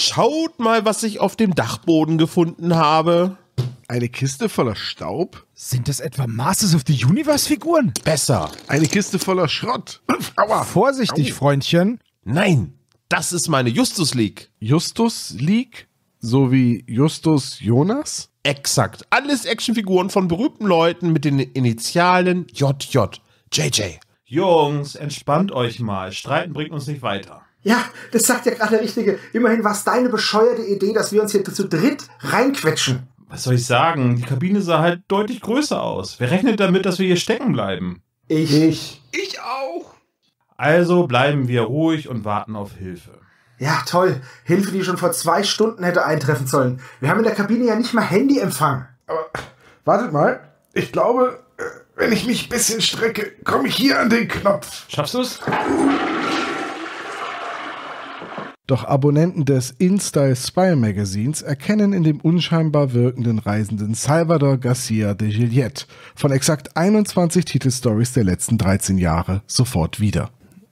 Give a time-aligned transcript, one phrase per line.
[0.00, 3.36] Schaut mal, was ich auf dem Dachboden gefunden habe.
[3.88, 5.44] Eine Kiste voller Staub?
[5.54, 7.92] Sind das etwa Masters of the Universe-Figuren?
[8.04, 8.52] Besser.
[8.68, 10.00] Eine Kiste voller Schrott?
[10.36, 10.62] Aua.
[10.62, 11.98] Vorsichtig, Freundchen.
[12.22, 12.74] Nein,
[13.08, 14.52] das ist meine Justus League.
[14.60, 15.88] Justus League?
[16.20, 18.30] So wie Justus Jonas?
[18.44, 19.04] Exakt.
[19.10, 22.98] Alles Actionfiguren von berühmten Leuten mit den Initialen JJ.
[23.52, 23.82] JJ.
[24.26, 26.12] Jungs, entspannt euch mal.
[26.12, 27.42] Streiten bringt uns nicht weiter.
[27.62, 29.18] Ja, das sagt ja gerade der Richtige.
[29.32, 33.08] Immerhin war es deine bescheuerte Idee, dass wir uns hier zu dritt reinquetschen.
[33.28, 34.16] Was soll ich sagen?
[34.16, 36.18] Die Kabine sah halt deutlich größer aus.
[36.18, 38.02] Wer rechnet damit, dass wir hier stecken bleiben?
[38.28, 38.54] Ich.
[38.54, 39.02] Ich.
[39.12, 39.94] Ich auch.
[40.56, 43.18] Also bleiben wir ruhig und warten auf Hilfe.
[43.58, 44.20] Ja, toll.
[44.44, 46.80] Hilfe, die schon vor zwei Stunden hätte eintreffen sollen.
[47.00, 48.86] Wir haben in der Kabine ja nicht mal Handyempfang.
[49.06, 49.26] Aber
[49.84, 50.40] wartet mal.
[50.74, 51.62] Ich glaube, äh,
[51.96, 54.84] wenn ich mich ein bisschen strecke, komme ich hier an den Knopf.
[54.88, 55.40] Schaffst du es?
[58.68, 65.30] Doch Abonnenten des InStyle Spy Magazins erkennen in dem unscheinbar wirkenden Reisenden Salvador Garcia de
[65.30, 70.28] Gillette von exakt 21 Titelstories der letzten 13 Jahre sofort wieder.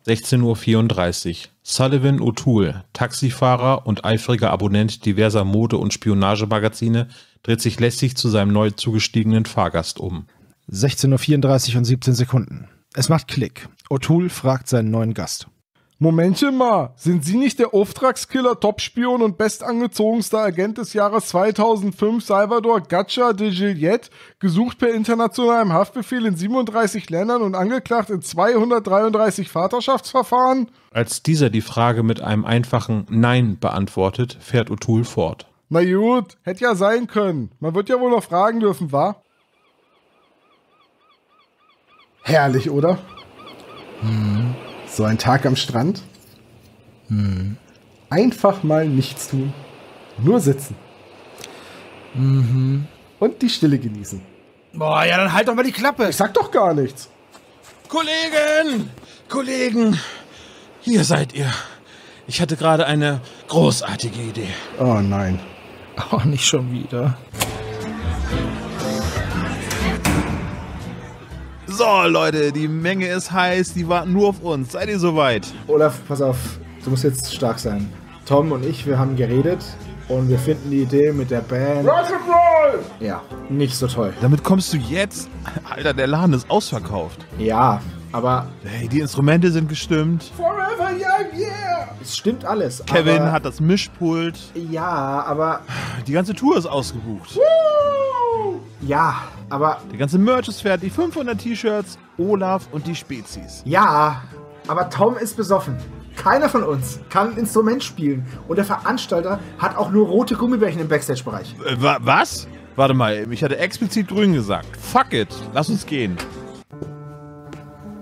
[0.07, 1.37] 16.34 Uhr.
[1.63, 7.09] Sullivan O'Toole, Taxifahrer und eifriger Abonnent diverser Mode- und Spionagemagazine,
[7.45, 10.27] dreht sich lästig zu seinem neu zugestiegenen Fahrgast um.
[10.71, 12.69] 16.34 Uhr und 17 Sekunden.
[12.93, 13.71] Es macht Klick.
[13.89, 15.49] O'Toole fragt seinen neuen Gast.
[15.99, 22.83] Momentchen mal, sind Sie nicht der Auftragskiller, Topspion und bestangezogenster Agent des Jahres 2005 Salvador
[22.83, 30.71] Gacha de Gillette, gesucht per internationalem Haftbefehl in 37 Ländern und angeklagt in 233 Vaterschaftsverfahren?
[30.91, 35.47] Als dieser die Frage mit einem einfachen Nein beantwortet, fährt O'Toole fort.
[35.71, 37.53] Na gut, hätte ja sein können.
[37.59, 39.23] Man wird ja wohl noch fragen dürfen, wa?
[42.23, 42.99] Herrlich, oder?
[44.01, 44.55] Hm.
[44.97, 46.01] So ein Tag am Strand.
[47.09, 47.59] Hm.
[48.09, 49.53] Einfach mal nichts tun.
[50.17, 50.75] Nur sitzen.
[52.15, 52.87] Mhm.
[53.19, 54.23] Und die Stille genießen.
[54.73, 56.09] Boah, ja, dann halt doch mal die Klappe.
[56.09, 57.11] Ich sag doch gar nichts.
[57.91, 58.89] Kollegen!
[59.29, 60.01] Kollegen!
[60.81, 61.53] Hier seid ihr.
[62.27, 64.49] Ich hatte gerade eine großartige Idee.
[64.79, 65.39] Oh nein.
[66.11, 67.19] Oh, nicht schon wieder.
[71.77, 74.73] So, Leute, die Menge ist heiß, die warten nur auf uns.
[74.73, 75.47] Seid ihr soweit?
[75.67, 76.39] Olaf, pass auf,
[76.83, 77.93] du musst jetzt stark sein.
[78.25, 79.63] Tom und ich, wir haben geredet
[80.09, 81.87] und wir finden die Idee mit der Band.
[81.87, 82.79] Rock'n'Roll!
[83.01, 83.21] Ja,
[83.51, 84.15] nicht so toll.
[84.23, 85.29] Damit kommst du jetzt?
[85.69, 87.27] Alter, der Laden ist ausverkauft.
[87.37, 90.33] Ja, aber Hey, die Instrumente sind gestimmt.
[90.35, 91.89] Forever young, yeah!
[92.01, 92.83] es stimmt alles.
[92.87, 94.39] Kevin aber, hat das Mischpult.
[94.71, 95.61] Ja, aber.
[96.07, 97.39] Die ganze Tour ist ausgebucht.
[98.87, 99.79] Ja, aber.
[99.91, 100.93] Der ganze Merch ist fertig.
[100.93, 103.63] 500 T-Shirts, Olaf und die Spezies.
[103.65, 104.23] Ja,
[104.69, 105.77] aber Tom ist besoffen.
[106.17, 108.25] Keiner von uns kann ein Instrument spielen.
[108.49, 111.55] Und der Veranstalter hat auch nur rote Gummibärchen im Backstage-Bereich.
[111.65, 112.49] Äh, wa was?
[112.77, 114.77] Warte mal, ich hatte explizit grün gesagt.
[114.77, 116.17] Fuck it, lass uns gehen.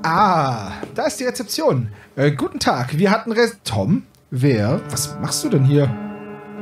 [0.03, 1.89] Ah, da ist die Rezeption.
[2.17, 3.57] Äh, guten Tag, wir hatten Res...
[3.65, 4.03] Tom?
[4.31, 4.81] Wer?
[4.91, 5.89] Was machst du denn hier?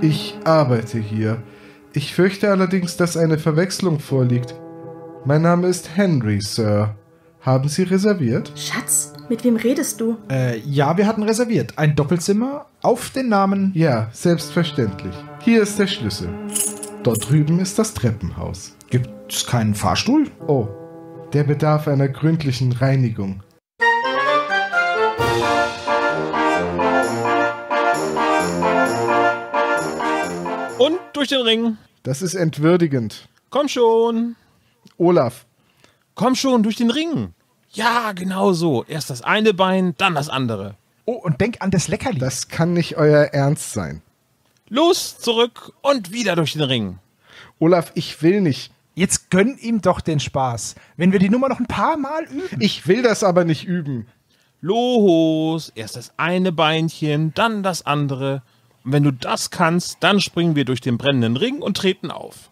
[0.00, 1.42] Ich arbeite hier.
[1.94, 4.54] Ich fürchte allerdings, dass eine Verwechslung vorliegt.
[5.26, 6.96] Mein Name ist Henry, Sir.
[7.42, 8.50] Haben Sie reserviert?
[8.56, 10.16] Schatz, mit wem redest du?
[10.30, 11.74] Äh, ja, wir hatten reserviert.
[11.76, 13.72] Ein Doppelzimmer auf den Namen...
[13.74, 15.14] Ja, selbstverständlich.
[15.40, 16.30] Hier ist der Schlüssel.
[17.02, 18.74] Dort drüben ist das Treppenhaus.
[18.88, 20.28] Gibt es keinen Fahrstuhl?
[20.46, 20.68] Oh,
[21.34, 23.42] der bedarf einer gründlichen Reinigung.
[31.22, 31.76] Durch den Ring.
[32.02, 33.28] Das ist entwürdigend.
[33.50, 34.34] Komm schon.
[34.98, 35.46] Olaf,
[36.16, 37.32] Komm schon, durch den Ring.
[37.70, 38.84] Ja, genau so.
[38.84, 40.74] Erst das eine Bein, dann das andere.
[41.04, 42.18] Oh, und denk an das Leckerli.
[42.18, 44.02] das kann nicht euer Ernst sein.
[44.68, 46.98] Los, zurück und wieder durch den Ring.
[47.60, 48.72] Olaf, ich will nicht.
[48.94, 50.74] Jetzt gönn ihm doch den Spaß.
[50.96, 52.60] Wenn wir die Nummer noch ein paar Mal üben.
[52.60, 54.08] Ich will das aber nicht üben.
[54.60, 58.42] Los, erst das eine Beinchen, dann das andere.
[58.84, 62.50] Und wenn du das kannst, dann springen wir durch den brennenden Ring und treten auf.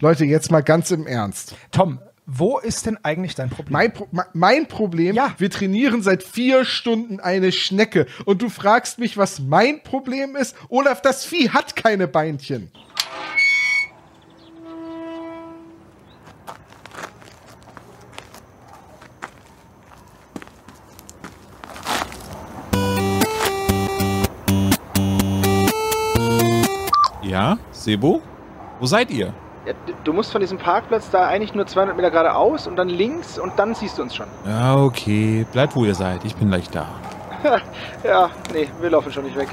[0.00, 1.54] Leute, jetzt mal ganz im Ernst.
[1.70, 3.72] Tom, wo ist denn eigentlich dein Problem?
[3.72, 5.34] Mein, Pro me- mein Problem, Ja.
[5.38, 10.56] wir trainieren seit vier Stunden eine Schnecke und du fragst mich, was mein Problem ist?
[10.68, 12.70] Olaf, das Vieh hat keine Beinchen.
[27.32, 28.20] Ja, Sebo?
[28.78, 29.32] Wo seid ihr?
[29.64, 29.72] Ja,
[30.04, 33.58] du musst von diesem Parkplatz da eigentlich nur 200 Meter geradeaus und dann links und
[33.58, 34.26] dann siehst du uns schon.
[34.44, 35.46] Ja, okay.
[35.50, 36.24] Bleibt, wo ihr seid.
[36.26, 36.86] Ich bin gleich da.
[38.04, 39.48] Ja, nee, wir laufen schon nicht weg.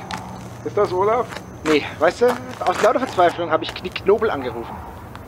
[0.66, 1.26] Ist das Olaf?
[1.64, 2.26] Nee, weißt du,
[2.66, 4.76] aus lauter Verzweiflung habe ich Knick Knobel angerufen.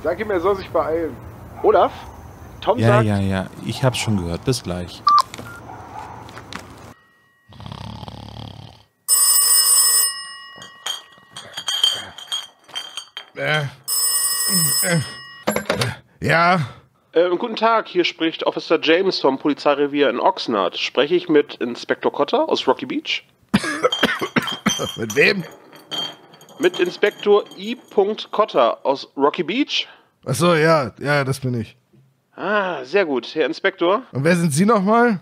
[0.04, 1.16] Sag ihm, er soll sich beeilen.
[1.64, 1.92] Olaf?
[2.60, 3.46] Tom Ja, sagt, ja, ja.
[3.66, 4.44] Ich hab's schon gehört.
[4.44, 5.02] Bis gleich.
[16.20, 16.60] Ja,
[17.14, 20.78] Äh, guten Tag, hier spricht Officer James vom Polizeirevier in Oxnard.
[20.78, 23.26] Spreche ich mit Inspektor Cotter aus Rocky Beach?
[24.98, 25.44] mit wem?
[26.60, 27.78] Mit Inspektor I.
[28.32, 29.88] Cotter aus Rocky Beach?
[30.26, 31.76] Achso, ja, ja, das bin ich.
[32.36, 34.04] Ah, sehr gut, Herr Inspektor.
[34.12, 35.20] Und wer sind Sie nochmal?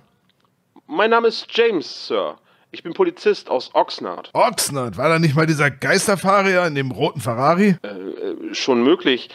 [0.88, 2.38] Mein Name ist James, Sir.
[2.72, 4.30] Ich bin Polizist aus Oxnard.
[4.34, 7.76] Oxnard, war da nicht mal dieser Geisterfahrer in dem roten Ferrari?
[7.82, 9.30] Äh, schon möglich.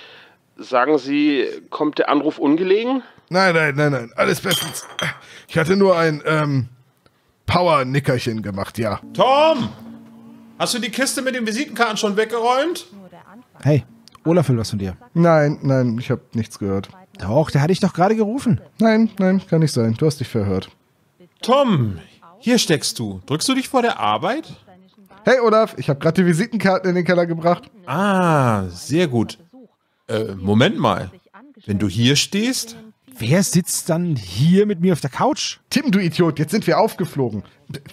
[0.56, 3.02] Sagen Sie, kommt der Anruf ungelegen?
[3.30, 4.86] Nein, nein, nein, nein, alles bestens.
[5.48, 6.68] Ich hatte nur ein, ähm,
[7.46, 9.00] Power-Nickerchen gemacht, ja.
[9.12, 9.68] Tom!
[10.58, 12.86] Hast du die Kiste mit den Visitenkarten schon weggeräumt?
[13.62, 13.84] Hey,
[14.24, 14.96] Olaf will was von dir.
[15.12, 16.88] Nein, nein, ich habe nichts gehört.
[17.18, 18.60] Doch, der hatte ich doch gerade gerufen.
[18.78, 19.94] Nein, nein, kann nicht sein.
[19.98, 20.70] Du hast dich verhört.
[21.42, 21.98] Tom,
[22.44, 23.22] hier steckst du.
[23.24, 24.44] Drückst du dich vor der Arbeit?
[25.24, 27.70] Hey Olaf, ich habe gerade die Visitenkarten in den Keller gebracht.
[27.86, 29.38] Ah, sehr gut.
[30.08, 31.10] Äh, Moment mal.
[31.64, 32.76] Wenn du hier stehst,
[33.16, 35.58] Wer sitzt dann hier mit mir auf der Couch?
[35.70, 37.44] Tim, du Idiot, jetzt sind wir aufgeflogen.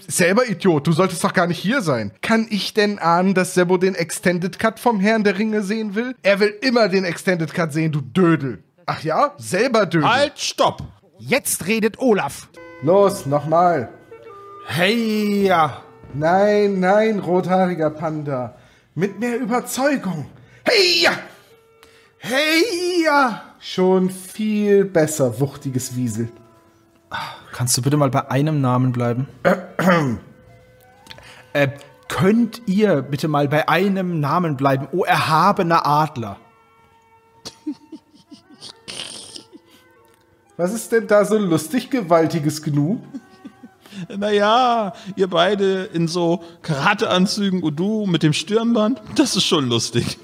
[0.07, 2.11] Selber Idiot, du solltest doch gar nicht hier sein.
[2.23, 6.15] Kann ich denn ahnen, dass Sebo den Extended Cut vom Herrn der Ringe sehen will?
[6.23, 8.63] Er will immer den Extended Cut sehen, du Dödel.
[8.87, 9.35] Ach ja?
[9.37, 10.09] Selber Dödel.
[10.09, 10.81] halt, stopp!
[11.19, 12.49] Jetzt redet Olaf.
[12.81, 13.93] Los, nochmal.
[14.65, 15.81] Hey, ja.
[16.13, 18.55] Nein, nein, rothaariger Panda.
[18.95, 20.25] Mit mehr Überzeugung.
[20.65, 21.11] Hey ja!
[22.17, 23.41] Hey ja!
[23.59, 26.29] Schon viel besser, wuchtiges Wiesel.
[27.53, 29.27] Kannst du bitte mal bei einem Namen bleiben?
[31.53, 31.67] äh,
[32.07, 34.87] könnt ihr bitte mal bei einem Namen bleiben?
[34.91, 36.37] O erhabener Adler.
[40.57, 42.99] Was ist denn da so lustig, gewaltiges Gnu?
[44.15, 50.17] Naja, ihr beide in so Karateanzügen und du mit dem Stirnband, das ist schon lustig.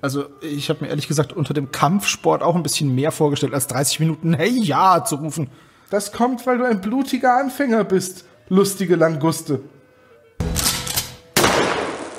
[0.00, 3.68] Also, ich habe mir ehrlich gesagt unter dem Kampfsport auch ein bisschen mehr vorgestellt, als
[3.68, 5.48] 30 Minuten Hey ja zu rufen.
[5.88, 9.60] Das kommt, weil du ein blutiger Anfänger bist, lustige Languste.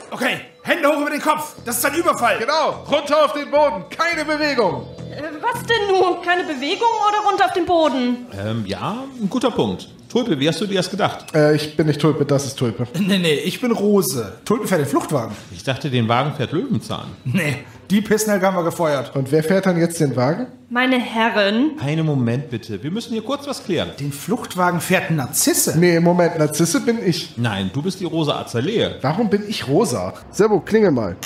[0.10, 1.56] Okay, Hände hoch über den Kopf.
[1.66, 2.40] Das ist ein Überfall.
[2.40, 4.88] Genau, runter auf den Boden, keine Bewegung.
[5.12, 6.22] Äh, Was denn nun?
[6.24, 8.26] Keine Bewegung oder runter auf den Boden?
[8.34, 9.90] Ähm, ja, ein guter Punkt.
[10.16, 11.26] Tulpe, wie hast du dir das gedacht?
[11.36, 12.88] Äh, ich bin nicht Tulpe, das ist Tulpe.
[13.02, 14.32] Nee, nee, ich bin Rose.
[14.46, 15.36] Tulpen fährt den Fluchtwagen.
[15.52, 17.08] Ich dachte, den Wagen fährt Löwenzahn.
[17.26, 19.14] Nee, die Pissnelke haben wir gefeuert.
[19.14, 20.48] Und wer fährt dann jetzt den Wagen?
[20.70, 23.90] Meine Herren, Einen Moment bitte, wir müssen hier kurz was klären.
[24.00, 25.78] Den Fluchtwagen fährt Narzisse.
[25.78, 27.34] Nee, Moment, Narzisse bin ich.
[27.36, 28.92] Nein, du bist die rosa Azalee.
[29.02, 30.14] Warum bin ich rosa?
[30.32, 31.18] Servo, klingel mal.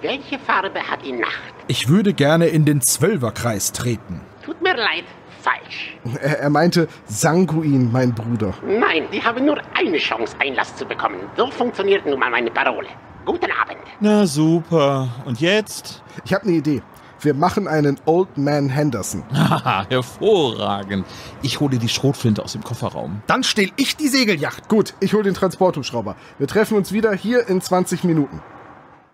[0.00, 1.42] Welche Farbe hat die Nacht?
[1.66, 4.20] Ich würde gerne in den Zwölferkreis treten.
[4.44, 5.04] Tut mir leid,
[5.44, 5.96] falsch.
[6.20, 8.54] Er, er meinte Sanguin, mein Bruder.
[8.66, 11.20] Nein, die haben nur eine Chance, Einlass zu bekommen.
[11.36, 12.88] So funktioniert nun mal meine Parole.
[13.24, 13.78] Guten Abend.
[14.00, 15.08] Na super.
[15.24, 16.02] Und jetzt?
[16.24, 16.82] Ich habe eine Idee.
[17.20, 19.22] Wir machen einen Old Man Henderson.
[19.32, 21.06] Haha, hervorragend.
[21.40, 23.22] Ich hole die Schrotflinte aus dem Kofferraum.
[23.26, 24.68] Dann stehl ich die Segelyacht.
[24.68, 26.16] Gut, ich hole den Transporthubschrauber.
[26.38, 28.42] Wir treffen uns wieder hier in 20 Minuten.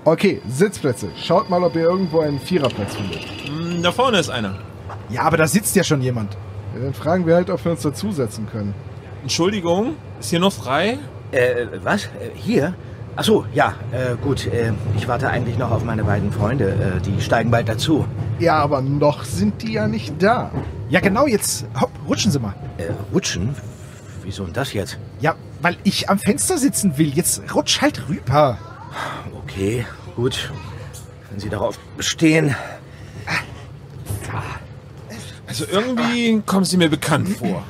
[0.05, 1.11] Okay, Sitzplätze.
[1.23, 3.21] Schaut mal, ob ihr irgendwo einen Viererplatz findet.
[3.47, 4.59] Hm, da vorne ist einer.
[5.11, 6.37] Ja, aber da sitzt ja schon jemand.
[6.75, 8.75] Ja, dann fragen wir halt, ob wir uns dazusetzen können.
[9.23, 10.99] Entschuldigung, ist hier noch frei?
[11.33, 12.05] Äh, was?
[12.05, 12.75] Äh, Hier?
[13.17, 14.47] Ach so, ja, äh, gut.
[14.47, 16.71] Äh, ich warte eigentlich noch auf meine beiden Freunde.
[16.71, 18.07] Äh, die steigen bald dazu.
[18.39, 20.51] Ja, aber noch sind die ja nicht da.
[20.89, 22.55] Ja, genau, jetzt hopp, rutschen Sie mal.
[22.79, 23.55] Äh, rutschen?
[24.23, 24.99] Wieso denn das jetzt?
[25.21, 27.09] Ja, weil ich am Fenster sitzen will.
[27.09, 28.59] Jetzt rutsch halt rüber.
[29.45, 29.85] Okay,
[30.17, 30.53] gut.
[31.31, 32.55] Wenn Sie darauf bestehen.
[35.51, 37.65] Also irgendwie kommen sie mir bekannt vor.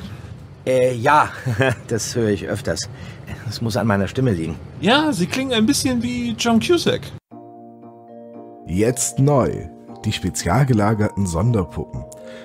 [0.67, 1.31] Äh, ja,
[1.89, 2.91] das höre ich öfters.
[3.47, 4.57] Das muss an meiner Stimme liegen.
[4.83, 7.01] Ja, sie klingen ein bisschen wie John Cusack.
[8.67, 9.67] Jetzt neu.
[10.05, 12.05] Die spezial gelagerten Sonderpuppen.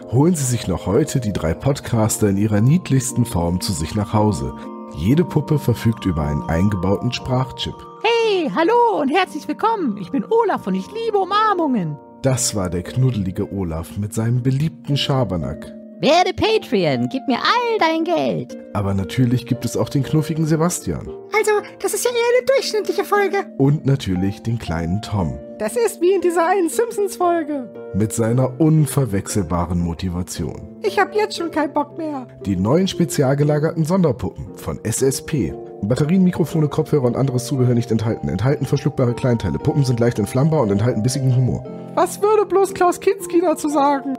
[0.09, 4.13] Holen Sie sich noch heute die drei Podcaster in ihrer niedlichsten Form zu sich nach
[4.13, 4.53] Hause.
[4.95, 7.75] Jede Puppe verfügt über einen eingebauten Sprachchip.
[8.03, 9.97] Hey, hallo und herzlich willkommen.
[9.97, 11.97] Ich bin Olaf und ich liebe Umarmungen.
[12.25, 15.71] Das war der knuddelige Olaf mit seinem beliebten Schabernack.
[16.01, 18.57] Werde Patreon, gib mir all dein Geld.
[18.73, 21.07] Aber natürlich gibt es auch den knuffigen Sebastian.
[21.37, 23.45] Also, das ist ja eher eine durchschnittliche Folge.
[23.59, 25.37] Und natürlich den kleinen Tom.
[25.59, 27.69] Das ist wie in dieser einen Simpsons-Folge.
[27.93, 30.79] Mit seiner unverwechselbaren Motivation.
[30.81, 32.27] Ich hab jetzt schon keinen Bock mehr.
[32.43, 35.53] Die neuen spezial gelagerten Sonderpuppen von SSP.
[35.81, 38.29] Batterien, Mikrofone, Kopfhörer und anderes Zubehör nicht enthalten.
[38.29, 39.59] Enthalten verschluckbare Kleinteile.
[39.59, 41.63] Puppen sind leicht entflammbar und enthalten bissigen Humor.
[41.95, 44.17] Was würde bloß Klaus Kinski dazu sagen?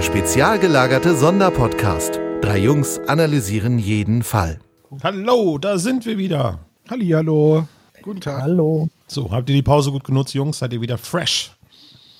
[0.00, 2.18] Der spezial gelagerte Sonderpodcast.
[2.40, 4.58] Drei Jungs analysieren jeden Fall.
[5.02, 6.60] Hallo, da sind wir wieder.
[6.88, 7.68] Hallihallo.
[8.00, 8.40] Guten Tag.
[8.40, 8.88] Hallo.
[9.08, 10.58] So, habt ihr die Pause gut genutzt, Jungs?
[10.60, 11.54] Seid ihr wieder fresh?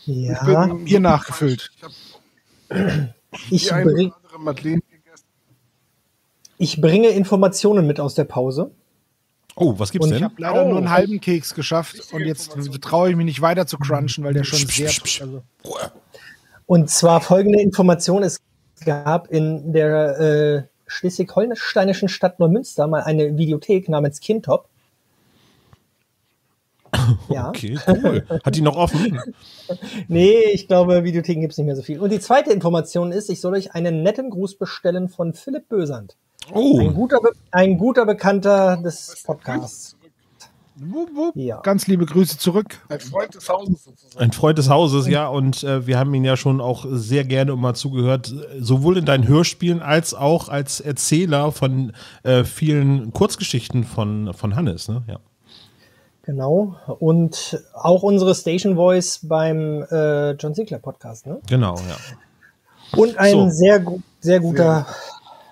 [0.05, 0.45] Ja.
[0.67, 1.71] bin Bier nachgefüllt.
[3.49, 4.83] Ich, Die eine bring, oder andere Madeleine
[6.59, 8.73] ich bringe Informationen mit aus der Pause.
[9.57, 10.25] Oh, was gibt's Und Ich denn?
[10.29, 10.77] habe leider nur Oh.
[10.77, 14.45] einen halben Keks geschafft und jetzt traue ich mich nicht weiter zu crunchen, weil der
[14.45, 14.91] schon sehr.
[15.23, 15.43] Also,
[16.71, 18.23] Und zwar folgende Information.
[18.23, 18.39] Es
[18.85, 24.69] gab in der äh, schleswig-holsteinischen Stadt Neumünster mal eine Videothek namens Kintop.
[27.29, 27.49] Ja.
[27.49, 28.25] Okay, cool.
[28.45, 29.21] Hat die noch offen?
[30.07, 31.99] Nee, ich glaube, Videotheken gibt es nicht mehr so viel.
[31.99, 36.15] Und die zweite Information ist, ich soll euch einen netten Gruß bestellen von Philipp Bösand.
[36.55, 39.97] Oh, Ein guter, Be ein guter Bekannter des Podcasts.
[40.81, 41.37] Wupp, wupp.
[41.37, 41.61] Ja.
[41.61, 42.79] Ganz liebe Grüße zurück.
[42.89, 44.25] Ein Freund des Hauses sozusagen.
[44.25, 45.29] ein Freund des Hauses, ja.
[45.29, 49.29] Und äh, wir haben ihn ja schon auch sehr gerne immer zugehört, sowohl in deinen
[49.29, 55.03] Hörspielen als auch als Erzähler von äh, vielen Kurzgeschichten von, von Hannes, ne?
[55.07, 55.19] Ja.
[56.23, 56.77] Genau.
[57.01, 61.27] Und auch unsere Station Voice beim äh, John Sinclair Podcast.
[61.27, 61.41] Ne?
[61.49, 61.97] Genau, ja.
[62.99, 63.49] Und ein So.
[63.49, 64.87] sehr, gu sehr guter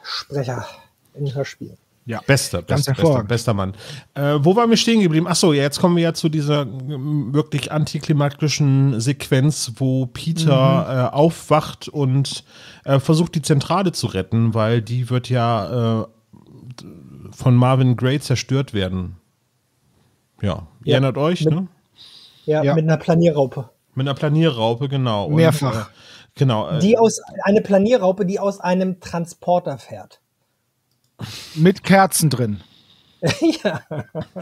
[0.03, 0.67] Sprecher
[1.15, 1.79] in Hörspielen.
[2.09, 2.23] Ja.
[2.27, 3.75] Bester, Ganz bester, bester, bester Mann.
[4.15, 5.27] Äh, wo waren wir stehen geblieben?
[5.29, 11.87] Achso, ja, jetzt kommen wir ja zu dieser wirklich antiklimatischen Sequenz, wo Peter äh, aufwacht
[11.89, 12.45] und
[12.87, 16.07] äh, versucht, die Zentrale zu retten, weil die wird ja äh,
[17.33, 19.17] von Marvin Gray zerstört werden.
[20.41, 21.69] Ja, ihr Ja, erinnert euch, mit- ne?
[22.47, 22.75] Ja, Ja.
[22.75, 23.69] mit einer Planierraupe.
[23.95, 25.27] Mit einer Planierraupe, genau.
[25.27, 25.91] Und, Mehrfach.
[25.91, 25.93] äh,
[26.37, 26.71] genau.
[26.71, 30.21] Äh, Die aus, eine Planierraupe, die aus einem Transporter fährt.
[31.55, 32.61] Mit Kerzen drin.
[33.65, 33.83] ja.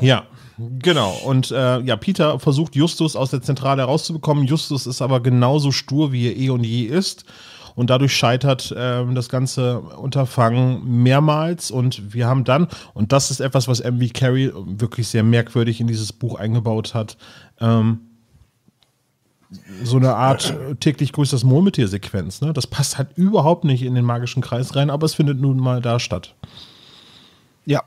[0.00, 0.26] Ja,
[0.58, 1.12] genau.
[1.24, 4.44] Und äh, ja, Peter versucht Justus aus der Zentrale herauszubekommen.
[4.44, 7.24] Justus ist aber genauso stur, wie er eh und je ist.
[7.74, 11.70] Und dadurch scheitert ähm, das ganze Unterfangen mehrmals.
[11.70, 15.86] Und wir haben dann, und das ist etwas, was MV Carey wirklich sehr merkwürdig in
[15.86, 17.18] dieses Buch eingebaut hat,
[17.60, 18.00] ähm,
[19.84, 22.40] so eine Art äh, täglich grüßt das Murmeltier-Sequenz.
[22.40, 22.52] Ne?
[22.52, 25.80] Das passt halt überhaupt nicht in den magischen Kreis rein, aber es findet nun mal
[25.80, 26.34] da statt.
[27.64, 27.82] Ja,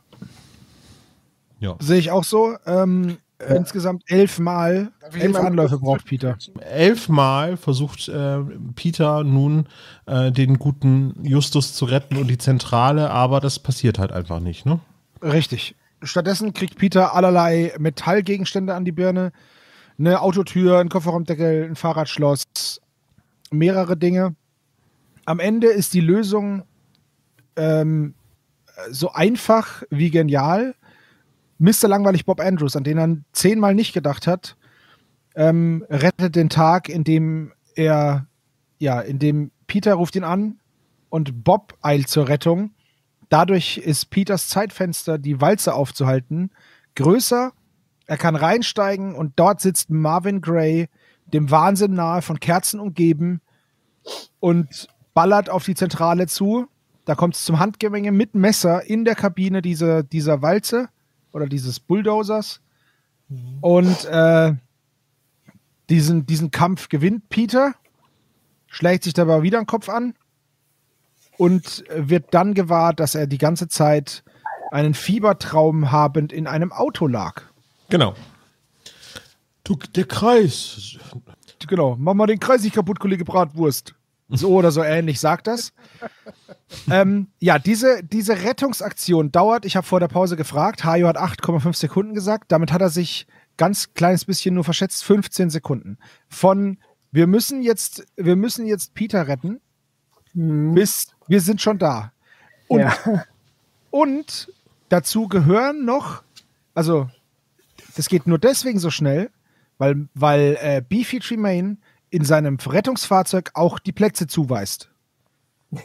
[1.60, 1.76] Ja.
[1.80, 2.56] sehe ich auch so.
[2.66, 6.38] Ähm, Insgesamt elfmal, elf mal- Anläufe braucht Peter.
[6.60, 8.40] elfmal versucht äh,
[8.76, 9.68] Peter nun
[10.08, 14.66] äh, den guten Justus zu retten und die Zentrale, aber das passiert halt einfach nicht,
[14.66, 14.82] ne?
[15.24, 15.76] Richtig.
[16.04, 19.32] Stattdessen kriegt Peter allerlei Metallgegenstände an die Birne.
[20.00, 22.46] Eine Autotür, ein Kofferraumdeckel, ein Fahrradschloss,
[23.52, 24.36] mehrere Dinge.
[25.26, 26.64] Am Ende ist die Lösung
[27.58, 28.14] ähm,
[28.90, 30.74] so einfach wie genial.
[31.58, 31.90] Mr.
[31.90, 34.56] Langweilig Bob Andrews, an den er zehnmal nicht gedacht hat,
[35.36, 38.26] ähm, rettet den Tag, in dem er,
[38.78, 40.60] ja, in dem Peter ruft ihn an
[41.10, 42.72] und Bob eilt zur Rettung.
[43.28, 46.52] Dadurch ist Peters Zeitfenster, die Walze aufzuhalten,
[46.96, 47.52] größer.
[48.10, 50.90] Er kann reinsteigen und dort sitzt Marvin Gray,
[51.32, 53.40] dem Wahnsinn nahe, von Kerzen umgeben
[54.40, 56.66] und ballert auf die Zentrale zu.
[57.06, 60.90] Da kommt es zum Handgemenge mit Messer in der Kabine dieser, dieser Walze
[61.34, 62.62] oder dieses Bulldozers.
[63.62, 64.56] Und äh,
[65.92, 67.76] diesen, diesen Kampf gewinnt Peter,
[68.66, 70.16] schlägt sich dabei wieder den Kopf an
[71.38, 74.24] und wird dann gewahr, dass er die ganze Zeit
[74.72, 77.49] einen Fiebertraum habend in einem Auto lag.
[77.90, 78.16] Genau.
[79.64, 80.98] Du, der Kreis.
[81.68, 83.94] Genau, mach mal den Kreis nicht kaputt, Kollege Bratwurst.
[84.30, 85.74] So oder so ähnlich sagt das.
[86.90, 91.76] ähm, ja, diese, diese Rettungsaktion dauert, ich habe vor der Pause gefragt, Hajo hat 8,5
[91.76, 93.28] Sekunden gesagt, damit hat er sich
[93.58, 95.98] ganz kleines bisschen nur verschätzt, 15 Sekunden.
[96.30, 96.78] Von
[97.12, 99.60] wir müssen jetzt, wir müssen jetzt Peter retten,
[100.34, 102.12] bis wir sind schon da.
[102.68, 102.96] Und, Ja.
[103.90, 104.54] und
[104.90, 106.22] dazu gehören noch,
[106.76, 107.10] also
[108.00, 109.30] das geht nur deswegen so schnell,
[109.78, 111.76] weil, weil äh, Beefy Tremaine
[112.10, 114.90] in seinem Rettungsfahrzeug auch die Plätze zuweist.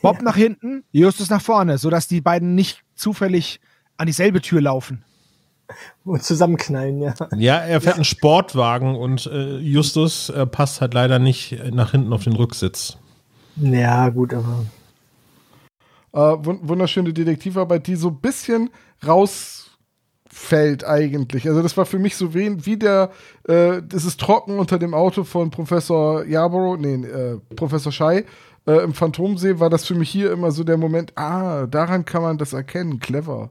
[0.00, 3.60] Bob nach hinten, Justus nach vorne, sodass die beiden nicht zufällig
[3.96, 5.02] an dieselbe Tür laufen.
[6.04, 7.14] Und zusammenknallen, ja.
[7.36, 12.12] Ja, er fährt einen Sportwagen und äh, Justus äh, passt halt leider nicht nach hinten
[12.12, 12.96] auf den Rücksitz.
[13.56, 14.66] Ja, gut, aber.
[16.12, 18.70] Äh, wun- wunderschöne Detektivarbeit, die so ein bisschen
[20.34, 21.48] rausfällt eigentlich.
[21.48, 23.10] Also das war für mich so wie, wie der,
[23.44, 28.24] äh, das ist trocken unter dem Auto von Professor Yarborough, nee, äh, Professor Schei.
[28.66, 32.22] Äh, Im Phantomsee war das für mich hier immer so der Moment, ah, daran kann
[32.22, 33.50] man das erkennen, clever.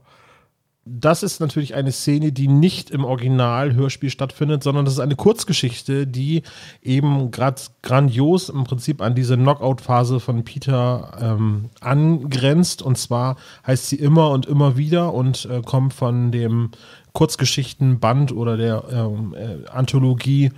[0.86, 6.06] Das ist natürlich eine Szene, die nicht im Original-Hörspiel stattfindet, sondern das ist eine Kurzgeschichte,
[6.06, 6.44] die
[6.82, 12.82] eben gerade grandios im Prinzip an diese Knockout-Phase von Peter ähm, angrenzt.
[12.82, 16.72] Und zwar heißt sie immer und immer wieder und äh, kommt von dem
[17.14, 20.52] Kurzgeschichtenband oder der ähm, äh, Anthologie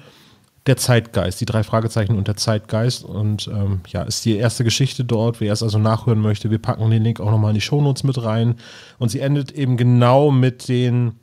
[0.67, 3.03] der Zeitgeist, die drei Fragezeichen und der Zeitgeist.
[3.03, 5.39] Und ähm, ja, ist die erste Geschichte dort.
[5.39, 8.21] Wer es also nachhören möchte, wir packen den Link auch nochmal in die Shownotes mit
[8.23, 8.55] rein.
[8.97, 11.19] Und sie endet eben genau mit den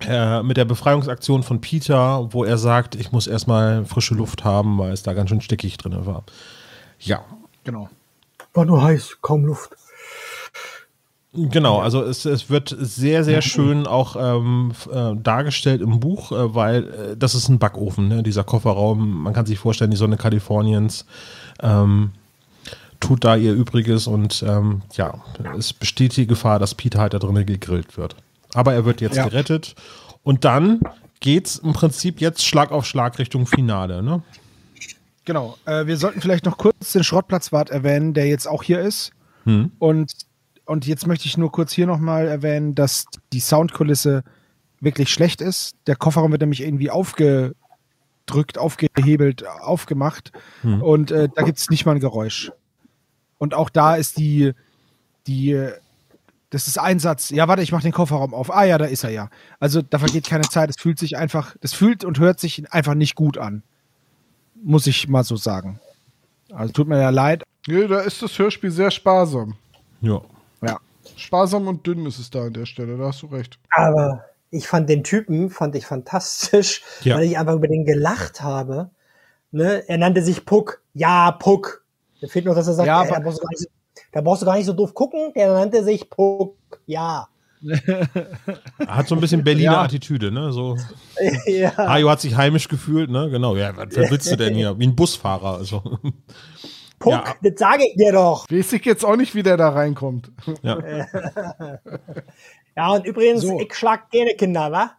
[0.00, 4.78] äh, mit der Befreiungsaktion von Peter, wo er sagt, ich muss erstmal frische Luft haben,
[4.78, 6.24] weil es da ganz schön stickig drin war.
[6.98, 7.24] Ja.
[7.64, 7.88] Genau.
[8.54, 9.70] War nur heiß, kaum Luft.
[11.36, 16.54] Genau, also es, es wird sehr, sehr schön auch ähm, äh, dargestellt im Buch, äh,
[16.54, 18.22] weil äh, das ist ein Backofen, ne?
[18.22, 19.22] dieser Kofferraum.
[19.22, 21.06] Man kann sich vorstellen, die Sonne Kaliforniens
[21.60, 22.12] ähm,
[23.00, 25.14] tut da ihr Übriges und ähm, ja,
[25.58, 28.14] es besteht die Gefahr, dass Peter halt da drinnen gegrillt wird.
[28.54, 29.24] Aber er wird jetzt Ja.
[29.24, 29.74] gerettet
[30.22, 30.80] und dann
[31.18, 34.22] geht's im Prinzip jetzt Schlag auf Schlag Richtung Finale, ne?
[35.24, 35.56] Genau.
[35.64, 39.10] Äh, wir sollten vielleicht noch kurz den Schrottplatzwart erwähnen, der jetzt auch hier ist.
[39.44, 39.72] Hm.
[39.78, 40.12] Und,
[40.66, 44.24] und jetzt möchte ich nur kurz hier nochmal erwähnen, dass die Soundkulisse
[44.80, 45.74] wirklich schlecht ist.
[45.86, 50.32] Der Kofferraum wird nämlich irgendwie aufgedrückt, aufgehebelt, aufgemacht.
[50.62, 50.82] Hm.
[50.82, 52.52] Und äh, da gibt es nicht mal ein Geräusch.
[53.38, 54.52] Und auch da ist die,
[55.26, 55.72] die, äh,
[56.50, 57.30] das ist ein Satz.
[57.30, 58.54] Ja, warte, ich mache den Kofferraum auf.
[58.54, 59.28] Ah ja, da ist er ja.
[59.58, 60.70] Also da vergeht keine Zeit.
[60.70, 63.62] Es fühlt sich einfach, das fühlt und hört sich einfach nicht gut an.
[64.62, 65.78] Muss ich mal so sagen.
[66.52, 67.42] Also tut mir ja leid.
[67.66, 69.56] Nee, da ist das Hörspiel sehr sparsam.
[70.00, 70.20] Ja.
[71.16, 73.58] Sparsam und dünn ist es da an der Stelle, da hast du recht.
[73.70, 77.16] Aber ich fand den Typen, fand ich fantastisch, Ja.
[77.16, 78.90] weil ich einfach über den gelacht habe.
[79.52, 79.82] Ne?
[79.88, 80.82] Er nannte sich Puck.
[80.94, 81.84] Ja, Puck.
[82.20, 83.68] Da fehlt noch, dass er sagt, Ja, ey, da, brauchst du gar nicht, so-
[84.12, 85.32] da brauchst du gar nicht so doof gucken.
[85.34, 86.56] Der nannte sich Puck.
[86.86, 87.28] Ja.
[88.86, 89.82] Hat so ein bisschen Berliner Ja.
[89.82, 90.52] Attitüde, ne?
[90.52, 90.76] So.
[91.46, 91.76] ja.
[91.76, 93.30] Hajo hat sich heimisch gefühlt, ne?
[93.30, 93.56] Genau.
[93.56, 94.78] Ja, was was willst du denn hier?
[94.78, 95.56] Wie ein Busfahrer.
[95.58, 95.98] Also.
[97.04, 97.34] Puck, Ja.
[97.42, 98.46] das sage ich dir doch.
[98.50, 100.32] Weiß ich jetzt auch nicht, wie der da reinkommt.
[100.62, 100.78] Ja.
[102.76, 104.92] ja, und übrigens, ich schlag gerne Kinder, wa?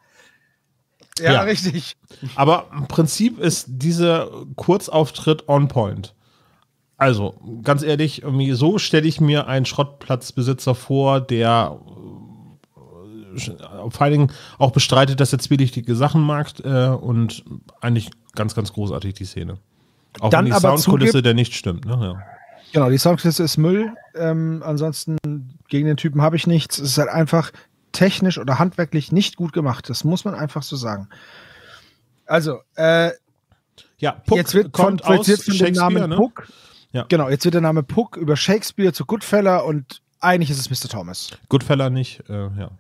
[1.20, 1.41] Ja, Ja.
[1.41, 1.96] richtig.
[2.36, 6.13] Aber im Prinzip ist dieser Kurzauftritt on point.
[6.98, 11.78] Also, ganz ehrlich, irgendwie so stelle ich mir einen Schrottplatzbesitzer vor, der
[13.36, 13.50] äh,
[13.89, 17.44] vor allen Dingen auch bestreitet, dass er zwielichtige Sachen mag äh, und
[17.82, 19.58] eigentlich ganz, ganz großartig die Szene.
[20.19, 21.86] Auch Dann wenn die Soundkulisse zugibt- der nicht stimmt.
[21.86, 21.97] Ne?
[22.01, 22.21] Ja.
[22.73, 23.93] Genau, die Soundkulisse ist Müll.
[24.15, 25.17] Ähm, ansonsten
[25.69, 26.78] gegen den Typen habe ich nichts.
[26.78, 27.51] Es ist halt einfach
[27.91, 29.89] technisch oder handwerklich nicht gut gemacht.
[29.89, 31.08] Das muss man einfach so sagen.
[32.25, 33.12] Also, äh,
[33.97, 36.15] ja, Puck jetzt wird kommt von, aus jetzt von dem Namen ne?
[36.15, 36.47] Puck.
[36.91, 37.06] Ja.
[37.08, 40.89] Genau, jetzt wird der Name Puck über Shakespeare zu Goodfella und eigentlich ist es Mr.
[40.89, 41.32] Thomas.
[41.49, 42.71] Goodfella nicht, äh, ja.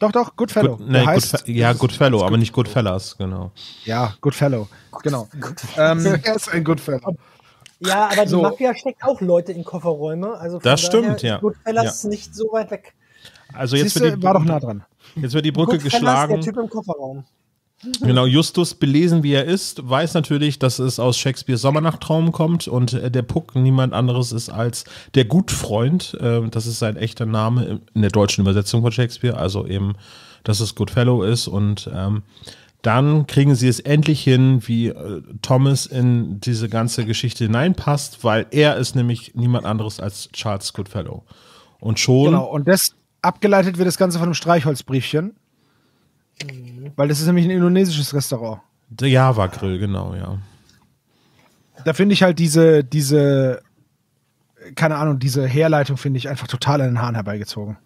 [0.00, 0.76] Doch, doch, Goodfellow.
[0.76, 3.50] Good, nee, heißt- Goodfe ja, Goodfellow, aber nicht Goodfellas, genau.
[3.84, 4.68] Ja, Goodfellow.
[5.02, 5.28] Genau.
[5.76, 7.16] Ähm, er ist ein Goodfellow.
[7.80, 8.42] Ja, aber die So.
[8.42, 10.34] Mafia steckt auch Leute in Kofferräume.
[10.38, 11.38] Also Das stimmt, ist ja.
[11.38, 12.08] Goodfellas Ja.
[12.08, 12.94] nicht so weit weg.
[13.52, 14.84] Also jetzt Siehste, wird die, war doch nah dran.
[15.16, 16.34] Jetzt wird die Brücke Goodfellas, geschlagen.
[16.34, 17.24] der Typ im Kofferraum.
[18.00, 22.92] Genau, Justus, belesen wie er ist, weiß natürlich, dass es aus Shakespeares Sommernachttraum kommt und
[22.94, 26.14] äh, der Puck niemand anderes ist als der Gutfreund.
[26.20, 29.94] Äh, das ist sein echter Name in der deutschen Übersetzung von Shakespeare, also eben,
[30.44, 32.22] dass es Goodfellow ist und ähm,
[32.82, 38.46] dann kriegen sie es endlich hin, wie äh, Thomas in diese ganze Geschichte hineinpasst, weil
[38.50, 41.24] er ist nämlich niemand anderes als Charles Goodfellow.
[41.80, 45.34] Und schon Genau, und das abgeleitet wird das Ganze von einem Streichholzbriefchen.
[46.96, 48.60] Weil das ist nämlich ein indonesisches Restaurant.
[48.88, 50.38] der Java-Grill, genau, ja.
[51.84, 53.60] Da finde ich halt diese, diese,
[54.76, 57.76] keine Ahnung, diese Herleitung finde ich einfach total an den Haaren herbeigezogen.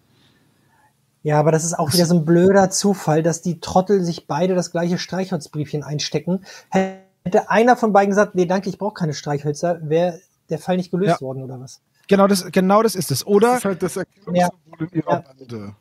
[1.23, 4.55] Ja, aber das ist auch wieder so ein blöder Zufall, dass die Trottel sich beide
[4.55, 6.45] das gleiche Streichholzbriefchen einstecken.
[6.69, 10.19] Hätte einer von beiden gesagt, nee, danke, ich brauche keine Streichhölzer, wäre
[10.49, 11.21] der Fall nicht gelöst Ja.
[11.21, 11.81] worden oder was?
[12.07, 13.27] Genau das, genau das ist es.
[13.27, 15.75] Oder Das ist halt das Erkennungssymbol in ihrer Bande.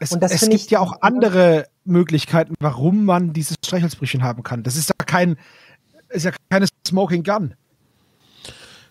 [0.00, 4.42] Es, Und das es gibt ich- ja auch andere Möglichkeiten, warum man dieses Streichholzbriefchen haben
[4.42, 4.62] kann.
[4.62, 5.36] Das ist ja kein,
[6.10, 7.54] ist ja keine Smoking Gun.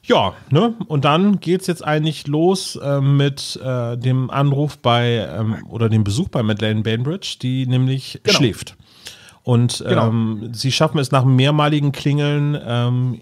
[0.03, 0.73] Ja, ne?
[0.87, 6.03] Und dann geht's jetzt eigentlich los äh, mit äh, dem Anruf bei ähm, oder dem
[6.05, 8.37] Besuch bei Madeleine Bainbridge, die nämlich Genau.
[8.37, 8.77] schläft.
[9.43, 10.07] Und Genau.
[10.07, 13.21] ähm, sie schaffen es nach mehrmaligen Klingeln ähm,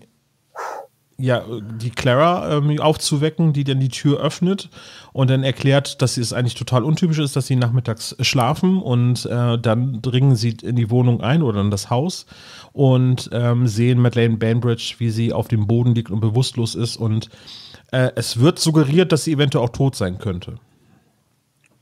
[1.17, 4.69] ja, die Clara ähm, aufzuwecken, die dann die Tür öffnet
[5.13, 9.57] und dann erklärt, dass es eigentlich total untypisch ist, dass sie nachmittags schlafen und äh,
[9.57, 12.25] dann dringen sie in die Wohnung ein oder in das Haus
[12.73, 17.29] und ähm, sehen Madeleine Bainbridge, wie sie auf dem Boden liegt und bewusstlos ist und
[17.91, 20.59] äh, es wird suggeriert, dass sie eventuell auch tot sein könnte.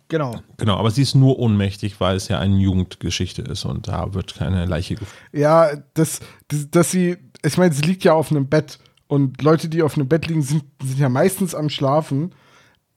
[0.10, 0.36] Genau.
[0.58, 4.36] Genau, aber sie ist nur ohnmächtig, weil es ja eine Jugendgeschichte ist und da wird
[4.36, 5.12] keine Leiche gefunden.
[5.32, 6.20] Ja, das,
[6.50, 8.78] das, dass sie, ich meine, sie liegt ja auf einem Bett
[9.14, 12.34] und Leute, die auf einem Bett liegen, sind, sind ja meistens am Schlafen.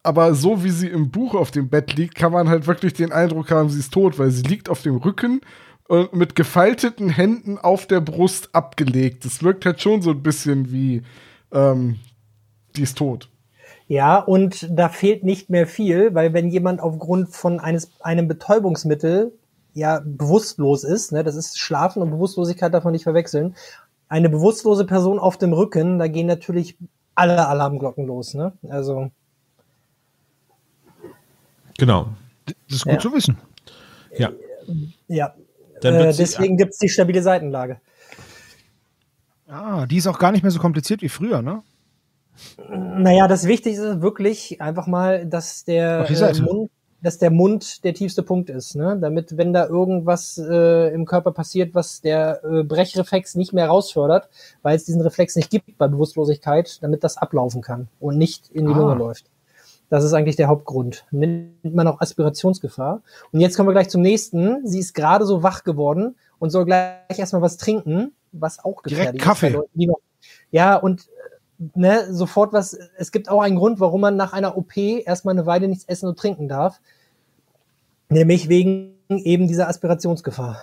[0.03, 3.13] Aber so wie sie im Buch auf dem Bett liegt, kann man halt wirklich den
[3.13, 5.43] Eindruck haben, sie ist tot, weil sie liegt auf dem Rücken
[5.89, 9.27] und mit gefalteten Händen auf der Brust abgelegt.
[9.27, 11.03] Das wirkt halt schon so ein bisschen wie,
[11.53, 11.99] ähm,
[12.77, 13.29] die ist tot.
[13.87, 19.33] Ja, und da fehlt nicht mehr viel, weil wenn jemand aufgrund von eines, einem Betäubungsmittel
[19.75, 23.55] ja bewusstlos ist, ne, das ist Schlafen und Bewusstlosigkeit davon nicht verwechseln,
[24.09, 26.77] eine bewusstlose Person auf dem Rücken, da gehen natürlich
[27.15, 28.53] alle Alarmglocken los, ne?
[28.69, 29.11] Also.
[31.79, 32.09] Genau.
[32.47, 32.99] Das ist gut Ja.
[32.99, 33.39] zu wissen.
[34.17, 34.31] Ja.
[35.09, 35.35] Ja.
[35.83, 37.81] Äh, deswegen gibt's die stabile Seitenlage.
[39.49, 41.63] Ah, die ist auch gar nicht mehr so kompliziert wie früher, ne?
[42.69, 46.41] Naja, das Wichtigste ist wirklich einfach mal, dass der, äh.
[46.43, 46.71] Mund,
[47.07, 48.99] dass der Mund der tiefste Punkt ist, ne?
[49.01, 54.29] Damit, wenn da irgendwas äh, im Körper passiert, was der äh, Brechreflex nicht mehr rausfördert,
[54.63, 58.67] weil es diesen Reflex nicht gibt bei Bewusstlosigkeit, damit das ablaufen kann und nicht in
[58.67, 58.79] die Ah.
[58.79, 59.27] Lunge läuft.
[59.89, 61.05] Das ist eigentlich der Hauptgrund.
[61.13, 63.03] Nennt man auch Aspirationsgefahr.
[63.33, 64.67] Und jetzt kommen wir gleich zum nächsten.
[64.67, 69.23] Sie ist gerade so wach geworden und soll gleich erstmal was trinken, was auch gefährlich
[69.23, 69.51] Kaffee.
[69.51, 69.55] ist.
[69.77, 70.01] noch-
[70.51, 71.03] Ja, und
[71.61, 72.77] äh, ne, sofort was.
[72.99, 76.09] Es gibt auch einen Grund, warum man nach einer OP erstmal eine Weile nichts essen
[76.09, 76.81] und trinken darf.
[78.09, 80.63] Nämlich wegen eben dieser Aspirationsgefahr.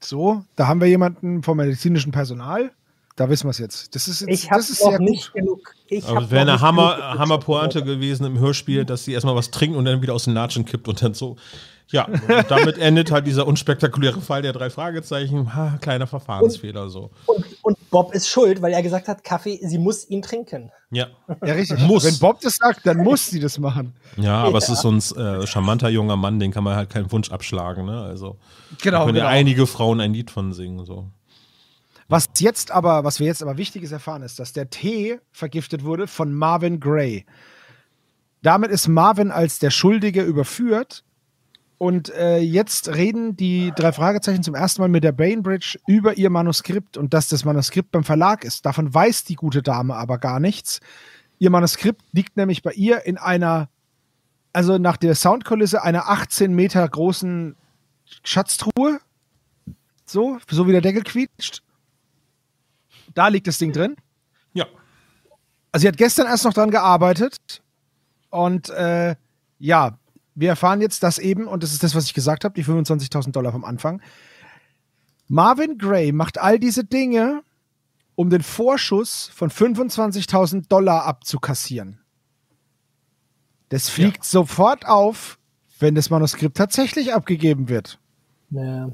[0.00, 2.72] So, da haben wir jemanden vom medizinischen Personal.
[3.16, 3.94] Da wissen wir es jetzt.
[3.94, 5.40] Das ist, jetzt, Ich habe das ist sehr nicht gut.
[5.40, 5.74] genug.
[5.86, 9.76] Ich es wäre eine Hammer, genug Hammerpointe gewesen im Hörspiel, dass sie erstmal was trinken
[9.76, 11.36] und dann wieder aus den Latschen kippt und dann so.
[11.88, 15.54] Ja, und damit endet halt dieser unspektakuläre Fall der drei Fragezeichen.
[15.54, 17.10] Ha, kleiner Verfahrensfehler so.
[17.26, 20.72] Und, und Bob ist schuld, weil er gesagt hat, Kaffee, sie muss ihn trinken.
[20.90, 21.06] Ja.
[21.44, 21.78] Ja, richtig.
[21.78, 22.04] Muss.
[22.04, 23.94] Wenn Bob das sagt, dann muss sie das machen.
[24.16, 24.74] Ja, aber es Ja.
[24.74, 28.00] ist so ein äh, charmanter junger Mann, den kann man halt keinen Wunsch abschlagen, ne?
[28.02, 28.36] Also
[28.82, 29.26] Genau, da können genau.
[29.26, 30.84] ja einige Frauen ein Lied von singen.
[30.84, 31.08] So.
[32.08, 36.08] Was jetzt aber, was wir jetzt aber Wichtiges erfahren ist, dass der Tee vergiftet wurde
[36.08, 37.24] von Marvin Gray.
[38.42, 41.04] Damit ist Marvin als der Schuldige überführt.
[41.78, 46.30] Und äh, jetzt reden die drei Fragezeichen zum ersten Mal mit der Bainbridge über ihr
[46.30, 48.64] Manuskript und dass das Manuskript beim Verlag ist.
[48.64, 50.80] Davon weiß die gute Dame aber gar nichts.
[51.38, 53.68] Ihr Manuskript liegt nämlich bei ihr in einer,
[54.52, 57.56] also nach der Soundkulisse, einer 18 Meter großen
[58.22, 59.00] Schatztruhe.
[60.06, 61.62] So, so wie der Deckel quietscht.
[63.14, 63.96] Da liegt das Ding drin.
[64.52, 64.66] Ja.
[65.72, 67.62] Also sie hat gestern erst noch dran gearbeitet.
[68.30, 69.16] Und äh,
[69.58, 69.98] ja,
[70.34, 73.32] wir erfahren jetzt, dass eben, und das ist das, was ich gesagt habe, die 25.000
[73.32, 74.02] Dollar vom Anfang.
[75.28, 77.42] Marvin Gray macht all diese Dinge,
[78.14, 82.00] um den Vorschuss von 25.000 Dollar abzukassieren.
[83.68, 85.38] Das fliegt sofort auf,
[85.78, 87.98] wenn das Manuskript tatsächlich abgegeben wird.
[88.50, 88.90] Ja.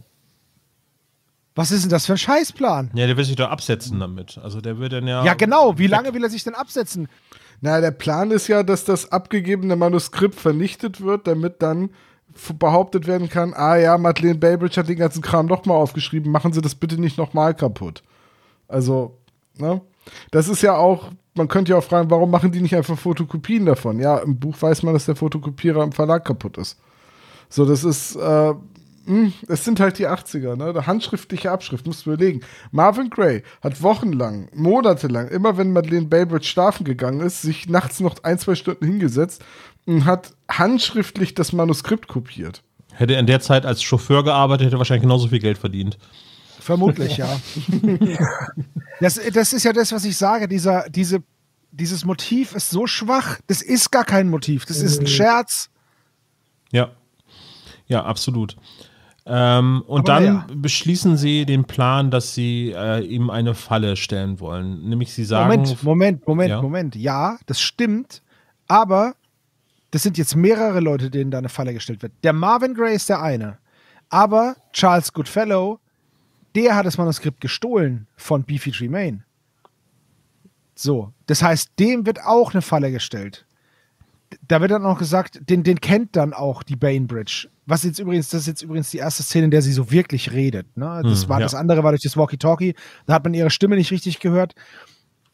[1.54, 2.90] Was ist denn das für ein Scheißplan?
[2.94, 4.38] Ja, der will sich doch absetzen damit.
[4.38, 5.24] Also der wird dann ja.
[5.24, 5.78] Ja, genau.
[5.78, 7.08] Wie lange will er sich denn absetzen?
[7.60, 11.90] Na, der Plan ist ja, dass das abgegebene Manuskript vernichtet wird, damit dann
[12.58, 16.60] behauptet werden kann, ah ja, Madeleine Baybridge hat den ganzen Kram nochmal aufgeschrieben, machen Sie
[16.60, 18.02] das bitte nicht nochmal kaputt.
[18.68, 19.18] Also,
[19.58, 19.80] ne?
[20.30, 23.66] Das ist ja auch, man könnte ja auch fragen, warum machen die nicht einfach Fotokopien
[23.66, 23.98] davon?
[23.98, 26.78] Ja, im Buch weiß man, dass der Fotokopierer im Verlag kaputt ist.
[27.48, 28.54] So, das ist, äh,
[29.48, 30.72] es sind halt die 80er, ne?
[30.72, 32.40] Der handschriftliche Abschrift, musst du überlegen.
[32.70, 38.22] Marvin Gray hat wochenlang, monatelang, immer wenn Madeleine Baybridge schlafen gegangen ist, sich nachts noch
[38.22, 39.42] ein, zwei Stunden hingesetzt
[39.86, 42.62] und hat handschriftlich das Manuskript kopiert.
[42.92, 45.98] Hätte er in der Zeit als Chauffeur gearbeitet, hätte er wahrscheinlich genauso viel Geld verdient.
[46.60, 47.40] Vermutlich, ja.
[49.00, 50.46] das, das ist ja das, was ich sage.
[50.46, 51.22] Dieser, diese,
[51.70, 53.38] dieses Motiv ist so schwach.
[53.46, 54.66] Das ist gar kein Motiv.
[54.66, 55.70] Das ist ein Scherz.
[56.70, 56.90] Ja.
[57.86, 58.56] Ja, absolut.
[59.32, 60.46] Ähm, und Aber dann ja.
[60.52, 64.88] beschließen sie den Plan, dass sie äh, ihm eine Falle stellen wollen.
[64.88, 65.48] Nämlich sie sagen.
[65.48, 66.60] Moment, Moment, Moment, Ja.
[66.60, 66.96] Moment.
[66.96, 68.22] Ja, das stimmt.
[68.66, 69.14] Aber
[69.92, 72.12] das sind jetzt mehrere Leute, denen da eine Falle gestellt wird.
[72.24, 73.58] Der Marvin Gray ist der eine.
[74.08, 75.78] Aber Charles Goodfellow,
[76.56, 79.22] der hat das Manuskript gestohlen von Beefy Tremaine.
[80.74, 83.46] So, das heißt, dem wird auch eine Falle gestellt.
[84.48, 87.48] da wird dann auch gesagt, den, den kennt dann auch die Bainbridge.
[87.70, 90.32] Was jetzt übrigens, das ist jetzt übrigens die erste Szene, in der sie so wirklich
[90.32, 90.76] redet.
[90.76, 91.00] Ne?
[91.04, 91.44] Das, Hm, war, ja.
[91.46, 92.74] das andere war durch das Walkie-Talkie.
[93.06, 94.54] Da hat man ihre Stimme nicht richtig gehört.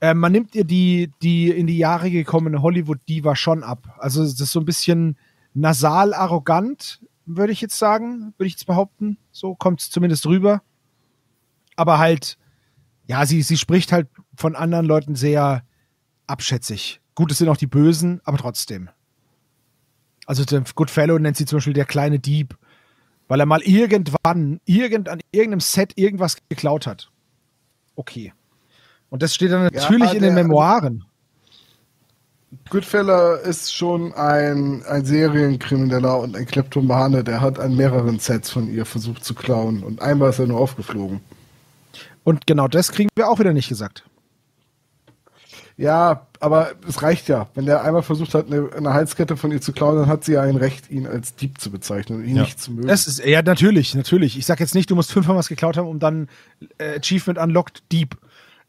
[0.00, 3.88] Äh, man nimmt ihr die, die in die Jahre gekommene Hollywood-Diva schon ab.
[3.98, 5.16] Also das ist so ein bisschen
[5.54, 9.16] nasal arrogant, würde ich jetzt sagen, würde ich jetzt behaupten.
[9.32, 10.62] So kommt es zumindest rüber.
[11.74, 12.36] Aber halt,
[13.06, 15.62] ja, sie, sie spricht halt von anderen Leuten sehr
[16.26, 17.00] abschätzig.
[17.14, 18.90] Gut, es sind auch die Bösen, aber trotzdem.
[20.26, 22.56] Also der Goodfellow nennt sie zum Beispiel der kleine Dieb,
[23.28, 27.10] weil er mal irgendwann, irgend, an irgendeinem Set irgendwas geklaut hat.
[27.94, 28.32] Okay.
[29.08, 31.04] Und das steht dann natürlich in den Memoiren.
[32.70, 38.72] Goodfeller ist schon ein, ein Serienkrimineller und ein Kleptomane, der hat an mehreren Sets von
[38.72, 41.20] ihr versucht zu klauen und einmal ist er nur aufgeflogen.
[42.24, 44.04] Und genau das kriegen wir auch wieder nicht gesagt.
[45.76, 47.48] Ja, aber es reicht ja.
[47.54, 50.32] Wenn der einmal versucht hat, eine, eine Halskette von ihr zu klauen, dann hat sie
[50.32, 52.42] ja ein Recht, ihn als Dieb zu bezeichnen und ihn Ja.
[52.42, 52.88] nicht zu mögen.
[52.88, 54.38] Das ist, ja, natürlich, natürlich.
[54.38, 56.28] Ich sag jetzt nicht, du musst fünfmal was geklaut haben, um dann
[56.78, 58.16] äh, Achievement Unlocked Dieb.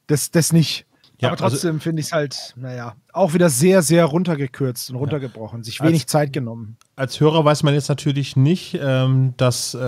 [0.08, 0.86] Das, das nicht.
[1.19, 4.97] Ja, Aber also- trotzdem finde ich es halt, naja, auch wieder sehr, sehr runtergekürzt und
[4.97, 5.63] runtergebrochen.
[5.63, 6.77] Sich wenig Als- Zeit genommen.
[6.95, 9.80] Als Hörer weiß man jetzt natürlich nicht, ähm, dass äh,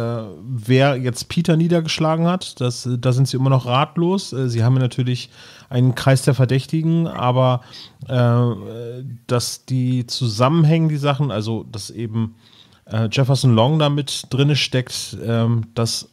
[0.43, 2.59] wer jetzt Peter niedergeschlagen hat.
[2.61, 4.33] Das, da sind sie immer noch ratlos.
[4.33, 5.29] Äh, sie haben ja natürlich
[5.69, 7.61] einen Kreis der Verdächtigen, aber
[8.07, 12.35] äh, dass die zusammenhängen, die Sachen, also dass eben
[12.85, 16.09] äh, Jefferson Long damit drinne steckt, ähm, das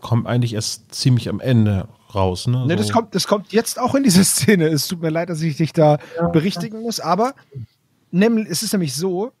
[0.00, 2.46] kommt eigentlich erst ziemlich am Ende raus.
[2.46, 2.66] Ne?
[2.66, 4.66] Ne, das, So- kommt, das kommt jetzt auch in diese Szene.
[4.68, 5.98] Es tut mir leid, dass ich dich da
[6.32, 7.34] berichtigen muss, aber
[8.10, 9.32] nämlich, es ist nämlich so,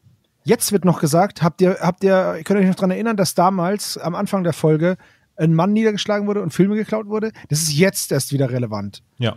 [0.44, 3.34] jetzt wird noch gesagt, habt ihr, habt ihr, könnt ihr euch noch daran erinnern, dass
[3.34, 4.96] damals am Anfang der Folge
[5.36, 7.32] ein Mann niedergeschlagen wurde und Filme geklaut wurde?
[7.48, 9.02] Das ist jetzt erst wieder relevant.
[9.18, 9.36] Ja.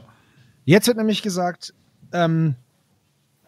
[0.65, 1.73] Jetzt wird nämlich gesagt,
[2.11, 2.55] ähm,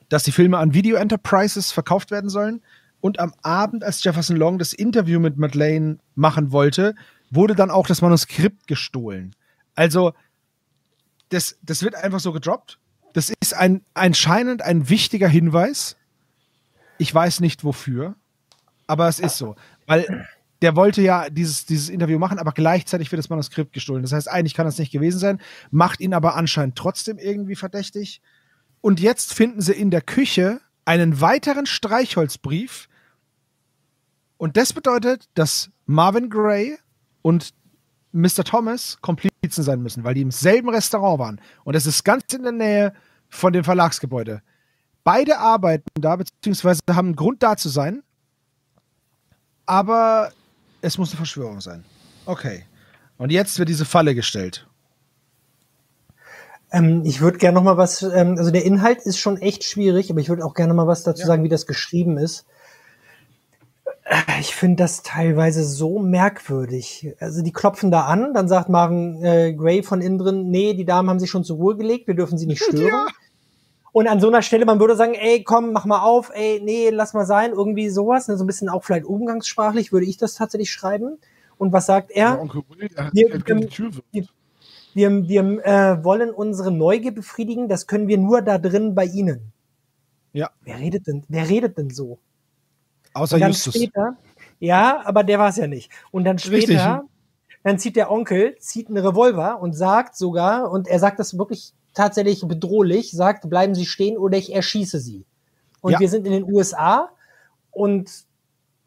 [0.10, 2.62] dass die Filme an Video Enterprises verkauft werden sollen.
[3.02, 6.96] Und am Abend, als Jefferson Long das Interview mit Madeleine machen wollte,
[7.32, 9.36] wurde dann auch das Manuskript gestohlen.
[9.75, 10.13] Also,
[11.29, 12.79] das, das wird einfach so gedroppt.
[13.13, 15.97] Das ist ein, anscheinend ein wichtiger Hinweis.
[16.97, 18.15] Ich weiß nicht wofür,
[18.88, 19.55] aber es ist so.
[19.88, 20.27] Weil
[20.62, 24.01] der wollte ja dieses, dieses Interview machen, aber gleichzeitig wird das Manuskript gestohlen.
[24.01, 28.21] Das heißt, eigentlich kann das nicht gewesen sein, macht ihn aber anscheinend trotzdem irgendwie verdächtig.
[28.79, 32.88] Und jetzt finden sie in der Küche einen weiteren Streichholzbrief.
[34.38, 36.77] Und das bedeutet, dass Marvin Gray
[37.21, 37.53] und
[38.13, 38.43] Mr.
[38.45, 41.41] Thomas Komplizen sein müssen, weil die im selben Restaurant waren.
[41.63, 42.93] Und das ist ganz in der Nähe
[43.30, 44.41] von dem Verlagsgebäude.
[45.04, 48.04] Beide arbeiten da, beziehungsweise haben einen Grund da zu sein.
[49.65, 50.32] Aber
[50.82, 51.84] es muss eine Verschwörung sein.
[52.26, 52.65] Okay.
[53.17, 54.67] Und jetzt wird diese Falle gestellt.
[56.71, 60.10] Ähm, ich würde gerne noch mal was, ähm, also der Inhalt ist schon echt schwierig,
[60.10, 62.45] aber ich würde auch gerne mal was dazu sagen, wie das geschrieben ist.
[64.06, 67.13] Äh, Ich finde das teilweise so merkwürdig.
[67.20, 70.86] Also die klopfen da an, dann sagt Marvin äh, Gray von innen drin, nee, die
[70.86, 73.08] Damen haben sich schon zur Ruhe gelegt, wir dürfen sie nicht stören.
[73.92, 76.89] Und an so einer Stelle, man würde sagen, ey, komm, mach mal auf, ey, nee,
[76.89, 80.34] lass mal sein, irgendwie sowas, ne, so ein bisschen auch vielleicht umgangssprachlich würde ich das
[80.34, 81.20] tatsächlich schreiben.
[81.60, 82.24] Und was sagt er?
[82.24, 82.39] Ja,
[84.12, 84.26] wir,
[84.96, 89.54] wir, wir äh, wollen unsere Neugier befriedigen, das können wir nur da drin bei Ihnen.
[90.34, 90.50] Ja.
[90.63, 92.18] Wer redet denn, wer redet denn so?
[93.13, 93.76] Außer Und dann Justus.
[93.76, 94.17] später,
[94.60, 95.91] ja, aber der war es ja nicht.
[96.12, 97.10] Und dann später, Richtig.
[97.63, 101.73] dann zieht der Onkel, zieht einen Revolver und sagt sogar, und er sagt das wirklich
[101.93, 105.26] tatsächlich bedrohlich, sagt, bleiben Sie stehen oder ich erschieße Sie.
[105.82, 105.99] Und Ja.
[105.99, 107.10] wir sind in den USA
[107.71, 108.10] und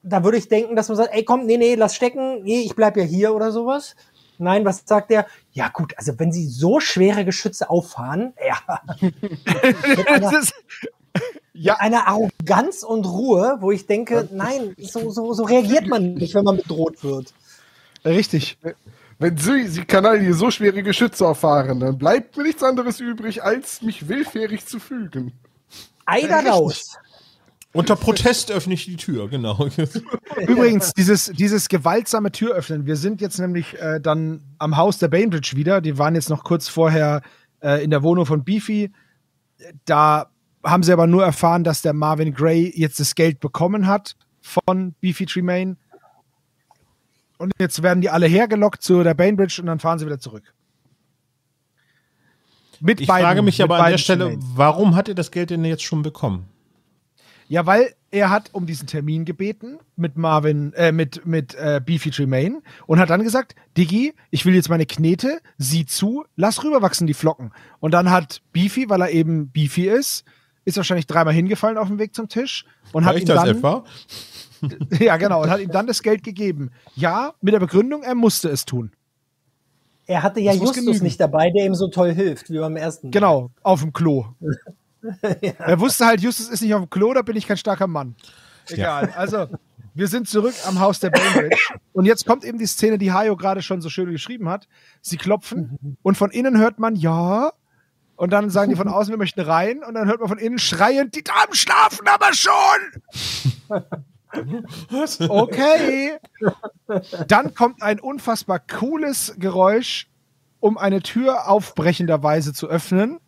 [0.03, 2.75] da würde ich denken, dass man sagt, ey, komm, nee, nee, lass stecken, nee, ich
[2.77, 3.97] bleib ja hier oder sowas.
[4.39, 5.27] Nein, was sagt der?
[5.53, 8.81] Ja gut, also wenn Sie so schwere Geschütze auffahren, ja.
[9.01, 10.43] mit einer,
[11.53, 11.75] ja.
[11.75, 16.35] mit einer Arroganz und Ruhe, wo ich denke, nein, so, so, so reagiert man nicht,
[16.35, 17.33] wenn man bedroht wird.
[18.05, 18.59] Richtig.
[19.19, 23.43] Wenn Sie, Sie Kanal hier so schwere Geschütze auffahren, dann bleibt mir nichts anderes übrig,
[23.43, 25.33] als mich willfährig zu fügen.
[26.05, 26.53] Eider Richtig.
[26.53, 26.99] raus.
[27.73, 29.69] Unter Protest öffne ich die Tür, genau.
[30.49, 32.87] Übrigens, dieses, dieses gewaltsame Türöffnen.
[32.87, 35.83] Wir sind jetzt nämlich äh, dann am Haus der Bainbridge wieder.
[35.83, 37.21] Die waren jetzt noch kurz vorher
[37.61, 38.93] äh, in der Wohnung von Beefy.
[39.85, 40.31] Da
[40.67, 44.95] haben sie aber nur erfahren, dass der Marvin Gray jetzt das Geld bekommen hat von
[45.01, 45.77] Beefy Tremaine.
[47.39, 50.53] Und jetzt werden die alle hergelockt zu der Bainbridge und dann fahren sie wieder zurück.
[52.81, 54.43] Mit Ich beiden- frage mich aber an der Stelle, Tremaine.
[54.55, 56.47] warum hat er das Geld denn jetzt schon bekommen?
[57.49, 62.11] Ja, weil er hat um diesen Termin gebeten mit Marvin, äh, mit, mit äh, Beefy
[62.11, 67.07] Tremaine und hat dann gesagt, Diggi, ich will jetzt meine Knete, sieh zu, lass rüberwachsen
[67.07, 67.53] die Flocken.
[67.79, 70.25] Und dann hat Beefy, weil er eben Beefy ist,
[70.67, 73.57] ist wahrscheinlich dreimal hingefallen auf dem Weg zum Tisch und hat ihm Reicht das dann,
[73.57, 73.85] etwa?
[75.05, 76.71] ja genau, und hat ihm dann das Geld gegeben.
[76.95, 78.91] Ja, mit der Begründung, er musste es tun.
[80.07, 83.09] Er hatte ja Das Justus nicht dabei, der ihm so toll hilft, wie beim ersten.
[83.09, 83.13] Mal.
[83.13, 84.27] Genau, auf dem Klo.
[85.59, 88.17] Er wusste halt, Justus ist nicht auf dem Klo, da bin ich kein starker Mann.
[88.69, 89.13] Egal.
[89.15, 89.47] Also,
[89.95, 91.57] wir sind zurück am Haus der Bainbridge.
[91.93, 94.67] Und jetzt kommt eben die Szene, die Hayo gerade schon so schön geschrieben hat.
[95.01, 97.53] Sie klopfen und von innen hört man ja.
[98.17, 99.85] Und dann sagen die von außen, wir möchten rein.
[99.85, 102.53] Und dann hört man von innen schreiend, die Damen schlafen aber schon.
[105.29, 106.19] Okay.
[107.29, 110.09] Dann kommt ein unfassbar cooles Geräusch,
[110.61, 113.21] um eine Tür aufbrechenderweise zu öffnen.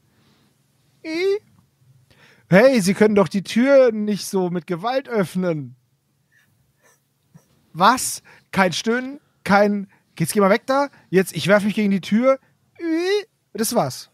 [2.51, 5.77] Hey, Sie können doch die Tür nicht so mit Gewalt öffnen.
[7.73, 8.23] Was?
[8.51, 9.89] Kein Stöhnen, kein.
[10.19, 10.89] Jetzt geh mal weg da.
[11.11, 12.39] Jetzt, ich werfe mich gegen die Tür.
[13.53, 14.11] Das war's.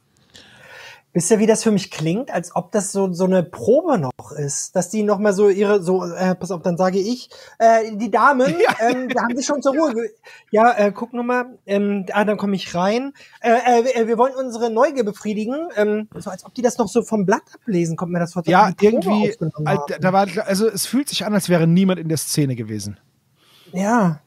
[1.17, 2.33] Wisst ihr, wie das für mich klingt?
[2.33, 4.75] Als ob das so, so eine Probe noch ist.
[4.75, 8.11] Dass die noch mal so ihre, so, äh, pass auf, dann sage ich, äh, die
[8.11, 9.95] Damen, ähm, da haben sie schon zur Ruhe.
[9.95, 10.11] ge-
[10.51, 13.13] Ja, äh, guck noch mal, ähm, ah, dann komme ich rein.
[13.41, 15.69] Äh, äh, wir wollen unsere Neugier befriedigen.
[15.77, 18.43] Ähm, so als ob die das noch so vom Blatt ablesen, kommt mir das vor.
[18.47, 19.33] Ja, irgendwie.
[19.41, 19.81] haben.
[20.01, 22.99] Da war, also, es fühlt sich an, als wäre niemand in der Szene gewesen.
[23.73, 24.19] Ja.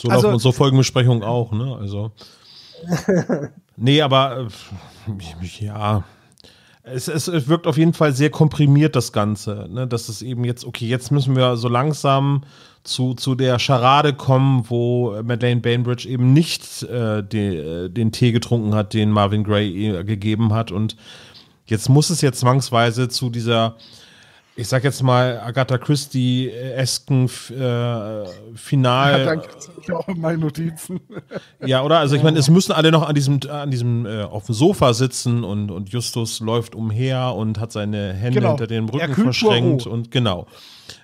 [0.00, 1.76] So Also- laufen unsere Folgenbesprechungen auch, ne?
[1.80, 2.10] Also.
[3.76, 4.48] Nee, aber
[5.08, 6.04] äh, ja.
[6.82, 9.66] Es, es, wirkt auf jeden Fall sehr komprimiert, das Ganze.
[9.68, 9.88] Ne?
[9.88, 12.42] Dass es eben jetzt, okay, jetzt müssen wir so langsam
[12.84, 18.74] zu, zu der Scharade kommen, wo Madeleine Bainbridge eben nicht äh, den, den Tee getrunken
[18.76, 20.70] hat, den Marvin Gray ihr gegeben hat.
[20.70, 20.96] Und
[21.66, 23.74] jetzt muss es jetzt zwangsweise zu dieser,
[24.56, 29.18] ich sag jetzt mal, Agatha Christie-esken äh, Final.
[29.18, 29.48] Ja, danke.
[29.82, 31.00] Ich auch in meinen Notizen.
[31.64, 31.98] Ja, oder?
[31.98, 34.94] Also ich meine, es müssen alle noch an diesem, an diesem äh, auf dem Sofa
[34.94, 38.50] sitzen und, und Justus läuft umher und hat seine Hände Genau.
[38.50, 40.46] hinter den Er Rücken verschränkt und genau.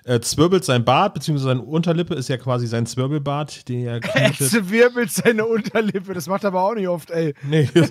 [0.05, 4.33] Äh, zwirbelt sein Bart, beziehungsweise seine Unterlippe ist ja quasi sein Zwirbelbart, den er Er
[4.33, 6.13] zwirbelt seine Unterlippe.
[6.13, 7.33] Das macht er aber auch nicht oft, ey.
[7.43, 7.69] Nee.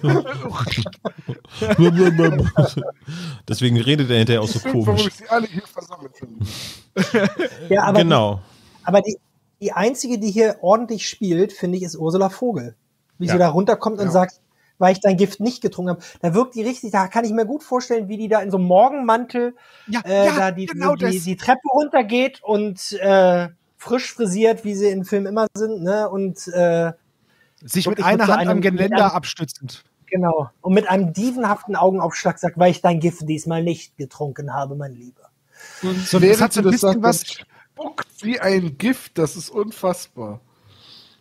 [3.49, 5.07] Deswegen redet er hinterher auch so Warum komisch.
[5.09, 6.45] ich sie alle hier versammelt finde.
[7.69, 8.37] Ja, aber Genau.
[8.37, 9.17] Die, aber die,
[9.61, 12.75] die einzige, die hier ordentlich spielt, finde ich, ist Ursula Vogel.
[13.19, 13.33] Wie Ja.
[13.35, 14.13] sie da runterkommt und Ja.
[14.13, 14.41] sagt,
[14.83, 16.03] weil ich dein Gift nicht getrunken habe.
[16.21, 18.59] Da wirkt die richtig, da kann ich mir gut vorstellen, wie die da in so
[18.59, 19.55] einem Morgenmantel
[20.05, 21.25] äh, ja, da die, genau die, das.
[21.25, 26.09] die Treppe runtergeht und äh, frisch frisiert, wie sie in Filmen immer sind, ne?
[26.11, 26.93] Und äh,
[27.65, 29.85] Sich mit einer so Hand einem- am mit Geländer einem- abstützend.
[30.07, 30.51] Genau.
[30.61, 34.93] Und mit einem dievenhaften Augenaufschlag sagt, weil ich dein Gift diesmal nicht getrunken habe, mein
[34.95, 35.31] Lieber.
[35.83, 37.25] Und So, das während hat so ein sie bisschen sagt, was-
[37.75, 40.41] Spuckt wie ein Gift, das ist unfassbar.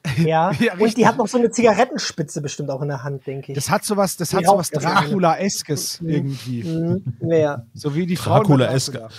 [0.17, 0.51] Ja.
[0.53, 3.55] Ja, und die hat noch so eine Zigarettenspitze bestimmt auch in der Hand, denke ich.
[3.55, 4.69] Das hat sowas, das Die hat sowas.
[4.71, 6.63] Dracula-eskes irgendwie.
[6.63, 7.13] Mhm.
[7.31, 7.65] Ja.
[7.73, 9.09] So wie die Dracula-eske.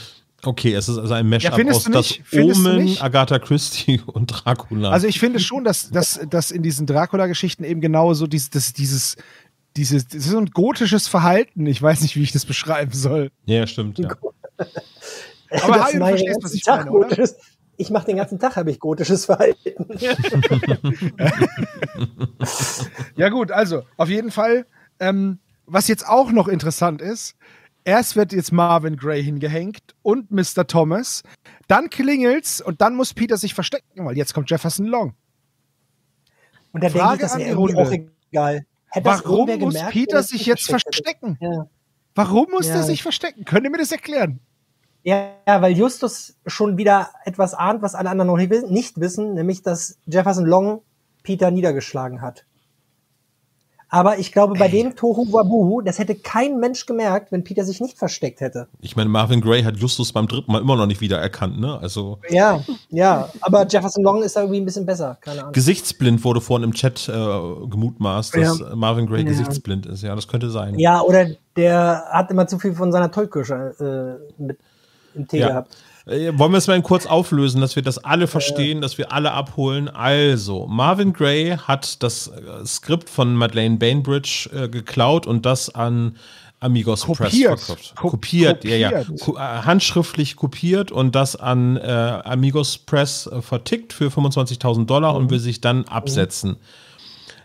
[0.44, 2.96] Okay, es ist also ein Mashup Ja, aus das Omen?
[3.00, 4.90] Agatha Christie und Dracula.
[4.90, 8.72] Also ich finde schon, dass, dass, dass in diesen Dracula-Geschichten eben genau so dieses, das,
[8.72, 9.16] dieses,
[9.76, 11.64] dieses, das ist so ein gotisches Verhalten.
[11.66, 13.30] Ich weiß nicht, wie ich das beschreiben soll.
[13.46, 14.00] ja, stimmt.
[14.00, 14.08] Ja.
[15.62, 17.28] Aber Hajo, du verstehst, was ich meine, oder?
[17.76, 19.86] Ich mache den ganzen Tag, habe ich gotisches Verhalten.
[23.16, 24.66] Ja gut, also auf jeden Fall,
[24.98, 27.36] ähm, was jetzt auch noch interessant ist,
[27.84, 30.66] erst wird jetzt Marvin Gray hingehängt und Mr.
[30.66, 31.22] Thomas,
[31.68, 35.14] dann klingelt's und dann muss Peter sich verstecken, weil jetzt kommt Jefferson Long.
[36.72, 38.64] Und da denke ich, das wäre auch egal.
[38.88, 41.38] Hätte das Warum muss gemerkt, Peter er sich jetzt verstecken?
[41.40, 41.66] Ja.
[42.14, 42.74] Warum muss Ja.
[42.74, 43.44] der sich verstecken?
[43.44, 44.40] Könnt ihr mir das erklären?
[45.04, 49.98] Ja, weil Justus schon wieder etwas ahnt, was alle anderen noch nicht wissen, nämlich dass
[50.06, 50.82] Jefferson Long
[51.24, 52.44] Peter niedergeschlagen hat.
[53.94, 57.78] Aber ich glaube, bei dem Tohu Wabuhu, das hätte kein Mensch gemerkt, wenn Peter sich
[57.78, 58.68] nicht versteckt hätte.
[58.80, 61.78] Ich meine, Marvin Gray hat Justus beim dritten Mal immer noch nicht wiedererkannt, ne?
[61.78, 65.52] Also Ja, ja, aber Jefferson Long ist da irgendwie ein bisschen besser, keine Ahnung.
[65.52, 68.74] gesichtsblind wurde vorhin im Chat äh, gemutmaßt, dass Ja.
[68.74, 69.28] Marvin Gray Ja.
[69.28, 70.02] gesichtsblind ist.
[70.02, 70.78] Ja, das könnte sein.
[70.78, 74.58] Ja, oder der hat immer zu viel von seiner Tollkirsche äh, mit
[75.14, 75.48] im Tee Ja.
[75.48, 75.76] gehabt.
[76.06, 79.32] Äh, Wollen wir es mal kurz auflösen, dass wir das alle verstehen, dass wir alle
[79.32, 79.88] abholen?
[79.88, 86.16] Also, Marvin Gray hat das äh, Skript von Madeleine Bainbridge äh, geklaut und das an
[86.58, 87.60] Amigos Press Kopiert.
[87.60, 87.94] verkauft.
[87.96, 88.90] Ko- kopiert, ja, ja.
[89.02, 89.20] kopiert.
[89.20, 91.82] Ko äh, handschriftlich kopiert und das an äh,
[92.24, 96.56] Amigos Press äh, vertickt für 25.000 Dollar und will sich dann absetzen.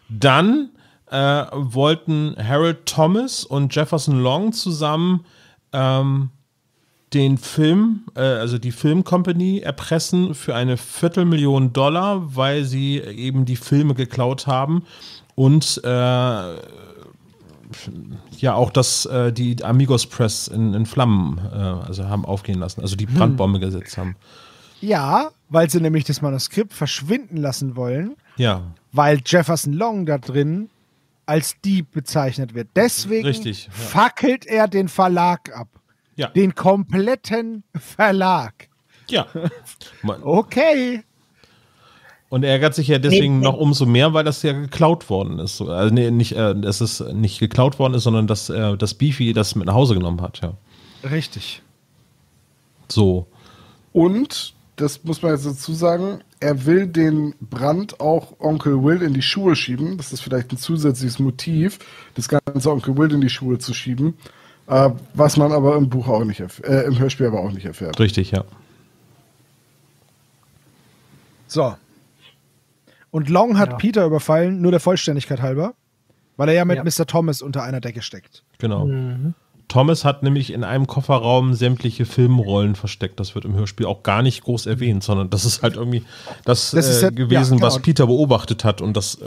[0.09, 0.69] Dann
[1.11, 5.25] äh, wollten Harold Thomas und Jefferson Long zusammen
[5.73, 6.29] ähm,
[7.13, 13.55] den Film, äh, also die Filmcompany erpressen für eine Viertelmillion Dollar, weil sie eben die
[13.55, 14.83] Filme geklaut haben
[15.35, 15.87] und äh,
[18.37, 22.81] ja auch das, äh, die Amigos Press in, in Flammen äh, also haben aufgehen lassen,
[22.81, 24.15] also die Brandbombe gesetzt haben.
[24.81, 30.69] Ja, weil sie nämlich das Manuskript verschwinden lassen wollen, Ja, weil Jefferson Long da drin
[31.25, 32.69] als Dieb bezeichnet wird.
[32.75, 33.71] Deswegen Richtig, ja.
[33.71, 35.67] fackelt er den Verlag ab.
[36.17, 36.27] Ja.
[36.27, 38.67] Den kompletten Verlag.
[39.09, 39.27] Ja.
[40.01, 41.03] Man- Okay.
[42.29, 45.39] Und er ärgert sich ja deswegen Nee, noch umso mehr, weil das ja geklaut worden
[45.39, 45.55] ist.
[45.55, 48.95] So, Also nee, nicht, äh, dass es nicht geklaut worden ist, sondern dass äh, das
[48.95, 50.53] Beefy das mit nach Hause genommen hat, ja.
[51.09, 51.61] Richtig.
[52.89, 53.27] So.
[53.93, 59.13] Und, das muss man jetzt dazu sagen, er will den Brand auch Onkel Will in
[59.13, 59.97] die Schuhe schieben.
[59.97, 61.79] Das ist vielleicht ein zusätzliches Motiv,
[62.15, 64.15] das ganze Onkel Will in die Schuhe zu schieben.
[64.67, 67.99] Äh, was man aber im Buch auch nicht äh, im Hörspiel aber auch nicht erfährt.
[67.99, 68.43] Richtig, ja.
[71.47, 71.75] So.
[73.11, 73.75] Und Long hat Ja.
[73.77, 75.73] Peter überfallen, nur der Vollständigkeit halber,
[76.35, 76.83] weil er ja mit Ja.
[76.83, 77.07] Mr.
[77.07, 78.43] Thomas unter einer Decke steckt.
[78.59, 78.85] Genau.
[78.85, 79.33] Mhm.
[79.67, 83.19] Thomas hat nämlich in einem Kofferraum sämtliche Filmrollen versteckt.
[83.19, 86.03] Das wird im Hörspiel auch gar nicht groß erwähnt, sondern das ist halt irgendwie
[86.45, 87.83] das, Das ist äh, ja- gewesen, ja, was genau.
[87.83, 88.81] Peter beobachtet hat.
[88.81, 89.25] Und das, äh,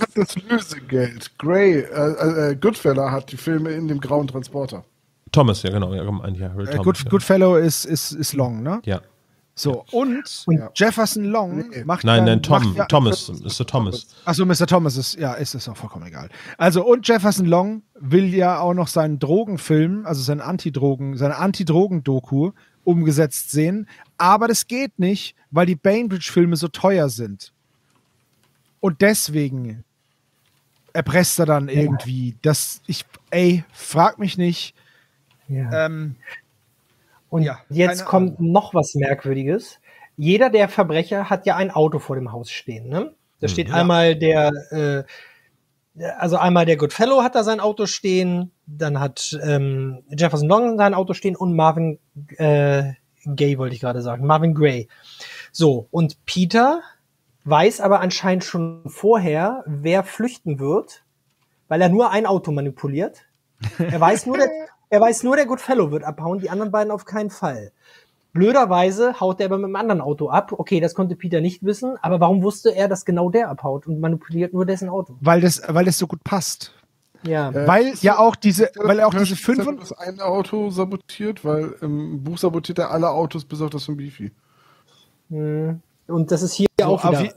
[0.00, 1.36] hat das Lösegeld.
[1.38, 4.84] Gray, äh, äh, Goodfeller hat die Filme in dem grauen Transporter.
[5.32, 7.10] Thomas, ja genau, ja, gemeint, ja, Äh, Thomas, Good, ja.
[7.10, 8.80] Goodfellow ist, ist, ist Long, ne?
[8.84, 9.00] ja.
[9.58, 10.70] So, und, Ja.
[10.74, 13.66] Jefferson Long macht Nein, dann, nein, Tom, macht ja, Thomas, Mr.
[13.66, 14.06] Thomas.
[14.26, 14.66] Achso, Mr.
[14.66, 16.28] Thomas ist, ja, ist es auch vollkommen egal.
[16.58, 22.52] Also, und Jefferson Long will ja auch noch seinen Drogenfilm, also seinen Antidrogen, seine Antidrogen-Doku
[22.84, 23.88] umgesetzt sehen.
[24.18, 27.54] Aber das geht nicht, weil die Bainbridge-Filme so teuer sind.
[28.80, 29.84] Und deswegen
[30.92, 34.74] erpresst er dann irgendwie, dass ich, ey, frag mich nicht.
[35.48, 35.86] Ja.
[35.86, 36.16] Ähm,
[37.36, 39.78] Und Ja, jetzt kommt noch was Merkwürdiges.
[40.16, 42.88] Jeder der Verbrecher hat ja ein Auto vor dem Haus stehen.
[42.88, 43.14] Ne?
[43.40, 48.98] Da steht einmal der, äh, also einmal der Goodfellow hat da sein Auto stehen, dann
[49.00, 51.98] hat ähm, Jefferson Long sein Auto stehen und Marvin
[52.38, 52.94] äh,
[53.26, 54.88] Gay wollte ich gerade sagen, Marvin Gray.
[55.52, 56.80] So, und Peter
[57.44, 61.04] weiß aber anscheinend schon vorher, wer flüchten wird,
[61.68, 63.26] weil er nur ein Auto manipuliert.
[63.78, 64.48] Er weiß nur, der,
[64.90, 67.72] er weiß nur, der Goodfellow wird abhauen, die anderen beiden auf keinen Fall.
[68.32, 70.52] Blöderweise haut er aber mit einem anderen Auto ab.
[70.52, 73.98] Okay, das konnte Peter nicht wissen, aber warum wusste er, dass genau der abhaut und
[74.00, 75.16] manipuliert nur dessen Auto?
[75.20, 76.72] weil, das, weil das so gut passt.
[77.22, 77.50] Ja.
[77.50, 81.74] Äh, weil ja auch diese, weil auch im diese fünf das eine Auto sabotiert, weil
[81.80, 84.30] im Buch sabotiert er alle Autos bis auf das von Beefy.
[85.30, 85.80] Hm.
[86.06, 87.22] Und das ist hier So, auch auf wieder.
[87.22, 87.32] je-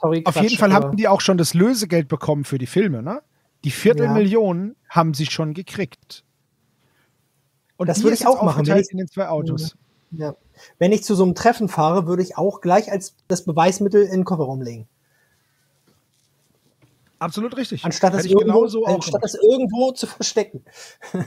[0.00, 3.02] Sorry, Auf Quatsch, jeden Fall haben die auch schon das Lösegeld bekommen für die Filme,
[3.02, 3.22] ne?
[3.64, 6.22] Die Viertelmillion haben sie schon gekriegt.
[7.76, 9.76] Und Das würde ich auch machen, wenn ich- in den zwei Autos.
[10.10, 10.34] Ja.
[10.78, 14.12] Wenn ich zu so einem Treffen fahre, würde ich auch gleich als das Beweismittel in
[14.12, 14.88] den Kofferraum legen.
[17.18, 17.84] Absolut richtig.
[17.84, 20.64] Anstatt das, irgendwo, anstatt das irgendwo zu verstecken.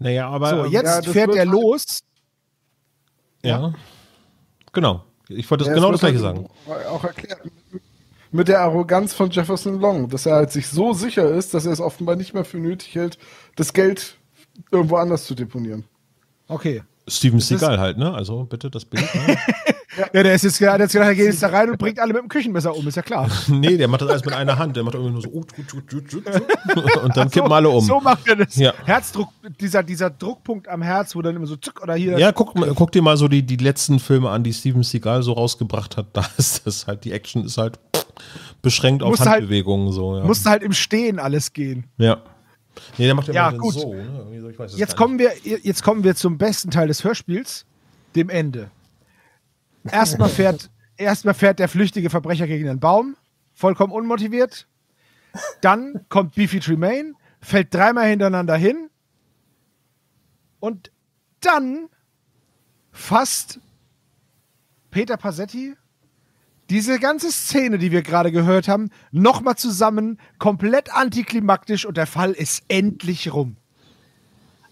[0.00, 0.50] Naja, aber.
[0.50, 1.84] So, ähm, jetzt ja, fährt er halt- los.
[3.42, 3.74] Ja.
[4.72, 5.02] Genau.
[5.28, 6.48] Ich wollte das Ja, genau das gleiche halt sagen.
[6.88, 7.40] Auch erklärt.
[8.30, 11.72] Mit der Arroganz von Jefferson Long, dass er halt sich so sicher ist, dass er
[11.72, 13.18] es offenbar nicht mehr für nötig hält,
[13.56, 14.17] das Geld
[14.70, 15.84] irgendwo anders zu deponieren.
[16.46, 16.82] Okay.
[17.06, 18.12] Steven Seagal halt, ne?
[18.12, 19.04] Also bitte das Bild.
[19.14, 19.36] Ne?
[20.12, 22.12] Ja, der ist jetzt gerade, jetzt gedacht, er geht jetzt da rein und bringt alle
[22.12, 23.28] mit dem Küchenmesser um, ist ja klar.
[23.48, 24.76] nee, der macht das alles mit einer Hand.
[24.76, 25.28] Der macht irgendwie nur so.
[25.30, 26.24] uh, tut, tut, tut.
[27.02, 27.80] Und dann kippen alle um.
[27.84, 28.54] So macht er das.
[28.56, 28.74] Ja.
[28.84, 29.28] Herzdruck,
[29.60, 32.18] dieser, dieser Druckpunkt am Herz, wo dann immer so zuck oder hier.
[32.18, 35.32] Ja, guck, guck dir mal so die, die letzten Filme an, die Steven Seagal so
[35.32, 36.06] rausgebracht hat.
[36.12, 37.78] Da ist das halt, die Action ist halt
[38.62, 39.92] beschränkt auf Musst halt- Handbewegungen.
[39.92, 40.24] so, ja.
[40.24, 41.84] Musste halt im Stehen alles gehen.
[41.96, 42.18] ja.
[42.96, 43.74] Nee, der macht ja, Ja, mal gut.
[43.74, 43.94] so.
[43.94, 44.52] Ne?
[44.68, 47.66] So, Jetzt kommen, wir, jetzt kommen wir zum besten Teil des Hörspiels,
[48.14, 48.70] dem Ende.
[49.90, 53.16] Erstmal fährt, erstmal fährt der flüchtige Verbrecher gegen einen Baum,
[53.54, 54.66] vollkommen unmotiviert.
[55.60, 58.90] Dann kommt Beefy Tremaine, fällt dreimal hintereinander hin.
[60.60, 60.90] Und
[61.40, 61.88] dann
[62.90, 63.60] fasst
[64.90, 65.74] Peter Passetti
[66.70, 72.32] diese ganze Szene, die wir gerade gehört haben, nochmal zusammen, komplett antiklimaktisch und der Fall
[72.32, 73.56] ist endlich rum.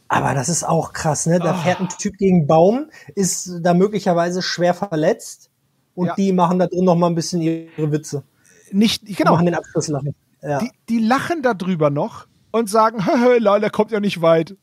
[0.08, 1.38] Aber das ist auch krass, ne?
[1.40, 1.54] Da Ah.
[1.54, 5.50] fährt ein Typ gegen einen Baum, ist da möglicherweise schwer verletzt
[5.94, 6.14] und Ja.
[6.14, 8.22] die machen da drin noch mal ein bisschen ihre Witze.
[8.70, 9.32] Nicht, genau.
[9.32, 10.14] Machen den Abschluss lachen.
[10.42, 10.58] Ja.
[10.58, 12.98] Die, die lachen darüber noch und sagen,
[13.40, 14.56] leider kommt ja nicht weit.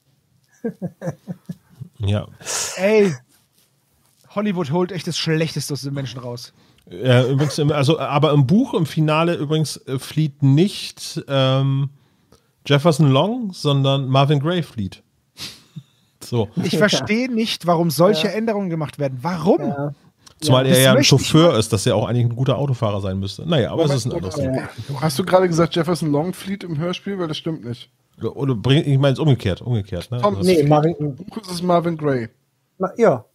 [1.97, 2.27] Ja.
[2.77, 3.13] Ey,
[4.29, 6.53] Hollywood holt echt das Schlechteste aus den Menschen raus.
[6.89, 11.89] Ja, übrigens, im- also, aber im Buch, im Finale übrigens äh, flieht nicht ähm,
[12.65, 15.01] Jefferson Long, sondern Marvin Gray flieht.
[16.23, 16.47] So.
[16.63, 19.19] Ich verstehe nicht, warum solche Änderungen gemacht werden.
[19.21, 19.59] Warum?
[20.39, 23.01] Zumal Ja, er das ja ein Chauffeur ist, dass er auch eigentlich ein guter Autofahrer
[23.01, 23.47] sein müsste.
[23.47, 24.69] Naja, aber es ist ein anderes Thema.
[25.01, 27.19] Hast du gerade gesagt, Jefferson Long flieht im Hörspiel?
[27.19, 27.89] Weil das stimmt nicht.
[28.21, 30.11] Oder, bring, ich meine es umgekehrt, umgekehrt.
[30.11, 30.21] Ne?
[30.21, 32.29] Tom, Also Nee, Marvin, Im Buch ist es Marvin Gray.
[32.77, 33.25] Ma- ja.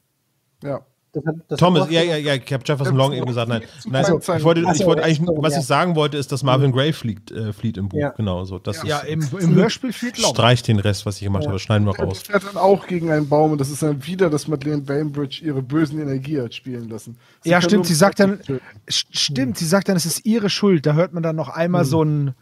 [0.62, 0.80] Ja.
[1.24, 3.62] Das hat, das Thomas, ja, ja, ja, ich habe Jefferson Long eben gesagt, nein.
[3.86, 6.92] nein Also- ich wollte, ich wollte eigentlich, was ich sagen wollte, ist, dass Marvin Gray
[6.92, 7.98] fliegt, äh, flieht im Buch.
[7.98, 8.10] Ja.
[8.10, 8.58] Genau, so.
[8.58, 10.30] Das Ja, ist, im, im Hörspiel flieht Long.
[10.34, 12.20] streich den Rest, was ich gemacht habe, schneiden wir Er raus.
[12.20, 15.62] fährt dann auch gegen einen Baum und das ist dann wieder, dass Madeleine Bainbridge ihre
[15.62, 17.16] bösen Energie hat spielen lassen.
[17.42, 18.60] Sie Ja, stimmt, sie sagt dann, töten.
[18.88, 20.86] st- stimmt, sie sagt dann, es ist ihre Schuld.
[20.86, 22.34] Da hört man dann noch einmal so ein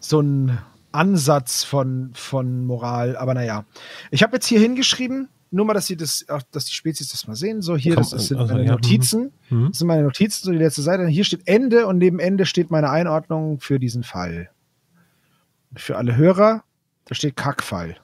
[0.00, 0.58] so ein
[0.92, 3.64] Ansatz von, von Moral, aber naja.
[4.10, 7.26] Ich habe jetzt hier hingeschrieben, nur mal, dass sie das, auch, dass die Spezies das
[7.26, 7.62] mal sehen.
[7.62, 9.32] So, hier, das, das sind also, meine ja, Notizen.
[9.50, 9.68] mhm.
[9.68, 11.06] Das sind meine Notizen, so die letzte Seite.
[11.06, 14.50] Hier steht Ende und neben Ende steht meine Einordnung für diesen Fall.
[15.76, 16.64] Für alle Hörer,
[17.04, 17.96] da steht Kackfall.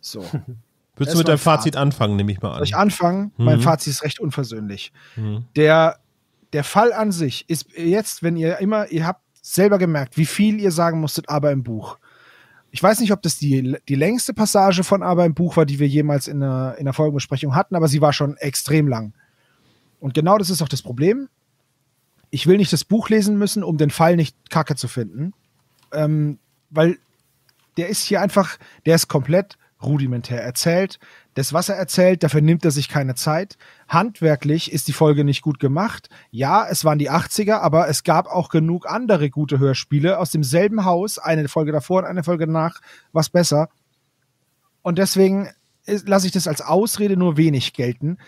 [0.00, 0.20] So.
[0.22, 0.54] Würdest
[0.96, 2.82] Das du mit deinem mein Fazit anfangen, nehme ich mal Soll ich an.
[2.82, 3.32] anfangen?
[3.36, 3.62] Mein Mhm.
[3.62, 4.92] Fazit ist recht unversöhnlich.
[5.16, 5.44] Mhm.
[5.54, 5.98] Der,
[6.52, 10.60] der Fall an sich ist jetzt, wenn ihr immer, ihr habt selber gemerkt, wie viel
[10.60, 11.98] ihr sagen musstet, aber im Buch.
[12.70, 15.78] Ich weiß nicht, ob das die, die längste Passage von aber im Buch war, die
[15.78, 19.14] wir jemals in einer, in einer Folgenbesprechung hatten, aber sie war schon extrem lang.
[20.00, 21.28] Und genau das ist auch das Problem.
[22.30, 25.32] Ich will nicht das Buch lesen müssen, um den Fall nicht kacke zu finden.
[25.92, 26.38] Ähm,
[26.70, 26.98] weil
[27.78, 30.98] der ist hier einfach, der ist komplett rudimentär erzählt.
[31.34, 33.56] Das, was er erzählt, dafür nimmt er sich keine Zeit.
[33.86, 36.08] Handwerklich ist die Folge nicht gut gemacht.
[36.30, 40.84] Ja, es waren die 80er, aber es gab auch genug andere gute Hörspiele aus demselben
[40.84, 41.18] Haus.
[41.18, 42.80] Eine Folge davor und eine Folge danach,
[43.12, 43.68] was besser.
[44.82, 45.48] Und deswegen
[45.86, 48.18] lasse ich das als Ausrede nur wenig gelten.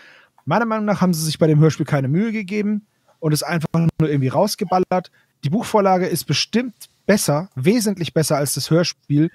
[0.44, 2.86] Meiner Meinung nach haben sie sich bei dem Hörspiel keine Mühe gegeben
[3.18, 5.10] und es einfach nur irgendwie rausgeballert.
[5.44, 6.74] Die Buchvorlage ist bestimmt
[7.06, 9.30] besser, wesentlich besser als das Hörspiel.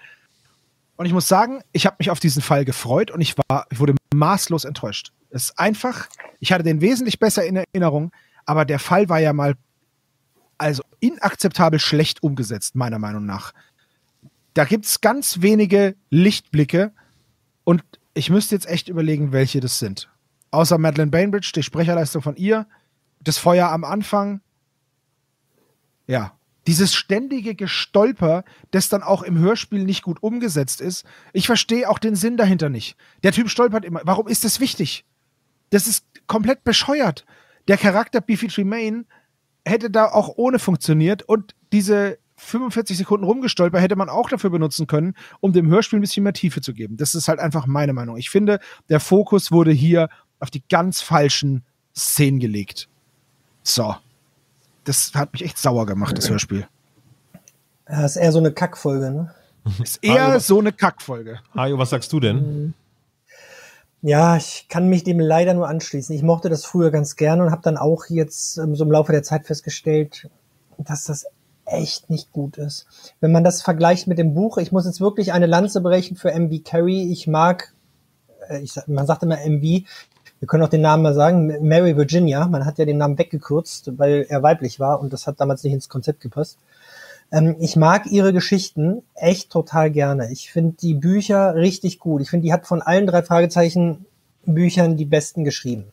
[0.98, 3.80] Und ich muss sagen, ich habe mich auf diesen Fall gefreut und ich war, ich
[3.80, 5.12] wurde maßlos enttäuscht.
[5.30, 6.08] Es ist einfach,
[6.40, 8.12] ich hatte den wesentlich besser in Erinnerung,
[8.46, 9.56] aber der Fall war ja mal
[10.58, 13.54] also inakzeptabel schlecht umgesetzt, meiner Meinung nach.
[14.54, 16.94] Da gibt es ganz wenige Lichtblicke
[17.66, 17.84] und
[18.14, 20.10] ich müsste jetzt echt überlegen, welche das sind.
[20.52, 22.66] Außer Madeleine Bainbridge, die Sprecherleistung von ihr,
[23.20, 24.40] das Feuer am Anfang.
[26.08, 26.38] Ja,
[26.68, 31.06] dieses ständige Gestolper, das dann auch im Hörspiel nicht gut umgesetzt ist.
[31.34, 32.98] Ich verstehe auch den Sinn dahinter nicht.
[33.24, 34.02] Der Typ stolpert immer.
[34.04, 35.06] Warum ist das wichtig?
[35.70, 37.26] Das ist komplett bescheuert.
[37.68, 39.06] Der Charakter Beefy Tremaine
[39.66, 44.88] hätte da auch ohne funktioniert und diese 45 Sekunden rumgestolper hätte man auch dafür benutzen
[44.88, 46.98] können, um dem Hörspiel ein bisschen mehr Tiefe zu geben.
[46.98, 48.18] Das ist halt einfach meine Meinung.
[48.18, 48.60] Ich finde,
[48.90, 50.10] der Fokus wurde hier
[50.40, 51.64] auf die ganz falschen
[51.96, 52.90] Szenen gelegt.
[53.64, 53.96] So.
[54.86, 56.68] Das hat mich echt sauer gemacht, das Hörspiel.
[57.90, 59.36] Ja, ist eher so eine Kackfolge, ne?
[59.82, 61.40] Ist eher so eine Kackfolge.
[61.56, 62.74] Hajo, was sagst du denn?
[64.02, 66.16] Ja, ich kann mich dem leider nur anschließen.
[66.16, 69.12] Ich mochte das früher ganz gerne und habe dann auch jetzt ähm, so im Laufe
[69.12, 70.30] der Zeit festgestellt,
[70.78, 71.26] dass das
[71.66, 72.86] echt nicht gut ist.
[73.20, 76.32] Wenn man das vergleicht mit dem Buch, ich muss jetzt wirklich eine Lanze brechen für
[76.32, 77.12] MV Carey.
[77.12, 77.74] Ich mag,
[78.48, 79.88] äh, ich, man sagt immer MV,
[80.40, 82.48] wir können auch den Namen mal sagen, Mary Virginia.
[82.48, 85.74] Man hat ja den Namen weggekürzt, weil er weiblich war und das hat damals nicht
[85.74, 86.60] ins Konzept gepasst.
[87.32, 90.32] Ähm, ich mag ihre Geschichten echt total gerne.
[90.32, 92.22] Ich finde die Bücher richtig gut.
[92.22, 94.06] Ich finde, die hat von allen drei Fragezeichen
[94.46, 95.86] Büchern die besten geschrieben.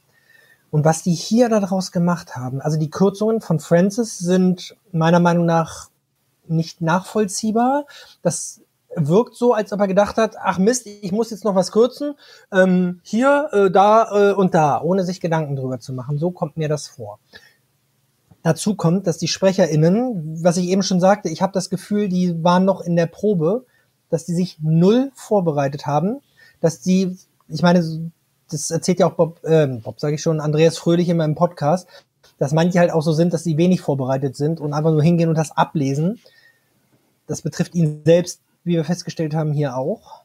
[0.71, 5.45] Und was die hier daraus gemacht haben, also die Kürzungen von Francis sind meiner Meinung
[5.45, 5.91] nach
[6.47, 7.85] nicht nachvollziehbar.
[8.23, 8.61] Das
[8.97, 12.15] wirkt so, als ob er gedacht hat, ach Mist, ich muss jetzt noch was kürzen.
[12.53, 16.19] Ähm, hier, äh, da äh, und da, ohne sich Gedanken drüber zu machen.
[16.19, 17.19] So kommt mir das vor.
[18.43, 22.43] Dazu kommt, dass die SprecherInnen, was ich eben schon sagte, ich habe das Gefühl, die
[22.43, 23.65] waren noch in der Probe,
[24.11, 26.21] dass die sich null vorbereitet haben,
[26.61, 27.17] dass die,
[27.49, 28.11] ich meine,
[28.51, 31.89] das erzählt ja auch Bob, äh, Bob sage ich schon, Andreas Fröhlich immer im Podcast,
[32.39, 35.29] dass manche halt auch so sind, dass sie wenig vorbereitet sind und einfach nur hingehen
[35.29, 36.21] und das ablesen.
[37.29, 40.23] Das betrifft ihn selbst, wie wir festgestellt haben, hier auch.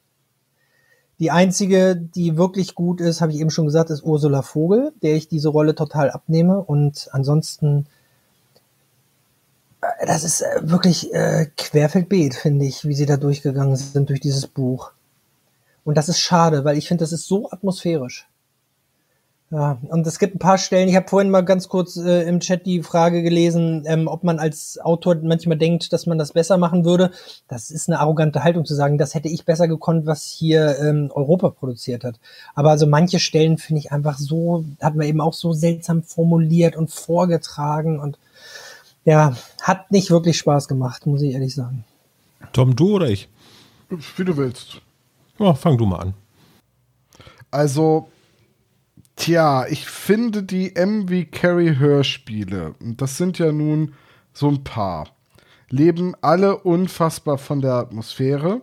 [1.19, 5.15] Die einzige, die wirklich gut ist, habe ich eben schon gesagt, ist Ursula Vogel, der
[5.15, 6.59] ich diese Rolle total abnehme.
[6.59, 7.88] Und ansonsten,
[9.81, 14.19] äh, das ist äh, wirklich äh, Querfeldbeet, finde ich, wie sie da durchgegangen sind durch
[14.19, 14.91] dieses Buch.
[15.83, 18.27] Und das ist schade, weil ich finde, das ist so atmosphärisch.
[19.50, 22.41] Ja, und es gibt ein paar Stellen, ich habe vorhin mal ganz kurz äh, im
[22.41, 26.58] Chat die Frage gelesen, ähm, ob man als Autor manchmal denkt, dass man das besser
[26.58, 27.12] machen würde.
[27.48, 31.12] Das ist eine arrogante Haltung zu sagen, das hätte ich besser gekonnt, was hier ähm,
[31.14, 32.20] Europa produziert hat.
[32.56, 36.76] Aber also manche Stellen finde ich einfach so, hat man eben auch so seltsam formuliert
[36.76, 38.20] und vorgetragen und
[39.06, 41.86] ja, hat nicht wirklich Spaß gemacht, muss ich ehrlich sagen.
[42.52, 43.30] Tom, du oder ich?
[44.18, 44.82] Wie du willst.
[45.39, 46.14] Ja, fang du mal an.
[47.50, 48.10] Also,
[49.18, 53.93] tja, ich finde die MV Carry Hörspiele, und das sind ja nun
[54.32, 55.09] so ein paar,
[55.70, 58.61] leben alle unfassbar von der Atmosphäre.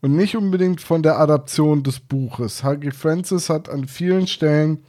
[0.00, 2.62] und nicht unbedingt von der Adaption des Buches.
[2.62, 2.92] H.G.
[2.92, 4.84] Francis hat an vielen Stellen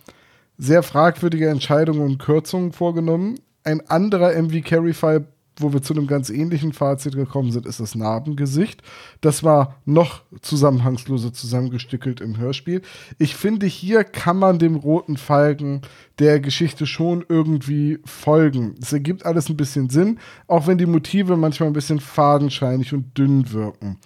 [0.58, 3.40] sehr fragwürdige Entscheidungen und Kürzungen vorgenommen.
[3.64, 5.26] Ein anderer MV Carey-Fall,
[5.60, 8.82] wo wir zu einem ganz ähnlichen Fazit gekommen sind, ist das Narbengesicht.
[9.22, 12.82] Das war noch zusammenhangsloser zusammengestückelt im Hörspiel.
[13.18, 15.82] Ich finde, hier kann man dem roten Falken
[16.20, 18.76] der Geschichte schon irgendwie folgen.
[18.82, 23.18] Es ergibt alles ein bisschen Sinn, auch wenn die Motive manchmal ein bisschen fadenscheinig und
[23.18, 23.98] dünn wirken.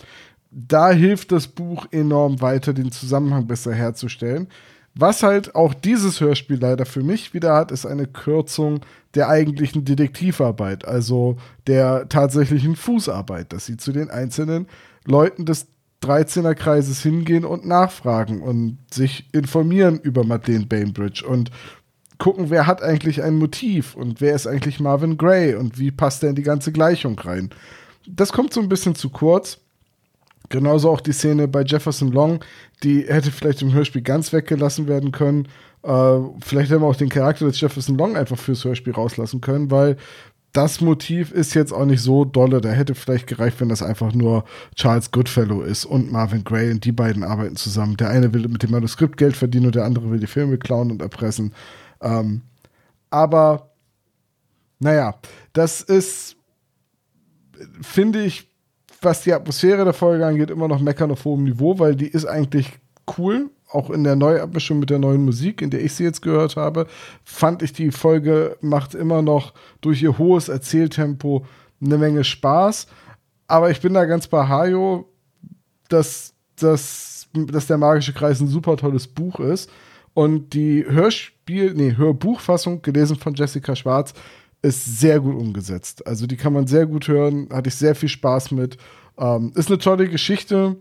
[0.51, 4.47] Da hilft das Buch enorm weiter, den Zusammenhang besser herzustellen.
[4.96, 8.82] Was halt auch dieses Hörspiel leider für mich wieder hat, ist eine Kürzung
[9.16, 14.68] der eigentlichen Detektivarbeit, also der tatsächlichen Fußarbeit, dass sie zu den einzelnen
[15.06, 15.68] Leuten des
[16.04, 21.50] 13er Kreises hingehen und nachfragen und sich informieren über Madeleine Bainbridge und
[22.20, 26.22] gucken, wer hat eigentlich ein Motiv und wer ist eigentlich Marvin Gray und wie passt
[26.22, 27.50] der in die ganze Gleichung rein.
[28.08, 29.60] Das kommt so ein bisschen zu kurz.
[30.54, 32.45] Genauso auch die Szene bei Jefferson Long,
[32.84, 35.47] die hätte vielleicht im Hörspiel ganz weggelassen werden können.
[35.82, 39.72] Äh, vielleicht hätten wir auch den Charakter des Jefferson Long einfach fürs Hörspiel rauslassen können,
[39.72, 39.97] weil
[40.51, 42.62] das Motiv ist jetzt auch nicht so dolle.
[42.62, 44.43] Da hätte vielleicht gereicht, wenn das einfach nur
[44.76, 47.97] Charles Goodfellow ist und Marvin Gray und die beiden arbeiten zusammen.
[47.97, 50.91] Der eine will mit dem Manuskript Geld verdienen und der andere will die Filme klauen
[50.91, 51.51] und erpressen.
[51.99, 52.43] Ähm,
[53.10, 53.72] aber
[54.78, 55.16] naja,
[55.54, 56.36] das ist,
[57.82, 58.53] finde ich,
[59.04, 62.26] was die Atmosphäre der Folge angeht, immer noch meckern auf hohem Niveau, weil die ist
[62.26, 62.72] eigentlich
[63.18, 63.49] cool.
[63.70, 66.86] Auch in der Neuabmischung mit der neuen Musik, in der ich sie jetzt gehört habe,
[67.24, 71.45] fand ich die Folge macht immer noch durch ihr hohes Erzähltempo
[71.82, 72.88] eine Menge Spaß.
[73.47, 75.10] Aber ich bin da ganz bei Hajo,
[75.89, 79.72] dass, dass, dass der Magische Kreis ein super tolles Buch ist.
[80.14, 84.14] Und die Hörspiel, nee, Hörbuchfassung, gelesen von Jessica Schwarz,
[84.64, 86.07] ist sehr gut umgesetzt.
[86.07, 88.78] Also die kann man sehr gut hören, hatte ich sehr viel Spaß mit.
[89.18, 90.78] Ähm, ist eine tolle Geschichte,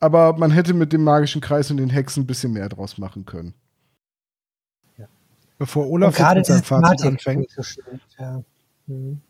[0.00, 3.24] aber man hätte mit dem magischen Kreis und den Hexen ein bisschen mehr draus machen
[3.24, 3.54] können.
[5.58, 8.00] Bevor Olaf jetzt mit seinem Fazit anfängt, so schön.
[8.18, 8.42] Ja.
[8.86, 9.20] Mhm.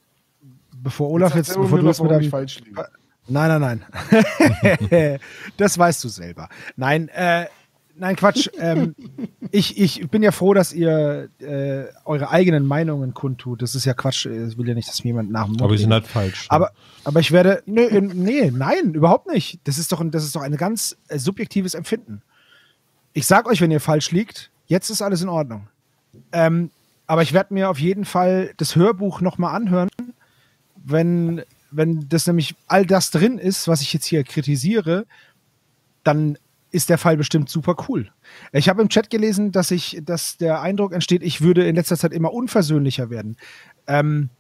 [0.77, 2.89] bevor Olaf Jetzt jetzt, bevor du es mit warum ich einem falsch liege.
[3.27, 5.19] Nein, nein, nein.
[5.57, 6.49] das weißt du selber.
[6.77, 7.47] Nein, äh,
[8.01, 8.49] nein, Quatsch.
[8.59, 8.95] ähm,
[9.53, 13.63] ich, ich bin ja froh, dass ihr äh, eure eigenen Meinungen kundtut.
[13.63, 14.27] Das ist ja Quatsch.
[14.27, 16.47] Ich will ja nicht, dass mir jemand nach Aber die sind halt falsch.
[16.49, 16.73] Aber,
[17.05, 17.63] aber ich werde.
[17.67, 19.61] Nee, nee, nein, überhaupt nicht.
[19.65, 22.23] Das ist doch, ein- das ist doch ein ganz äh, subjektives Empfinden.
[23.13, 25.69] Ich sag euch, wenn ihr falsch liegt, jetzt ist alles in Ordnung.
[26.33, 26.71] Ähm,
[27.07, 29.89] aber ich werde mir auf jeden Fall das Hörbuch nochmal anhören,
[30.77, 31.43] wenn,
[31.73, 35.07] wenn das nämlich all das drin ist, was ich jetzt hier kritisiere,
[36.05, 36.39] dann
[36.71, 38.11] ist der Fall bestimmt super cool.
[38.53, 41.97] Ich habe im Chat gelesen, dass ich, dass der Eindruck entsteht, ich würde in letzter
[41.97, 43.37] Zeit immer unversöhnlicher werden.
[43.87, 44.31] Ähm,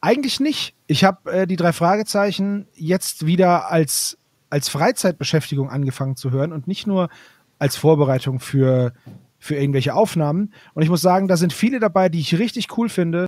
[0.00, 0.74] eigentlich nicht.
[0.86, 6.66] Ich habe äh, die drei Fragezeichen jetzt wieder als, als Freizeitbeschäftigung angefangen zu hören und
[6.66, 7.10] nicht nur
[7.58, 8.94] als Vorbereitung für,
[9.38, 10.54] für irgendwelche Aufnahmen.
[10.74, 13.26] Und ich muss sagen, da sind viele dabei, die ich richtig cool finde.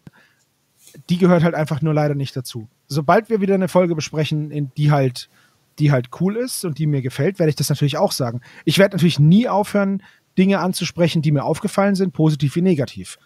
[1.11, 2.69] Die gehört halt einfach nur leider nicht dazu.
[2.87, 5.29] Sobald wir wieder eine Folge besprechen, in die halt,
[5.79, 8.41] die halt cool ist und die mir gefällt, werde ich das natürlich auch sagen.
[8.65, 10.03] Ich werde natürlich nie aufhören,
[10.39, 13.19] Dinge anzusprechen, die mir aufgefallen sind, positiv wie negativ.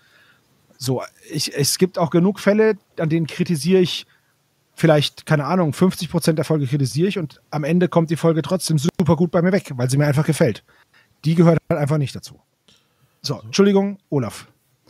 [0.79, 4.07] So, ich, es gibt auch genug Fälle, an denen kritisiere ich
[4.75, 8.43] vielleicht, keine Ahnung, 50 Prozent der Folge kritisiere ich und am Ende kommt die Folge
[8.43, 10.63] trotzdem super gut bei mir weg, weil sie mir einfach gefällt.
[11.25, 12.41] Die gehört halt einfach nicht dazu.
[13.23, 14.47] So, Entschuldigung, Olaf.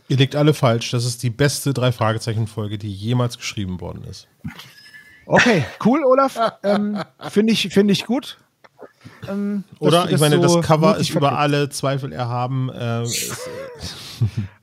[0.09, 0.91] Ihr liegt alle falsch.
[0.91, 4.27] Das ist die beste Drei-Fragezeichen-Folge, die jemals geschrieben worden ist.
[5.27, 6.39] Okay, cool, Olaf.
[6.63, 8.37] ähm, Finde ich, find ich gut.
[9.27, 10.09] Ähm, Oder?
[10.09, 12.69] Ich meine, so das Cover ist über alle Zweifel erhaben.
[12.69, 13.47] Äh, es,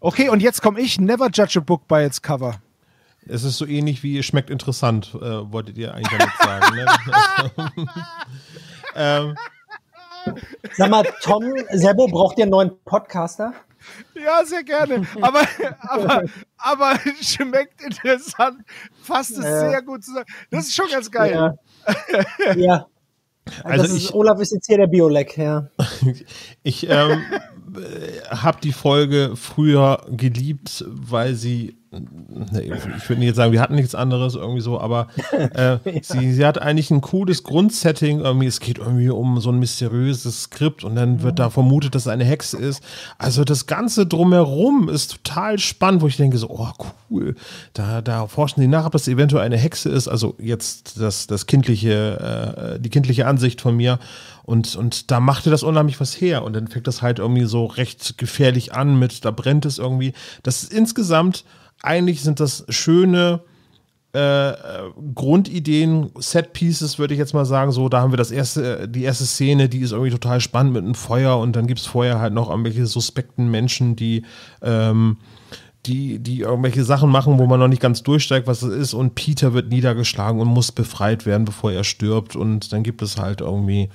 [0.01, 0.99] Okay, und jetzt komme ich.
[1.01, 2.57] Never judge a book by its cover.
[3.27, 6.77] es ist so ähnlich wie schmeckt interessant, äh, wolltet ihr eigentlich damit sagen.
[6.77, 7.87] Ne?
[8.97, 9.35] ähm,
[10.77, 13.53] Sag mal, Tom, Sebo, braucht ihr einen neuen Podcaster?
[14.15, 15.07] Ja, sehr gerne.
[15.21, 15.43] Aber,
[15.81, 16.23] aber,
[16.57, 18.59] aber schmeckt interessant.
[19.03, 19.71] Fasst es Ja.
[19.71, 20.27] sehr gut zusammen.
[20.51, 21.33] Das ist schon ganz geil.
[21.33, 22.55] Ja.
[22.57, 22.87] ja.
[23.63, 25.69] Also das ist, ich- Olaf ist jetzt hier der Biolek, ja.
[26.63, 27.23] Ich ähm,
[28.31, 33.95] habe die Folge früher geliebt, weil sie, ich würde nicht jetzt sagen, wir hatten nichts
[33.95, 38.21] anderes irgendwie so, aber äh, sie, sie hat eigentlich ein cooles Grundsetting.
[38.21, 42.03] Irgendwie, es geht irgendwie um so ein mysteriöses Skript und dann wird da vermutet, dass
[42.03, 42.83] es eine Hexe ist.
[43.19, 46.71] Also das Ganze drumherum ist total spannend, wo ich denke so, oh
[47.11, 47.35] cool,
[47.73, 50.09] da, da forschen sie nach, ob das eventuell eine Hexe ist.
[50.09, 53.99] Also jetzt das, das kindliche, äh, die kindliche Ansicht von mir.
[54.45, 56.45] Und, und da machte das unheimlich was her.
[56.45, 60.13] Und dann fängt das halt irgendwie so recht gefährlich an mit, da brennt es irgendwie.
[60.43, 61.45] Das ist insgesamt,
[61.83, 63.41] eigentlich sind das schöne,
[64.15, 64.55] äh, äh,
[65.15, 69.27] Grundideen, Set-Pieces, würde ich jetzt mal sagen, so, da haben wir das erste, die erste
[69.27, 72.33] Szene, die ist irgendwie total spannend mit einem Feuer und dann gibt es vorher halt
[72.33, 74.25] noch irgendwelche suspekten Menschen, die
[74.63, 75.17] ähm,
[75.87, 78.95] die, die irgendwelche Sachen machen, wo man noch nicht ganz durchsteigt, was es ist.
[78.95, 82.37] Und Peter wird niedergeschlagen und muss befreit werden, bevor er stirbt.
[82.37, 83.91] Und dann gibt es halt irgendwie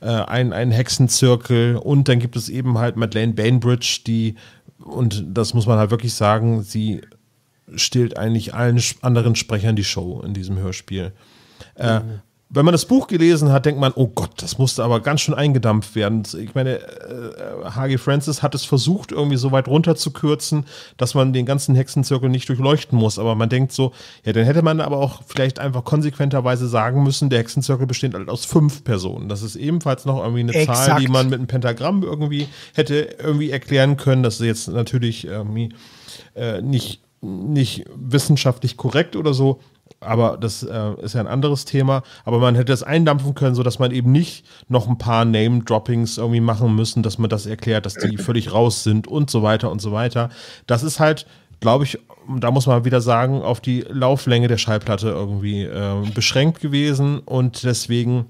[0.00, 1.76] äh, einen, einen Hexenzirkel.
[1.76, 4.34] Und dann gibt es eben halt Madeleine Bainbridge, die,
[4.78, 7.02] und das muss man halt wirklich sagen, sie
[7.74, 11.12] stillt eigentlich allen anderen Sprechern die Show in diesem Hörspiel.
[11.74, 12.00] Äh,
[12.50, 15.34] wenn man das Buch gelesen hat, denkt man, oh Gott, das musste aber ganz schön
[15.34, 16.22] eingedampft werden.
[16.38, 17.98] Ich meine, äh, H.G.
[17.98, 20.64] Francis hat es versucht, irgendwie so weit runterzukürzen,
[20.96, 23.18] dass man den ganzen Hexenzirkel nicht durchleuchten muss.
[23.18, 23.92] Aber man denkt so,
[24.24, 28.30] ja, dann hätte man aber auch vielleicht einfach konsequenterweise sagen müssen, der Hexenzirkel besteht halt
[28.30, 29.28] aus fünf Personen.
[29.28, 30.78] Das ist ebenfalls noch irgendwie eine Exakt.
[30.78, 34.22] Zahl, die man mit einem Pentagramm irgendwie hätte irgendwie erklären können.
[34.22, 35.74] Das ist jetzt natürlich irgendwie
[36.34, 39.60] äh, nicht, nicht wissenschaftlich korrekt oder so
[40.00, 42.02] aber das äh, ist ja ein anderes Thema.
[42.24, 46.40] Aber man hätte es eindampfen können, sodass man eben nicht noch ein paar Name-Droppings irgendwie
[46.40, 49.80] machen müssen, dass man das erklärt, dass die völlig raus sind und so weiter und
[49.80, 50.28] so weiter.
[50.66, 51.26] Das ist halt,
[51.60, 51.98] glaube ich,
[52.36, 57.64] da muss man wieder sagen, auf die Lauflänge der Schallplatte irgendwie äh, beschränkt gewesen und
[57.64, 58.26] deswegen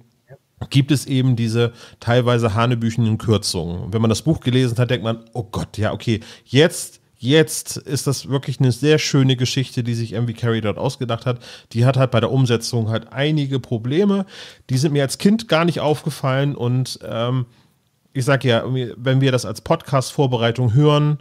[0.70, 3.92] gibt es eben diese teilweise hanebüchenden Kürzungen.
[3.92, 8.06] Wenn man das Buch gelesen hat, denkt man, oh Gott, ja, okay, jetzt Jetzt ist
[8.06, 11.40] das wirklich eine sehr schöne Geschichte, die sich MV Carey dort ausgedacht hat.
[11.72, 14.24] Die hat halt bei der Umsetzung halt einige Probleme.
[14.70, 17.46] Die sind mir als Kind gar nicht aufgefallen und ähm,
[18.12, 21.18] ich sage ja, wenn wir das als Podcast-Vorbereitung hören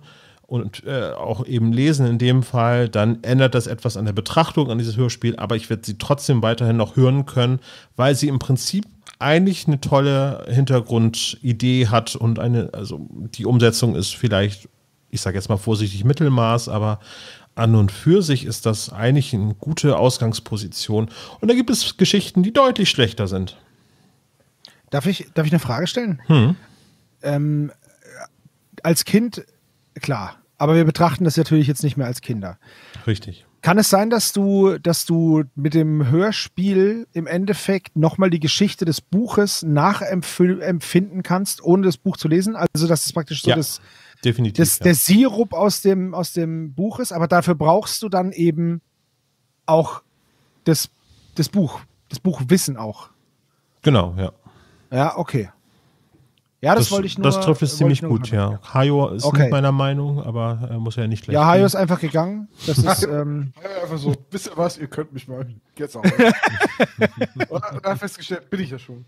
[0.48, 4.70] und äh, auch eben lesen in dem Fall, dann ändert das etwas an der Betrachtung
[4.70, 7.60] an dieses Hörspiel, aber ich werde sie trotzdem weiterhin noch hören können,
[7.96, 8.86] weil sie im Prinzip
[9.20, 14.70] eigentlich eine tolle Hintergrundidee hat und eine, also die Umsetzung ist vielleicht
[15.10, 17.00] ich sage jetzt mal vorsichtig Mittelmaß, aber
[17.56, 21.10] an und für sich ist das eigentlich eine gute Ausgangsposition.
[21.40, 23.58] Und da gibt es Geschichten, die deutlich schlechter sind.
[24.90, 26.22] Darf ich, darf ich eine Frage stellen?
[26.28, 26.56] Hm.
[27.24, 27.72] Ähm,
[28.84, 29.44] als Kind,
[29.96, 32.58] klar, aber wir betrachten das natürlich jetzt nicht mehr als Kinder.
[33.06, 33.46] Richtig.
[33.62, 38.86] Kann es sein, dass du, dass du mit dem Hörspiel im Endeffekt nochmal die Geschichte
[38.86, 42.56] des Buches nachempfinden kannst, ohne das Buch zu lesen?
[42.56, 43.56] Also, dass es praktisch so Ja.
[43.56, 43.82] das,
[44.24, 44.58] Definitiv.
[44.64, 44.84] das, ja.
[44.86, 48.82] der Sirup aus dem, aus dem Buch ist, aber dafür brauchst du dann eben
[49.66, 50.02] auch
[50.64, 50.90] das,
[51.36, 53.10] das Buch, das Buchwissen auch.
[53.82, 54.32] Genau, ja.
[54.92, 55.50] Ja, okay.
[56.60, 57.24] Ja, das, wollte ich nur.
[57.24, 58.60] Das trifft es ziemlich gut, ja.
[58.74, 59.44] Hajo ist Okay.
[59.44, 61.36] nicht meiner Meinung, aber er muss ja nicht gleich.
[61.36, 62.48] Ja, Hajo ist einfach gegangen.
[62.66, 65.48] Das ist, ähm, Ja, Einfach so, wisst ihr was, ihr könnt mich mal.
[65.78, 66.04] Jetzt auch.
[66.04, 69.06] Und dann festgestellt, bin ich ja schon.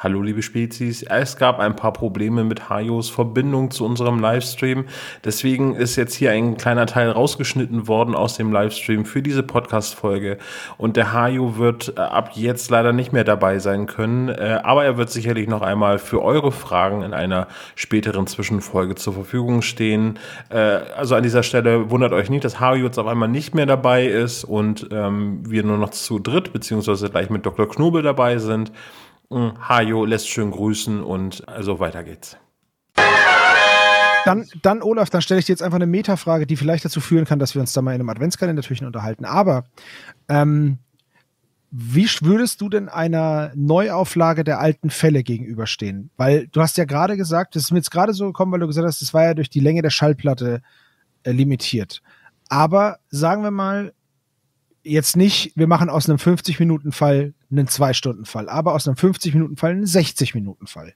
[0.00, 4.84] Hallo liebe Spezies, es gab ein paar Probleme mit Hajos Verbindung zu unserem Livestream.
[5.24, 10.38] Deswegen ist jetzt hier ein kleiner Teil rausgeschnitten worden aus dem Livestream für diese Podcast-Folge.
[10.76, 14.28] Und der Hajo wird äh, ab jetzt leider nicht mehr dabei sein können.
[14.28, 19.14] Äh, aber er wird sicherlich noch einmal für eure Fragen in einer späteren Zwischenfolge zur
[19.14, 20.20] Verfügung stehen.
[20.48, 23.66] Äh, also an dieser Stelle wundert euch nicht, dass Hajo jetzt auf einmal nicht mehr
[23.66, 27.68] dabei ist und ähm, wir nur noch zu dritt beziehungsweise gleich mit Dr.
[27.68, 28.70] Knobel dabei sind.
[29.30, 32.36] Hajo lässt schön grüßen und also weiter geht's.
[34.24, 37.24] Dann, dann, Olaf, dann stelle ich dir jetzt einfach eine Metafrage, die vielleicht dazu führen
[37.24, 39.24] kann, dass wir uns da mal in einem Adventskalender natürlich unterhalten.
[39.24, 39.64] Aber
[40.28, 40.78] ähm,
[41.70, 46.10] wie würdest du denn einer Neuauflage der alten Fälle gegenüberstehen?
[46.16, 48.66] Weil du hast ja gerade gesagt, das ist mir jetzt gerade so gekommen, weil du
[48.66, 50.62] gesagt hast, das war ja durch die Länge der Schallplatte
[51.22, 52.02] äh, limitiert.
[52.48, 53.92] Aber sagen wir mal,
[54.82, 60.94] jetzt nicht, wir machen aus einem 50-Minuten-Fall einen 2-Stunden-Fall, aber aus einem 50-Minuten-Fall einen 60-Minuten-Fall.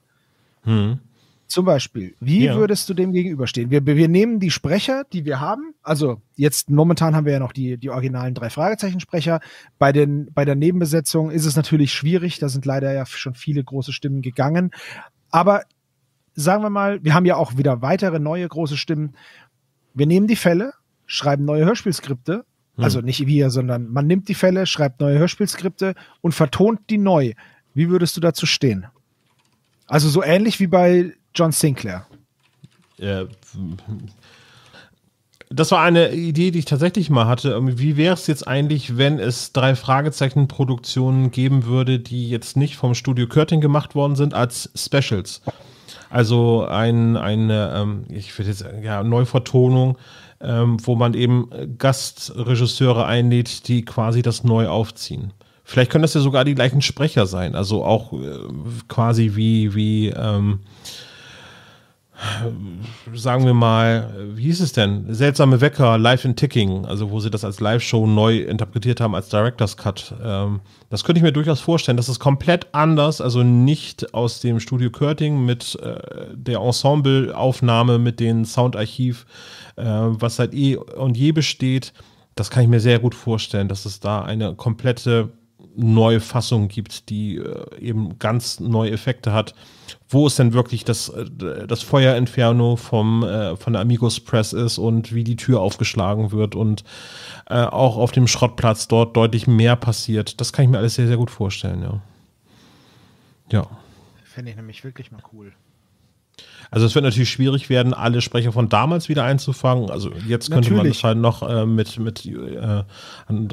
[0.63, 0.99] Hm.
[1.47, 2.55] Zum Beispiel, wie Ja.
[2.55, 3.69] würdest du dem gegenüberstehen?
[3.69, 5.75] Wir, wir nehmen die Sprecher, die wir haben.
[5.83, 9.39] Also jetzt momentan haben wir ja noch die, die originalen drei Fragezeichen-Sprecher.
[9.77, 12.39] Bei, den, bei der Nebenbesetzung ist es natürlich schwierig.
[12.39, 14.71] Da sind leider ja schon viele große Stimmen gegangen.
[15.29, 15.63] Aber
[16.33, 19.13] sagen wir mal, wir haben ja auch wieder weitere neue große Stimmen.
[19.93, 20.73] Wir nehmen die Fälle,
[21.05, 22.45] schreiben neue Hörspielskripte.
[22.75, 22.83] Hm.
[22.83, 27.33] Also nicht wir, sondern man nimmt die Fälle, schreibt neue Hörspielskripte und vertont die neu.
[27.73, 28.85] Wie würdest du dazu stehen?
[29.87, 32.05] Also so ähnlich wie bei John Sinclair.
[32.97, 33.25] Äh,
[35.49, 37.49] das war eine Idee, die ich tatsächlich mal hatte.
[37.49, 42.75] Irgendwie, Wie wäre es jetzt eigentlich, wenn es drei Fragezeichen-Produktionen geben würde, die jetzt nicht
[42.75, 45.41] vom Studio Körting gemacht worden sind, als Specials?
[46.09, 49.97] Also ein, eine, ähm, ich würde jetzt ja, Neuvertonung,
[50.43, 55.33] ähm, wo man eben Gastregisseure einlädt, die quasi das neu aufziehen.
[55.63, 58.37] Vielleicht können das ja sogar die gleichen Sprecher sein, also auch äh,
[58.89, 60.59] quasi wie, wie, ähm,
[63.13, 65.13] sagen wir mal, wie hieß es denn?
[65.13, 69.29] Seltsame Wecker, Live in Ticking, also wo sie das als Live-Show neu interpretiert haben als
[69.29, 70.13] Director's Cut.
[70.23, 71.97] Ähm, das könnte ich mir durchaus vorstellen.
[71.97, 75.95] Das ist komplett anders, also nicht aus dem Studio Körting mit äh,
[76.33, 79.25] der Ensembleaufnahme, mit dem Soundarchiv,
[79.75, 81.93] äh, was seit eh und je besteht.
[82.35, 85.31] Das kann ich mir sehr gut vorstellen, dass es da eine komplette
[85.75, 89.55] neue Fassung gibt, die äh, eben ganz neue Effekte hat.
[90.13, 91.25] Wo es denn wirklich das, äh,
[91.67, 96.55] das Feuerinferno vom, äh, von der Amigos Press ist und wie die Tür aufgeschlagen wird
[96.55, 96.83] und
[97.49, 100.39] äh, auch auf dem Schrottplatz dort deutlich mehr passiert.
[100.39, 102.01] Das kann ich mir alles sehr, sehr gut vorstellen, ja.
[103.51, 103.67] Ja.
[104.23, 105.53] Fände ich nämlich wirklich mal cool.
[106.71, 109.91] Also es wird natürlich schwierig werden, alle Sprecher von damals wieder einzufangen.
[109.91, 110.97] Also jetzt könnte man Natürlich.
[110.97, 112.83] das halt noch äh, mit, mit äh,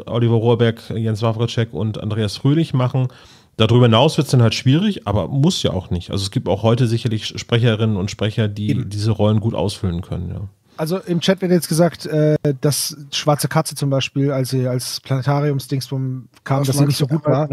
[0.06, 3.08] Oliver Rohrbeck, Jens Wawritschek und Andreas Fröhlich machen.
[3.60, 6.10] Darüber hinaus wird es dann halt schwierig, aber muss ja auch nicht.
[6.10, 10.30] Also es gibt auch heute sicherlich Sprecherinnen und Sprecher, die diese Rollen gut ausfüllen können,
[10.30, 10.48] ja.
[10.78, 15.00] Also im Chat wird jetzt gesagt, äh, dass Schwarze Katze zum Beispiel, als sie als
[15.00, 17.50] Planetariumsdingsbum kam, Was dass sie nicht so gut war.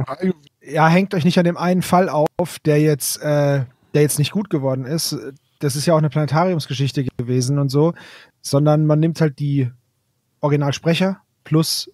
[0.62, 4.32] Ja, hängt euch nicht an dem einen Fall auf, der jetzt, äh, der jetzt nicht
[4.32, 5.18] gut geworden ist.
[5.60, 7.94] Das ist ja auch eine Planetariumsgeschichte gewesen und so,
[8.42, 9.72] sondern man nimmt halt die
[10.40, 11.92] Originalsprecher plus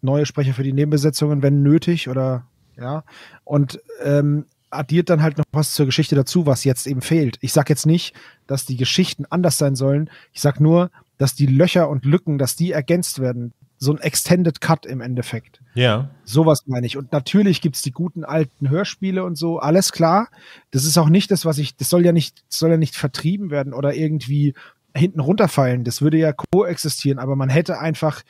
[0.00, 2.49] neue Sprecher für die Nebenbesetzungen, wenn nötig oder
[2.80, 3.04] ja,
[3.44, 7.38] und ähm, addiert dann halt noch was zur Geschichte dazu, was jetzt eben fehlt.
[7.40, 8.14] Ich sag jetzt nicht,
[8.46, 10.10] dass die Geschichten anders sein sollen.
[10.32, 13.52] Ich sag nur, dass die Löcher und Lücken, dass die ergänzt werden.
[13.78, 15.60] So ein Extended Cut im Endeffekt.
[15.74, 16.10] Ja.
[16.24, 16.96] Sowas meine ich.
[16.96, 20.28] Und natürlich gibt's die guten alten Hörspiele und so, alles klar.
[20.70, 22.94] Das ist auch nicht das, was ich, das soll ja nicht, das soll ja nicht
[22.94, 24.54] vertrieben werden oder irgendwie
[24.94, 25.84] hinten runterfallen.
[25.84, 28.22] Das würde ja koexistieren, aber man hätte einfach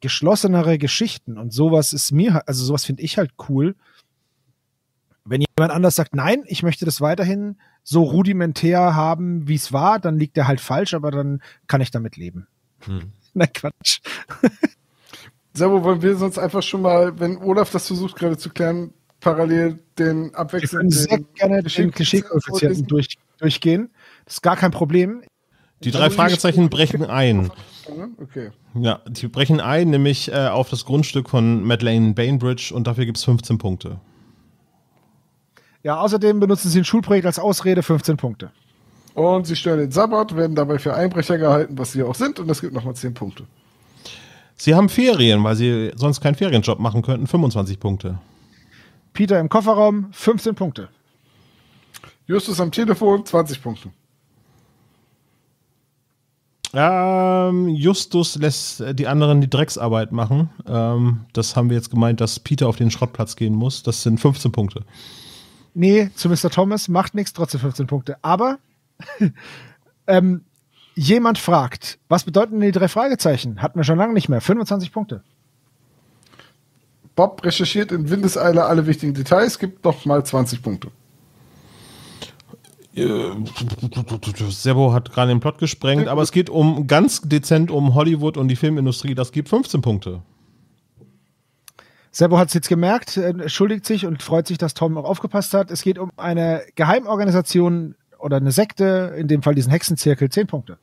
[0.00, 3.76] geschlossenere Geschichten und sowas ist mir, also sowas finde ich halt cool.
[5.24, 9.98] Wenn jemand anders sagt, nein, ich möchte das weiterhin so rudimentär haben, wie es war,
[9.98, 12.46] dann liegt er halt falsch, aber dann kann ich damit leben.
[12.80, 13.12] Hm.
[13.34, 14.00] Na Quatsch.
[15.52, 19.78] Servo, wollen wir sonst einfach schon mal, wenn Olaf das versucht gerade zu klären, parallel
[19.98, 23.90] den abwechselnden können sehr gerne den Klischee-Koeffizienten durch, durchgehen.
[24.24, 25.22] Das ist gar kein Problem.
[25.82, 27.50] Die drei Fragezeichen brechen ein.
[28.20, 28.50] Okay.
[28.74, 33.16] Ja, die brechen ein, nämlich äh, auf das Grundstück von Madeleine Bainbridge und dafür gibt
[33.16, 33.98] es 15 Punkte.
[35.82, 38.50] Ja, außerdem benutzen sie ein Schulprojekt als Ausrede, 15 Punkte.
[39.14, 42.48] Und sie stören den Sabbat, werden dabei für Einbrecher gehalten, was sie auch sind, und
[42.48, 43.44] das gibt nochmal 10 Punkte.
[44.56, 48.18] Sie haben Ferien, weil sie sonst keinen Ferienjob machen könnten, 25 Punkte.
[49.14, 50.88] Peter im Kofferraum, 15 Punkte.
[52.26, 53.90] Justus am Telefon, 20 Punkte.
[56.72, 60.50] Ähm, Justus lässt die anderen die Drecksarbeit machen.
[60.66, 63.82] Ähm, das haben wir jetzt gemeint, dass Peter auf den Schrottplatz gehen muss.
[63.82, 64.84] Das sind 15 Punkte.
[65.74, 66.50] Nee, zu Mr.
[66.50, 68.18] Thomas macht nichts, trotzdem 15 Punkte.
[68.22, 68.58] Aber
[70.06, 70.44] ähm,
[70.94, 73.62] jemand fragt, was bedeuten denn die drei Fragezeichen?
[73.62, 74.40] Hatten wir schon lange nicht mehr.
[74.40, 75.22] 25 Punkte.
[77.16, 80.90] Bob recherchiert in Windeseile alle wichtigen Details, gibt nochmal 20 Punkte.
[82.94, 83.30] Äh,
[84.50, 88.48] Sebo hat gerade den Plot gesprengt, aber es geht um ganz dezent um Hollywood und
[88.48, 89.14] die Filmindustrie.
[89.14, 90.22] Das gibt 15 Punkte.
[92.12, 95.54] Servo hat es jetzt gemerkt, äh, entschuldigt sich und freut sich, dass Tom auch aufgepasst
[95.54, 95.70] hat.
[95.70, 100.78] Es geht um eine Geheimorganisation oder eine Sekte, in dem Fall diesen Hexenzirkel, 10 Punkte.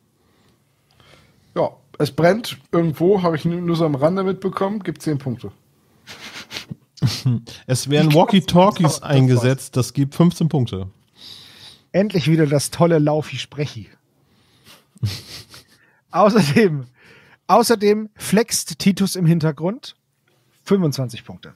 [1.56, 5.52] Ja, es brennt irgendwo, habe ich nur, nur so am Rande mitbekommen, gibt 10 Punkte.
[7.68, 10.88] Es werden Walkie-Talkies eingesetzt, das gibt 15 Punkte.
[11.92, 13.90] Endlich wieder das tolle Laufi-Sprechi.
[16.12, 16.86] außerdem,
[17.48, 19.96] außerdem flext Titus im Hintergrund
[20.66, 21.54] 25 Punkte.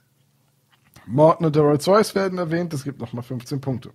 [1.05, 3.91] Morton und der Rolls-Royce werden erwähnt, das gibt nochmal 15 Punkte.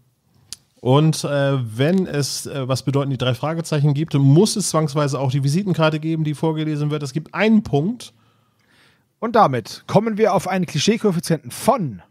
[0.81, 5.31] Und äh, wenn es, äh, was bedeuten die drei Fragezeichen gibt, muss es zwangsweise auch
[5.31, 7.03] die Visitenkarte geben, die vorgelesen wird.
[7.03, 8.13] Es gibt einen Punkt.
[9.19, 12.03] Und damit kommen wir auf einen Klischee-Koeffizienten von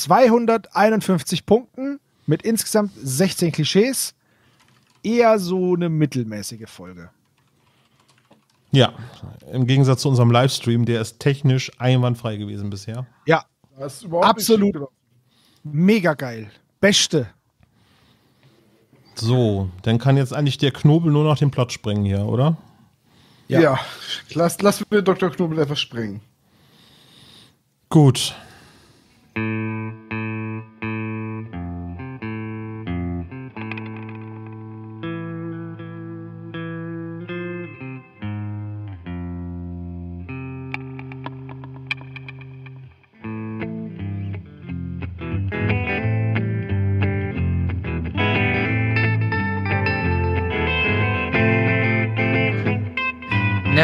[0.00, 4.14] 251 Punkten mit insgesamt 16 Klischees.
[5.02, 7.10] Eher so eine mittelmäßige Folge.
[8.70, 8.92] Ja,
[9.50, 13.06] im Gegensatz zu unserem Livestream, der ist technisch einwandfrei gewesen bisher.
[13.26, 13.44] Ja,
[13.78, 14.74] Das ist überhaupt absolut.
[14.74, 14.88] Nicht
[15.62, 16.50] Mega geil.
[16.80, 17.28] Beste.
[19.14, 22.56] So, dann kann jetzt eigentlich der Knobel nur noch den Plot sprengen hier, oder?
[23.48, 23.60] ja.
[23.60, 23.80] ja.
[24.32, 25.30] Lass, lass mir Dr.
[25.30, 26.20] Knobel einfach springen.
[27.88, 28.34] Gut.
[29.36, 29.99] Música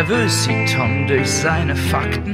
[0.09, 2.33] Nervös sieht Tom durch seine Fakten.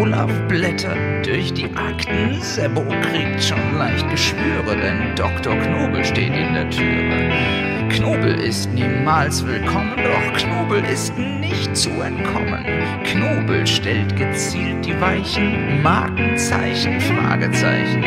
[0.00, 2.40] Olaf blättert durch die Akten.
[2.40, 5.56] Sebo kriegt schon leicht Geschwüre, denn Dr.
[5.56, 7.88] Knobel steht in der Türe.
[7.88, 12.64] Knobel ist niemals willkommen, doch Knobel ist nicht zu entkommen.
[13.02, 18.04] Knobel stellt gezielt die Weichen, Markenzeichen, Fragezeichen.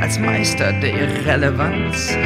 [0.00, 2.16] Als Meister der Irrelevanz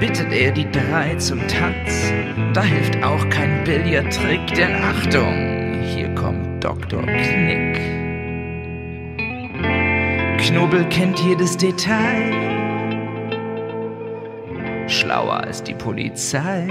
[0.00, 2.12] bittet er die drei zum Tanz.
[2.54, 5.49] Da hilft auch kein Billardtrick, denn Achtung,
[6.60, 7.02] Dr.
[7.02, 7.80] Knick.
[10.38, 12.32] Knobel kennt jedes Detail,
[14.86, 16.66] schlauer als die Polizei.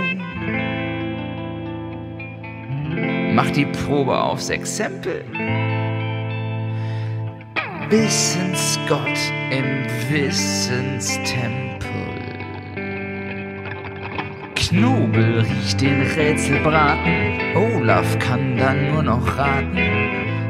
[3.34, 5.24] Macht die Probe aufs Exempel.
[7.90, 9.00] Wissensgott
[9.50, 11.69] im Wissenstempel.
[14.70, 19.80] Knobel riecht den Rätselbraten, Olaf kann dann nur noch raten.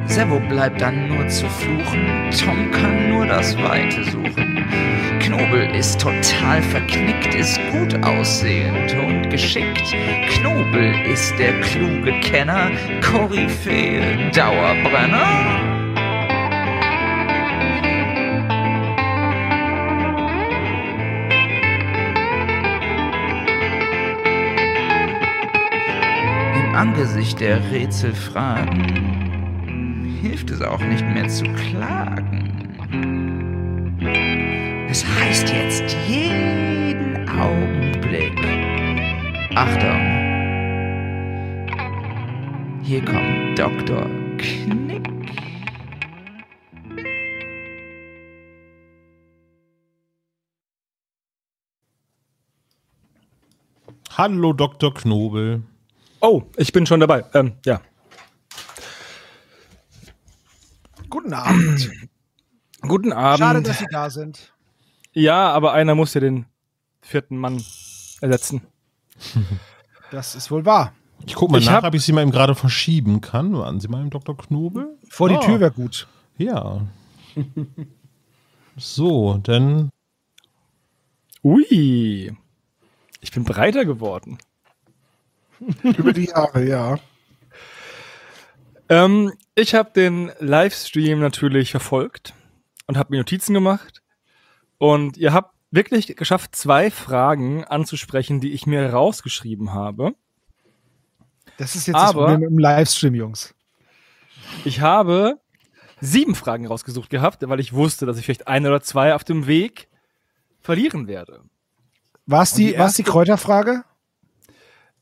[0.07, 4.65] Servo bleibt dann nur zu fluchen, Tom kann nur das Weite suchen.
[5.21, 9.95] Knobel ist total verknickt, ist gut aussehend und geschickt.
[10.27, 15.68] Knobel ist der kluge Kenner, Koryphäe, Dauerbrenner.
[27.09, 28.83] Angesicht der Rätselfragen
[30.21, 32.37] hilft es auch nicht mehr zu klagen.
[34.87, 38.39] Es heißt jetzt jeden Augenblick.
[39.55, 39.99] Achtung!
[42.83, 44.05] Hier kommt Dr.
[44.37, 45.09] Knick.
[54.15, 54.93] Hallo, Dr.
[54.93, 55.63] Knobel.
[56.21, 57.23] Oh, ich bin schon dabei.
[57.33, 57.81] Ähm, ja.
[61.09, 61.89] Guten Abend.
[62.81, 63.39] Guten Abend.
[63.39, 64.53] Schade, dass Sie da sind.
[65.13, 66.45] Ja, aber einer muss ja den
[67.01, 67.63] vierten Mann
[68.21, 68.61] ersetzen.
[70.11, 70.93] Das ist wohl wahr.
[71.27, 73.53] Ich guck mal Ich nach, hab- ob ich sie mal eben gerade verschieben kann.
[73.55, 74.35] Warten Sie mal im Dr.
[74.35, 74.97] Knobel.
[75.07, 76.07] Vor die Ah, Tür wäre gut.
[76.39, 76.81] Ja.
[78.75, 79.91] So, dann.
[81.43, 82.35] Ui.
[83.21, 84.39] Ich bin breiter geworden.
[85.83, 86.97] Über die Jahre, ja.
[88.89, 92.33] Ähm, ich habe den Livestream natürlich verfolgt
[92.87, 94.01] und habe mir Notizen gemacht.
[94.77, 100.13] Und ihr habt wirklich geschafft, zwei Fragen anzusprechen, die ich mir rausgeschrieben habe.
[101.57, 103.53] Das ist jetzt das Aber- Problem im Livestream, Jungs.
[104.65, 105.39] Ich habe
[106.01, 109.45] sieben Fragen rausgesucht gehabt, weil ich wusste, dass ich vielleicht ein oder zwei auf dem
[109.45, 109.89] Weg
[110.61, 111.41] verlieren werde.
[112.25, 113.83] War es die, die war's die erste- Kräuterfrage?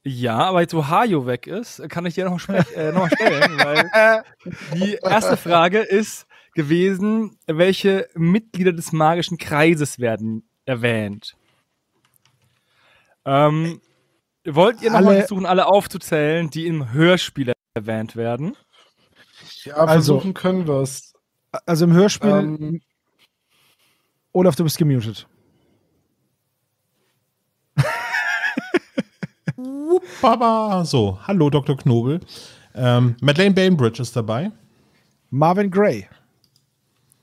[0.07, 3.09] Ja, aber jetzt wo Hajo weg ist, kann ich dir noch, sprech- äh, noch mal
[3.13, 4.23] stellen, weil
[4.75, 11.35] die erste Frage ist gewesen, welche Mitglieder des magischen Kreises werden erwähnt?
[13.25, 13.81] Ähm,
[14.45, 18.55] wollt ihr noch mal Alle- versuchen, alle aufzuzählen, die im Hörspiel erwähnt werden?
[19.65, 21.13] Ja, Also- versuchen können wir es.
[21.65, 22.29] Also im Hörspiel.
[22.29, 22.81] Ähm.
[24.31, 25.27] Olaf, du bist gemutet.
[30.21, 30.85] Baba.
[30.85, 31.75] So, hallo, Dr.
[31.77, 32.19] Knobel.
[32.75, 34.51] Ähm, Madeleine Bainbridge ist dabei.
[35.29, 36.07] Marvin Gray.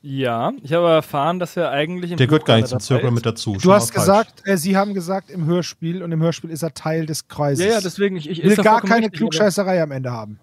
[0.03, 3.24] Ja, ich habe erfahren, dass er eigentlich im Der gehört gar nicht zum Zirkel mit
[3.24, 3.57] dazu.
[3.62, 7.07] Du hast gesagt, äh, Sie haben gesagt im Hörspiel und im Hörspiel ist er Teil
[7.07, 7.64] des Kreises.
[7.64, 10.41] Ja, ja, deswegen, ich, ich will gar keine richtig, Klugscheißerei am Ende haben.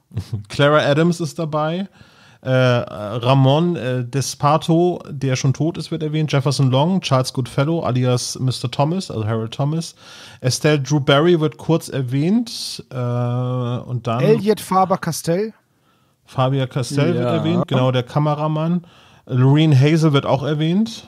[0.49, 1.87] Clara Adams ist dabei.
[2.43, 6.31] Äh, Ramon äh, Despato, der schon tot ist, wird erwähnt.
[6.31, 8.71] Jefferson Long, Charles Goodfellow, alias Mr.
[8.71, 9.93] Thomas, also Harold Thomas.
[10.41, 12.83] Estelle Drew Barry wird kurz erwähnt.
[12.89, 15.53] Äh, und dann Elliot Faber Castell.
[16.25, 17.35] Fabia Castell wird Ja.
[17.35, 18.85] erwähnt, genau, der Kameramann.
[19.27, 21.07] Lorene Hazel wird auch erwähnt.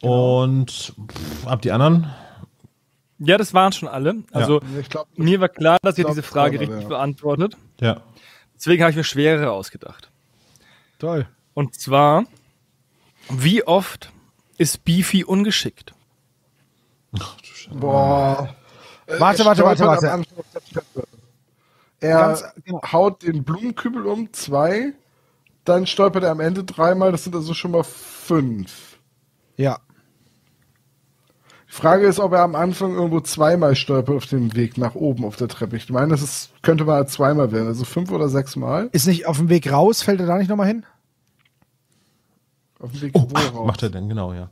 [0.00, 2.06] Und pff, ab die anderen.
[3.18, 4.16] Ja, das waren schon alle.
[4.32, 6.88] Also Ich glaub, mir war klar, dass ihr diese Frage richtig ja.
[6.88, 7.56] beantwortet.
[7.80, 7.96] Ja.
[8.64, 10.10] Deswegen habe ich mir schwerere ausgedacht.
[10.98, 11.28] Toll.
[11.52, 12.24] Und zwar,
[13.28, 14.10] wie oft
[14.56, 15.92] ist Beefy ungeschickt?
[17.70, 18.56] Boah.
[19.04, 20.24] Äh, Warte, er warte, warte, warte.
[22.00, 22.80] Er genau.
[22.90, 24.94] haut den Blumenkübel um, zwei.
[25.64, 27.12] Dann stolpert er am Ende dreimal.
[27.12, 28.98] Das sind also schon mal fünf.
[29.58, 29.78] Ja.
[31.74, 35.34] Frage ist, ob er am Anfang irgendwo zweimal stolpert auf dem Weg nach oben auf
[35.34, 35.76] der Treppe.
[35.76, 37.66] Ich meine, das ist, könnte mal zweimal werden.
[37.66, 38.88] Also fünf oder sechs Mal.
[38.92, 40.86] Ist nicht auf dem Weg raus, fällt er da nicht nochmal hin?
[42.78, 43.66] Auf dem Weg Oh, wo ach, raus?
[43.66, 44.50] macht er denn, genau, ja.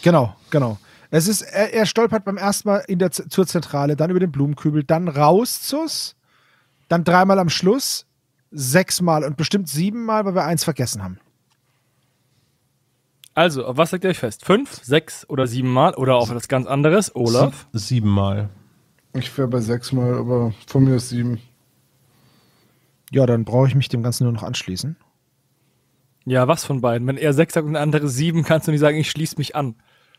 [0.00, 0.78] Genau, genau.
[1.10, 4.32] Es ist, er, er stolpert beim ersten Mal in der, zur Zentrale, dann über den
[4.32, 6.16] Blumenkübel, dann raus zus,
[6.88, 8.06] dann dreimal am Schluss,
[8.50, 11.18] sechsmal und bestimmt siebenmal, weil wir eins vergessen haben.
[13.34, 14.44] Also, auf was legt ihr euch fest?
[14.44, 17.14] Fünf, sechs oder sieben Mal oder auf etwas ganz anderes?
[17.16, 17.66] Olaf?
[17.72, 18.50] Siebenmal.
[19.14, 21.40] Ich wäre bei sechsmal, aber von mir ist sieben.
[23.10, 24.96] Ja, dann brauche ich mich dem Ganzen nur noch anschließen.
[26.24, 27.06] Ja, was von beiden?
[27.06, 29.56] Wenn er sechs sagt und der andere sieben, kannst du nicht sagen, ich schließe mich
[29.56, 29.74] an.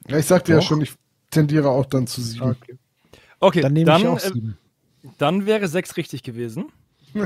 [0.07, 0.93] Ja, ich sagte ja schon, ich
[1.29, 2.55] tendiere auch dann zu sieben.
[3.39, 4.57] Okay, Dann dann, nehme ich auch äh, sieben.
[5.17, 6.65] dann wäre sechs richtig gewesen.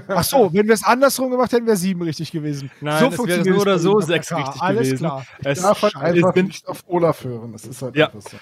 [0.08, 2.70] Ach so, wenn wir es andersrum gemacht hätten, wäre sieben richtig gewesen.
[2.82, 4.98] Nein, so das wäre funktioniert so es oder so sechs richtig Alles gewesen.
[4.98, 5.26] klar.
[5.40, 7.52] Ich Es darf halt einfach nicht auf Olaf hören.
[7.54, 8.08] Das ist halt Ja.
[8.08, 8.38] einfach so.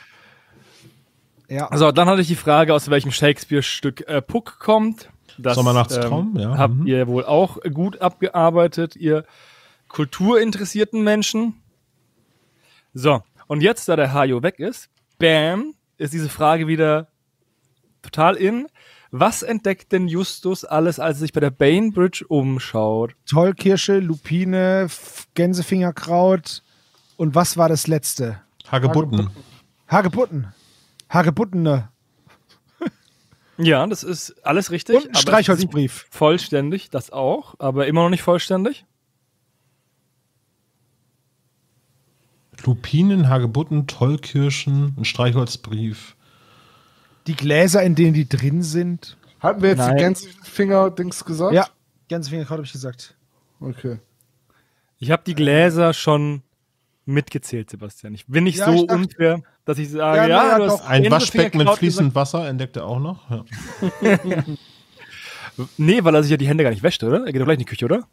[1.48, 1.70] Ja.
[1.78, 5.10] So, dann hatte ich die Frage, aus welchem Shakespeare-Stück äh, Puck kommt.
[5.38, 6.58] Das, Sommernachtstraum, ja.
[6.58, 6.88] Habt Mhm.
[6.88, 9.26] ihr wohl auch gut abgearbeitet, ihr
[9.90, 11.62] kulturinteressierten Menschen.
[12.94, 14.90] So, und jetzt, da der Hajo weg ist,
[15.20, 17.10] bam, ist diese Frage wieder
[18.02, 18.68] total in.
[19.18, 23.16] Was entdeckt denn Justus alles, als er sich bei der Bainbridge umschaut?
[23.26, 24.88] Tollkirsche, Lupine,
[25.36, 26.62] Gänsefingerkraut
[27.16, 28.42] und was war das letzte?
[28.68, 29.30] Hagebutten.
[29.88, 30.54] Hagebutten.
[31.10, 31.88] Hagebuttene.
[33.58, 34.98] Ja, das ist alles richtig.
[34.98, 36.08] Und ein Streichholzbrief.
[36.10, 38.86] Vollständig, das auch, aber immer noch nicht vollständig.
[42.66, 46.15] Lupinen, Hagebutten, Tollkirschen, ein Streichholzbrief.
[47.28, 49.18] Die Gläser, in denen die drin sind.
[49.40, 49.98] Hatten wir jetzt Nein.
[49.98, 51.54] die Gänsefinger-Dings gesagt?
[51.54, 51.68] Ja,
[52.08, 53.16] Gänsefingerkraut habe ich gesagt.
[53.60, 54.00] Okay.
[54.98, 56.42] Ich habe die Gläser schon
[57.06, 58.14] mitgezählt, Sebastian.
[58.16, 60.86] Ich bin nicht Ja, so unfair, dass ich sage, Ja, ja, ja, du hast.
[60.88, 61.80] Ein Waschbecken mit gesagt.
[61.80, 63.30] fließend Wasser entdeckt er auch noch.
[63.30, 63.46] Ja.
[65.78, 67.26] Nee, weil er sich ja die Hände gar nicht wäscht, oder?
[67.26, 68.08] Er geht doch gleich in die Küche, oder?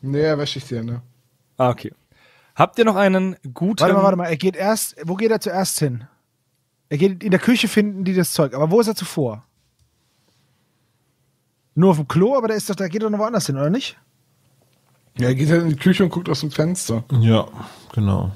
[0.00, 1.02] Nee, er wäsche ich dir, ne?
[1.56, 1.92] Ah, okay.
[2.54, 3.80] Habt ihr noch einen guten.
[3.80, 4.26] Warte mal, warte mal.
[4.26, 4.96] Er geht erst.
[5.04, 6.04] Wo geht er zuerst hin?
[6.88, 8.54] Er geht in der Küche finden die das Zeug.
[8.54, 9.44] Aber wo ist er zuvor?
[11.74, 13.70] Nur auf dem Klo, aber der ist doch, da geht er noch woanders hin, oder
[13.70, 13.96] nicht?
[15.18, 17.04] Ja, er geht halt in die Küche und guckt aus dem Fenster.
[17.20, 17.46] ja,
[17.92, 18.32] genau.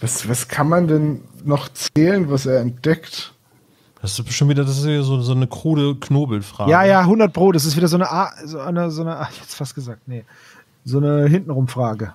[0.00, 3.34] Was, was kann man denn noch zählen, was er entdeckt?
[4.00, 6.70] Das ist bestimmt wieder das ist ja so, so eine krude Knobelfrage.
[6.70, 7.50] Ja, ja, 100 Pro.
[7.50, 10.24] Das ist wieder so eine, A, so eine, so eine, ach, jetzt fast gesagt, nee.
[10.84, 12.14] So eine Hintenrum-Frage.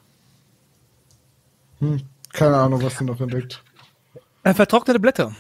[1.80, 2.02] Hm,
[2.34, 3.64] keine Ahnung, was er noch entdeckt.
[4.44, 5.32] Äh, vertrocknete Blätter.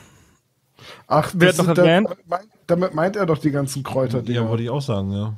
[1.07, 2.07] Ach, hat noch sind- erwähnt?
[2.09, 5.11] damit, meint, damit meint er doch die ganzen Kräuter, die Ja, wollte ich auch sagen,
[5.11, 5.33] ja.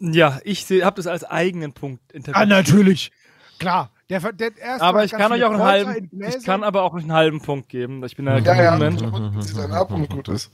[0.00, 2.48] Ja, ich habe das als eigenen Punkt Ah, interpretiert.
[2.48, 3.12] natürlich.
[3.58, 3.90] Klar.
[4.08, 6.94] Der, der erst Aber ich kann euch auch einen Kräuter halben, ich kann aber auch
[6.94, 8.02] einen halben Punkt geben.
[8.04, 9.02] Ich bin da Ja, ja, Moment.
[9.02, 10.50] und sie dann ab und gut ist.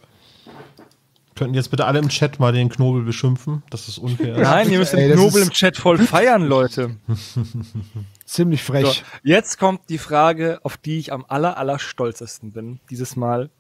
[1.35, 3.62] Könnten jetzt bitte alle im Chat mal den Knobel beschimpfen?
[3.70, 4.39] Das ist unfair.
[4.39, 6.97] Nein, ihr müsst den Knobel im Chat voll feiern, Leute.
[8.24, 9.05] Ziemlich So, frech.
[9.22, 13.51] jetzt kommt die Frage, auf die ich am aller, aller stolzesten bin, dieses Mal.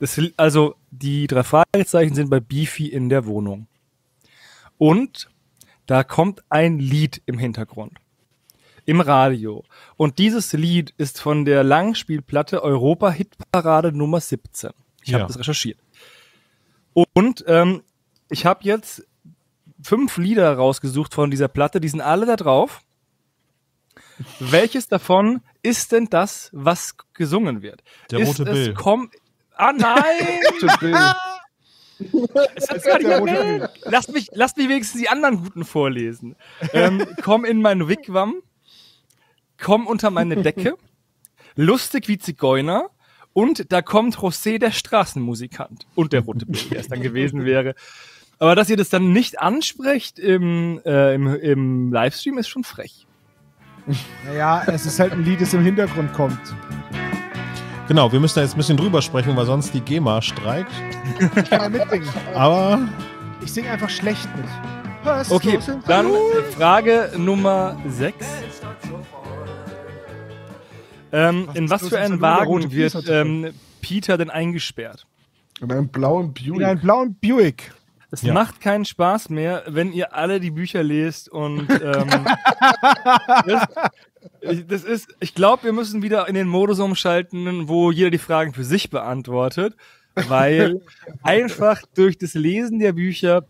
[0.00, 3.66] Das, also, die drei Fragezeichen sind bei Beefy in der Wohnung.
[4.76, 5.30] Und
[5.86, 7.92] da kommt ein Lied im Hintergrund.
[8.86, 9.64] Im Radio.
[9.96, 14.70] Und dieses Lied ist von der Langspielplatte Europa Hitparade Nummer 17.
[15.02, 15.20] Ich Ja.
[15.20, 15.78] habe das recherchiert.
[16.94, 17.82] Und ähm,
[18.30, 19.06] ich habe jetzt
[19.82, 22.80] fünf Lieder rausgesucht von dieser Platte, die sind alle da drauf.
[24.38, 27.82] Welches davon ist denn das, was gesungen wird?
[28.10, 28.74] Der ist rote Bill.
[28.74, 29.10] Komm
[29.56, 30.40] ah nein!
[32.54, 33.70] Es hat gar nicht rote.
[33.84, 36.36] Lasst mich, lasst mich wenigstens die anderen guten vorlesen.
[36.72, 38.42] Ähm, komm in mein Wigwam,
[39.60, 40.76] komm unter meine Decke,
[41.54, 42.90] lustig wie Zigeuner
[43.34, 47.74] und da kommt José der Straßenmusikant und der rote Bill, der es dann gewesen wäre.
[48.38, 53.06] Aber dass ihr das dann nicht ansprecht im, äh, im, im Livestream ist schon frech.
[54.26, 56.40] Naja, es ist halt ein Lied, das im Hintergrund kommt.
[57.86, 60.72] Genau, wir müssen da jetzt ein bisschen drüber sprechen, weil sonst die GEMA streikt.
[61.36, 62.08] Ich kann ja mitsingen.
[62.34, 62.88] Aber
[63.42, 64.46] Ich singe einfach schlecht mit.
[65.30, 66.10] Okay, dann
[66.56, 68.26] Frage Nummer 6.
[71.14, 75.06] Ähm, in was für einen Wagen wird ähm, Peter denn eingesperrt?
[75.60, 76.64] In einem blauen In Buick.
[76.66, 77.72] einem blauen Buick.
[78.10, 78.32] Es Ja.
[78.34, 82.08] macht keinen Spaß mehr, wenn ihr alle die Bücher lest und ähm,
[83.46, 83.62] das,
[84.40, 88.18] ich- das ist, ich glaube, wir müssen wieder in den Modus umschalten, wo jeder die
[88.18, 89.74] Fragen für sich beantwortet,
[90.28, 90.80] weil
[91.22, 93.44] einfach durch das Lesen der Bücher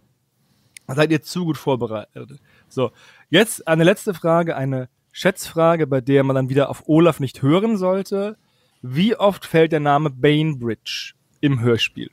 [0.86, 2.31] seid ihr zu gut vorbereitet.
[2.69, 2.91] So,
[3.31, 7.77] jetzt eine letzte Frage, eine Schätzfrage, bei der man dann wieder auf Olaf nicht hören
[7.78, 8.36] sollte.
[8.82, 12.11] Wie oft fällt der Name Bainbridge im Hörspiel?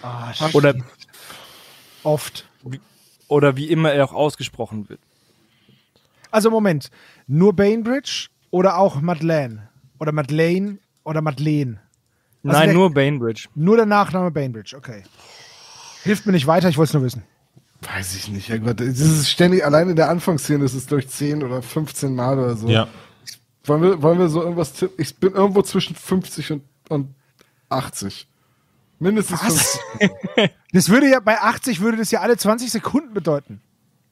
[0.00, 0.74] Ah, Oder
[2.04, 2.48] Oft.
[3.26, 5.00] oder wie immer er auch ausgesprochen wird.
[6.30, 6.90] Also Moment,
[7.26, 9.68] nur Bainbridge oder auch Madeleine?
[9.98, 11.80] Oder Madeleine oder Madeleine?
[12.44, 13.48] Also Nein, der- nur Bainbridge.
[13.56, 15.02] Nur der Nachname Bainbridge, okay.
[16.04, 17.24] Hilft mir nicht weiter, ich wollte es nur wissen.
[17.82, 18.80] Weiß ich nicht, Herrgott.
[18.80, 22.56] Das ist ständig, allein in der Anfangsszene ist es durch 10 oder 15 Mal oder
[22.56, 22.68] so.
[22.68, 22.88] Ja.
[23.64, 24.94] Wollen wir, wollen wir so irgendwas tippen?
[25.02, 27.14] Ich bin irgendwo zwischen 50 und, und
[27.68, 28.28] 80.
[28.98, 29.78] Mindestens Was?
[29.98, 30.50] 50.
[30.72, 33.62] Das würde ja, bei 80 würde das ja alle 20 Sekunden bedeuten.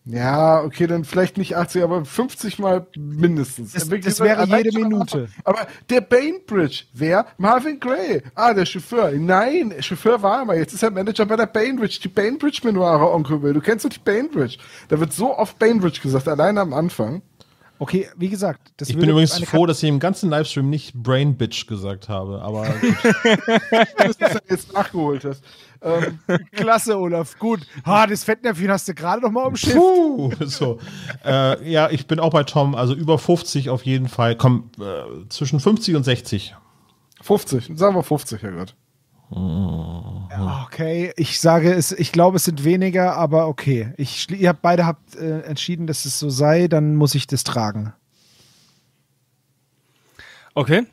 [0.07, 3.73] Ja, okay, dann vielleicht nicht 80, aber 50 mal mindestens.
[3.73, 5.29] Das- das wäre jede Minute.
[5.45, 7.25] Aber der Bainbridge, wer?
[7.39, 8.23] Marvin Gray.
[8.35, 9.13] Ah, der Chauffeur.
[9.13, 10.59] Nein, Chauffeur war er mal.
[10.59, 12.01] Jetzt ist er Manager bei der Bainbridge.
[12.03, 13.55] Die Bainbridge-Memoire, Onkel Will.
[13.55, 14.59] Du kennst doch die Bainbridge.
[14.89, 17.23] Da wird so oft Bainbridge gesagt, allein am Anfang.
[17.79, 20.95] Okay, wie gesagt, das Ich würde bin übrigens froh, dass ich im ganzen Livestream nicht
[20.95, 22.67] Brain Bitch gesagt habe, aber
[23.97, 25.43] dass du das jetzt nachgeholt hast.
[25.85, 26.19] Ähm,
[26.53, 27.39] Klasse, Olaf.
[27.39, 27.61] Gut.
[27.85, 29.75] Ha, das Fettnäpfchen hast du gerade noch mal im Schiff.
[29.75, 30.79] Puh, so.
[31.25, 34.37] Äh, ja, ich bin auch bei Tom, also über 50 auf jeden Fall.
[34.37, 36.57] Komm, äh, zwischen 50 und 60.
[37.21, 38.75] 50, sagen wir 50, Herrgott.
[39.31, 43.93] Ja, okay, ich sage es, ich glaube, es sind weniger, aber okay.
[43.97, 47.43] Ich, ihr habt beide habt äh, entschieden, dass es so sei, dann muss ich das
[47.43, 47.95] tragen.
[50.55, 50.87] Okay.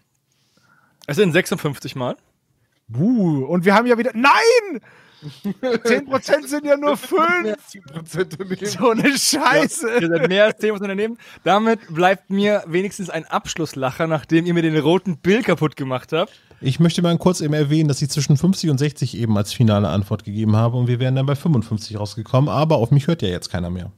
[1.06, 2.16] Es sind 56 Mal.
[2.98, 4.12] Uh, und wir haben ja wieder.
[4.14, 4.82] Nein!
[5.64, 7.56] 10% sind ja nur 5!
[8.64, 10.00] So eine Scheiße!
[10.02, 11.18] Ihr seid mehr als 10% daneben.
[11.44, 16.32] Damit bleibt mir wenigstens ein Abschlusslacher, nachdem ihr mir den roten Bill kaputt gemacht habt.
[16.60, 19.90] Ich möchte mal kurz eben erwähnen, dass ich zwischen 50 und 60 eben als finale
[19.90, 23.30] Antwort gegeben habe und wir wären dann bei 55 rausgekommen, aber auf mich hört ja
[23.30, 23.92] jetzt keiner mehr.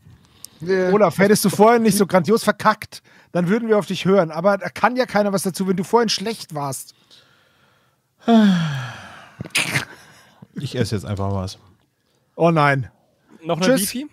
[0.92, 3.02] Olaf, hättest du vorhin nicht so grandios verkackt,
[3.34, 4.32] dann würden wir auf dich hören.
[4.32, 6.96] Aber da kann ja keiner was dazu, wenn du vorhin schlecht warst.
[10.56, 11.58] Ich esse jetzt einfach was.
[12.36, 12.90] Oh nein.
[13.44, 13.82] Noch eine Tschüss.
[13.92, 14.08] Beefy?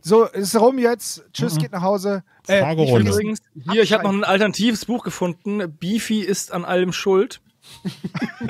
[0.00, 1.24] So, ist rum jetzt.
[1.32, 1.58] Tschüss, Mhm.
[1.58, 2.22] geht nach Hause.
[2.46, 3.10] Äh, Fragerunde.
[3.10, 3.38] ich Übrigens,
[3.72, 5.76] hier, ich habe noch ein alternatives Buch gefunden.
[5.80, 7.40] Beefy ist an allem schuld.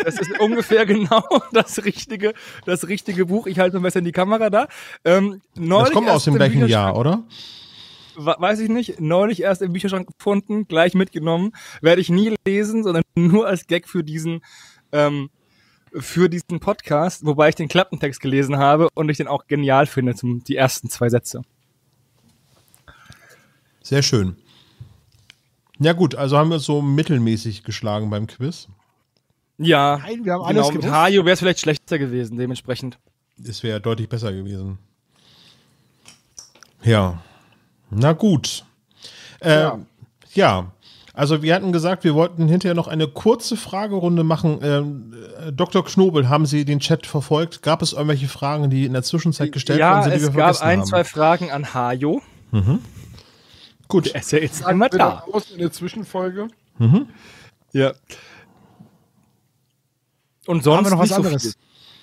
[0.05, 2.35] Das ist ungefähr genau das richtige,
[2.67, 3.47] das richtige Buch.
[3.47, 4.69] Ich halte ein bisschen die Kamera da.
[5.05, 7.23] Ähm, Das kommt aus dem gleichen Jahr, oder?
[8.17, 9.01] We- Weiß ich nicht.
[9.01, 11.53] Neulich erst im Bücherschrank gefunden, gleich mitgenommen.
[11.81, 14.43] Werde ich nie lesen, sondern nur als Gag für diesen,
[14.93, 15.31] ähm,
[15.93, 20.15] für diesen Podcast, wobei ich den Klappentext gelesen habe und ich den auch genial finde,
[20.15, 21.43] zum, die ersten zwei Sätze.
[23.83, 24.37] Sehr schön.
[25.79, 28.69] Ja gut, also haben wir so mittelmäßig geschlagen beim Quiz.
[29.59, 30.95] Ja, Nein, wir haben genau, alles mit gewusst.
[30.95, 32.99] Hajo wäre es vielleicht schlechter gewesen, dementsprechend.
[33.43, 34.79] Es wäre deutlich besser gewesen.
[36.83, 37.23] Ja.
[37.91, 38.65] Na gut.
[39.41, 39.81] Äh, ja.
[40.35, 40.73] ja.
[41.17, 44.59] Also wir hatten gesagt, wir wollten hinterher noch eine kurze Fragerunde machen.
[44.63, 45.83] Ähm, äh, Dr.
[45.83, 47.63] Knobel, haben Sie den Chat verfolgt?
[47.63, 50.37] Gab es irgendwelche Fragen, die in der Zwischenzeit gestellt ja, worden sind, die es wir
[50.37, 50.87] gab ein, haben?
[50.87, 52.21] zwei Fragen an Hajo.
[52.53, 52.81] Mhm.
[53.89, 54.13] Gut.
[54.13, 55.25] Der ist ja jetzt wir da.
[55.33, 56.49] aus in der Zwischenfolge.
[56.79, 57.07] Mhm.
[57.73, 57.93] Ja.
[60.47, 61.43] Und sonst Haben wir noch was nicht so anderes?
[61.43, 61.53] viel.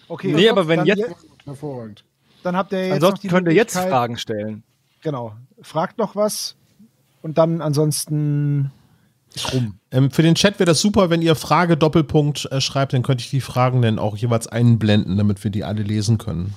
[0.07, 1.15] Okay, Nee, aber wenn dann jetzt, je-
[1.45, 2.03] Hervorragend.
[2.41, 4.63] dann habt ihr jetzt noch ansonsten die könnt ihr jetzt Fragen stellen.
[5.01, 5.33] Genau.
[5.61, 6.55] Fragt noch was
[7.21, 8.71] und dann ansonsten
[9.53, 9.79] rum.
[9.91, 13.23] Ähm, für den Chat wäre das super, wenn ihr Frage Doppelpunkt äh, schreibt, dann könnte
[13.23, 16.53] ich die Fragen dann auch jeweils einblenden, damit wir die alle lesen können.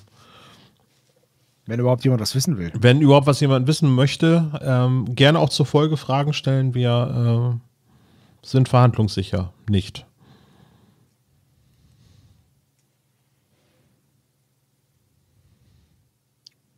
[1.66, 2.72] Wenn überhaupt jemand was wissen will.
[2.74, 6.74] Wenn überhaupt was jemand wissen möchte, ähm, gerne auch zur Folge Fragen stellen.
[6.74, 9.52] Wir äh, sind verhandlungssicher.
[9.68, 10.06] Nicht.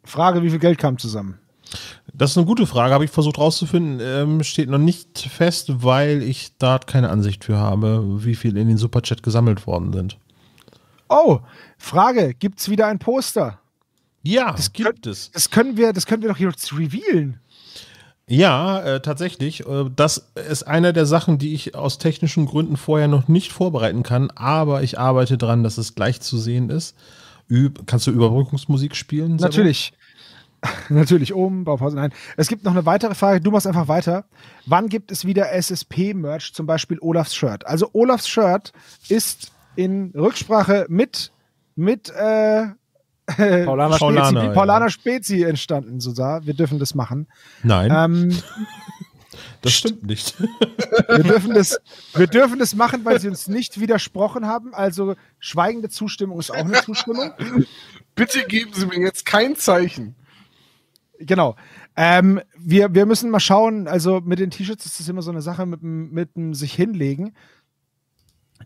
[0.05, 1.39] Frage, wie viel Geld kam zusammen?
[2.19, 4.01] Das ist eine gute Frage, habe ich versucht rauszufinden.
[4.03, 8.67] Ähm, steht noch nicht fest, weil ich da keine Ansicht für habe, wie viel in
[8.67, 10.19] den Superchat gesammelt worden sind.
[11.09, 11.39] Oh,
[11.79, 13.61] Frage, gibt's wieder ein Poster?
[14.23, 15.31] Ja, das gibt es.
[15.31, 17.39] Das können wir, das können wir doch jetzt revealen.
[18.27, 19.65] Ja, äh, tatsächlich.
[19.67, 24.03] Äh, das ist einer der Sachen, die ich aus technischen Gründen vorher noch nicht vorbereiten
[24.03, 26.97] kann, aber ich arbeite dran, dass es gleich zu sehen ist.
[27.49, 29.37] Üb Kannst du Überbrückungsmusik spielen?
[29.37, 29.93] Natürlich.
[30.89, 32.13] Natürlich, oben, Baupause, nein.
[32.37, 34.25] Es gibt noch eine weitere Frage, du machst einfach weiter.
[34.67, 37.67] Wann gibt es wieder SSP-Merch, zum Beispiel Olafs Shirt?
[37.67, 38.73] Also Olafs Shirt
[39.09, 41.33] ist in Rücksprache mit,
[41.77, 42.67] mit äh,
[43.65, 44.91] Paulaner Spezi, Paulaner, ja.
[44.91, 46.45] Spezi entstanden, so da.
[46.45, 47.29] Wir dürfen das machen.
[47.63, 48.43] Nein, Ähm,
[49.63, 50.35] das stimmt nicht.
[50.41, 51.79] wir, dürfen das,
[52.15, 54.75] wir dürfen das machen, weil sie uns nicht widersprochen haben.
[54.75, 57.33] Also schweigende Zustimmung ist auch eine Zustimmung.
[58.15, 60.17] Bitte geben Sie mir jetzt kein Zeichen.
[61.19, 61.57] Genau.
[61.97, 65.43] Ähm, wir, wir müssen mal schauen, also mit den T-Shirts ist das immer so eine
[65.43, 67.35] Sache mit mit dem sich hinlegen,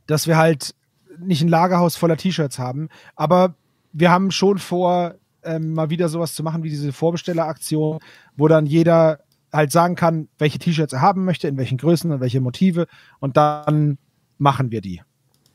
[0.07, 0.75] dass wir halt
[1.19, 3.55] nicht ein Lagerhaus voller T-Shirts haben, aber
[3.93, 5.15] wir haben schon vor,
[5.45, 7.99] ähm, mal wieder sowas zu machen wie diese Vorbestelleraktion,
[8.37, 9.21] wo dann jeder
[9.53, 12.87] halt sagen kann, welche T-Shirts er haben möchte, in welchen Größen und welche Motive
[13.21, 13.99] und dann
[14.39, 15.03] machen wir die.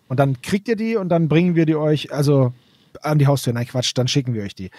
[0.07, 2.53] Und dann kriegt ihr die und dann bringen wir die euch, also
[3.01, 3.53] an die Haustür.
[3.53, 4.71] Nein, Quatsch, dann schicken wir euch die.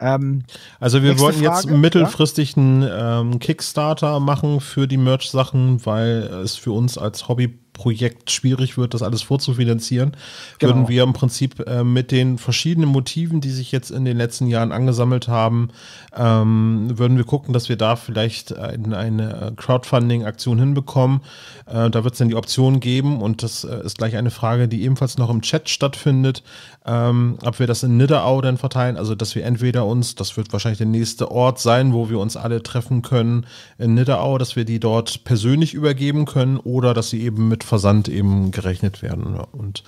[0.00, 0.44] Ähm,
[0.80, 6.56] Also wir wollten jetzt Frage, mittelfristig einen ähm, Kickstarter machen für die Merch-Sachen, weil es
[6.56, 7.28] für uns als
[7.74, 10.16] Hobbyprojekt schwierig wird, das alles vorzufinanzieren.
[10.58, 10.74] Genau.
[10.74, 14.46] Würden wir im Prinzip äh, mit den verschiedenen Motiven, die sich jetzt in den letzten
[14.46, 15.68] Jahren angesammelt haben,
[16.16, 21.20] ähm, würden wir gucken, dass wir da vielleicht ein, eine Crowdfunding-Aktion hinbekommen.
[21.66, 24.68] Äh, da wird es dann die Option geben und das äh, ist gleich eine Frage,
[24.68, 26.42] die ebenfalls noch im Chat stattfindet,
[26.86, 30.52] ähm, ob wir das in Nidderau dann verteilen, also dass wir entweder uns, das wird
[30.52, 33.46] wahrscheinlich der nächste Ort sein, wo wir uns alle treffen können
[33.78, 38.08] in Nidderau, dass wir die dort persönlich übergeben können oder dass sie eben mit Versand
[38.08, 39.34] eben gerechnet werden.
[39.36, 39.46] Ja.
[39.52, 39.82] Und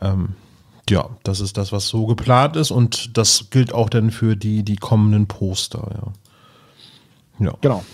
[0.00, 0.34] ähm,
[0.88, 4.62] ja, das ist das, was so geplant ist und das gilt auch dann für die,
[4.62, 6.12] die kommenden Poster.
[7.40, 7.46] Ja.
[7.46, 7.54] ja.
[7.60, 7.84] Genau.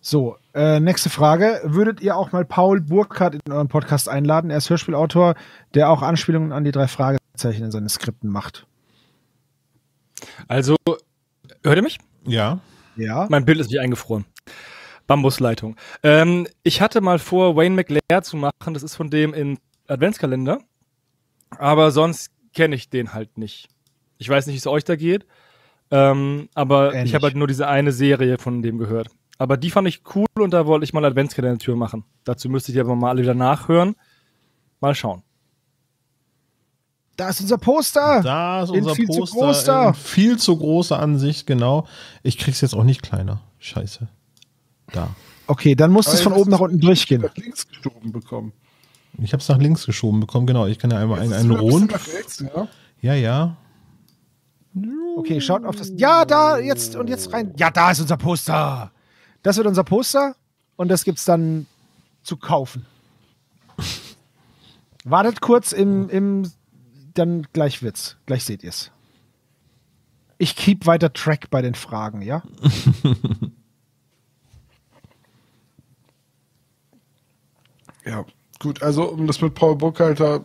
[0.00, 1.60] So, äh, nächste Frage.
[1.64, 4.50] Würdet ihr auch mal Paul Burkhardt in euren Podcast einladen?
[4.50, 5.34] Er ist Hörspielautor,
[5.74, 8.66] der auch Anspielungen an die drei Fragezeichen in seinen Skripten macht.
[10.46, 10.76] Also,
[11.64, 11.98] hört ihr mich?
[12.24, 12.60] Ja.
[12.94, 13.26] Ja.
[13.28, 14.24] Mein Bild ist nicht eingefroren.
[15.06, 15.76] Bambusleitung.
[16.02, 18.74] Ähm, ich hatte mal vor, Wayne McLeod zu machen.
[18.74, 19.58] Das ist von dem im
[19.88, 20.58] Adventskalender.
[21.58, 23.68] Aber sonst kenne ich den halt nicht.
[24.18, 25.26] Ich weiß nicht, wie es euch da geht.
[25.90, 27.10] Ähm, aber Ähnlich.
[27.10, 29.08] ich habe halt nur diese eine Serie von dem gehört.
[29.38, 32.04] Aber die fand ich cool und da wollte ich mal Adventskalender-Tür machen.
[32.24, 33.94] Dazu müsste ich aber mal alle wieder nachhören.
[34.80, 35.22] Mal schauen.
[37.16, 38.20] Da ist unser Poster.
[38.22, 39.36] Da ist In unser viel zu Poster.
[39.38, 39.88] groß da.
[39.88, 41.86] in viel zu große Ansicht, genau.
[42.22, 43.40] Ich krieg's jetzt auch nicht kleiner.
[43.58, 44.08] Scheiße.
[44.92, 45.14] Da.
[45.46, 47.24] Okay, dann muss es von oben nach unten durchgehen.
[47.36, 48.52] links geschoben bekommen.
[49.18, 50.66] Ich habe es nach links geschoben bekommen, genau.
[50.66, 51.92] Ich kann ja einmal einen, einen ein Rund.
[51.92, 52.68] nach rechts, ja?
[53.00, 53.56] Ja, ja.
[55.16, 55.92] Okay, schaut auf das.
[55.96, 57.54] Ja, da, jetzt und jetzt rein.
[57.56, 58.92] Ja, da ist unser Poster.
[59.42, 60.36] Das wird unser Poster
[60.76, 61.66] und das gibt's dann
[62.22, 62.84] zu kaufen.
[65.04, 66.50] Wartet kurz im, im
[67.14, 68.16] dann gleich wird's.
[68.26, 68.90] Gleich seht ihr's.
[70.38, 72.42] Ich keep weiter Track bei den Fragen, ja?
[78.06, 78.24] Ja,
[78.60, 80.44] gut, also um das mit Paul Burkhalter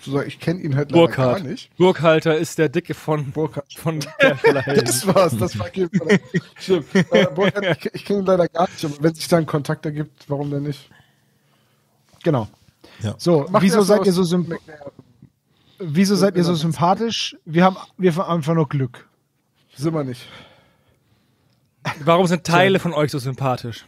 [0.00, 1.42] zu sagen, ich kenne ihn halt leider Burkhardt.
[1.42, 1.76] gar nicht.
[1.76, 4.76] Burkhalter ist der Dicke von, von der Verleihung.
[4.84, 5.66] Das war's, das war.
[6.56, 6.94] Stimmt.
[6.94, 9.86] Äh, Burkhardt, ich, ich kenne ihn leider gar nicht, aber wenn sich da ein Kontakt
[9.86, 10.90] ergibt, warum denn nicht?
[12.22, 12.48] Genau.
[13.00, 13.14] Ja.
[13.18, 14.92] So, Macht wieso seid ihr so symp McNair.
[15.78, 17.36] wieso seid ihr so sympathisch?
[17.44, 19.08] Wir haben, wir haben einfach nur Glück.
[19.76, 20.26] Sind wir nicht.
[22.04, 23.86] Warum sind Teile von euch so sympathisch?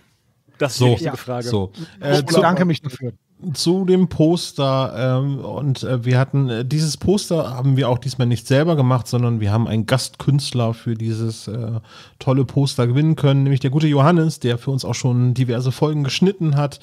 [0.61, 1.17] Das ist So, die richtige.
[1.17, 1.49] Frage.
[1.49, 1.73] So.
[2.01, 3.13] Ich Äh, bedanke mich dafür.
[3.55, 4.93] zu dem Poster
[5.25, 9.09] ähm, und äh, wir hatten äh, dieses Poster haben wir auch diesmal nicht selber gemacht,
[9.09, 11.81] sondern wir haben einen Gastkünstler für dieses äh,
[12.19, 16.05] tolle Poster gewinnen können, nämlich der gute Johannes, der für uns auch schon diverse Folgen
[16.05, 16.81] geschnitten hat.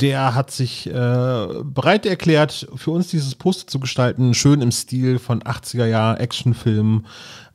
[0.00, 0.92] Der hat sich äh,
[1.64, 7.06] bereit erklärt, für uns dieses Poster zu gestalten, schön im Stil von 80er Jahr Actionfilmen.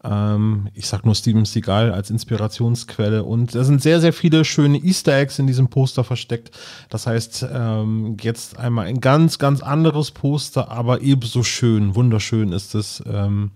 [0.04, 4.78] Ähm, ich sag nur Steven Seagal als Inspirationsquelle und da sind sehr, sehr viele schöne
[4.78, 6.52] Easter Eggs in diesem Poster versteckt.
[6.90, 12.74] Das heißt, ähm, jetzt einmal ein ganz, ganz anderes Poster, aber ebenso schön, wunderschön ist
[12.76, 13.04] es.
[13.06, 13.52] Ähm,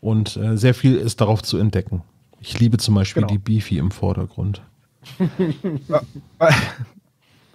[0.00, 2.02] und äh, sehr viel ist darauf zu entdecken.
[2.40, 3.32] Ich liebe zum Beispiel Genau.
[3.32, 4.62] die Beefy im Vordergrund.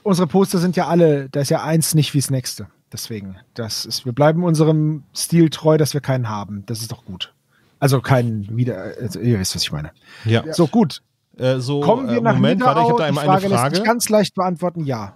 [0.04, 2.68] Unsere Poster sind ja alle, da ist ja eins nicht wie das nächste.
[2.92, 6.64] Deswegen, das ist, wir bleiben unserem Stil treu, dass wir keinen haben.
[6.68, 7.34] Das ist doch gut.
[7.80, 9.92] Also keinen wieder, also, ihr wisst, was ich meine.
[10.26, 10.52] Ja.
[10.54, 11.02] So, gut.
[11.38, 13.76] Äh, so, Kommen wir äh, nach Moment, warte, ich habe da einmal eine Frage lässt
[13.76, 15.16] sich ganz leicht beantworten, ja.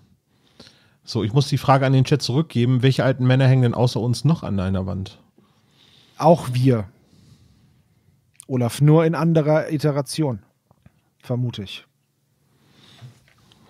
[1.03, 2.83] So, ich muss die Frage an den Chat zurückgeben.
[2.83, 5.19] Welche alten Männer hängen denn außer uns noch an deiner Wand?
[6.17, 6.85] Auch wir.
[8.47, 10.39] Olaf, nur in anderer Iteration.
[11.23, 11.85] Vermute ich.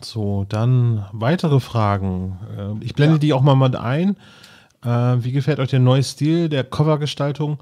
[0.01, 2.39] So, dann weitere Fragen.
[2.57, 4.17] Äh, Ich blende die auch mal mit ein.
[4.83, 4.89] Äh,
[5.23, 7.59] Wie gefällt euch der neue Stil der Covergestaltung?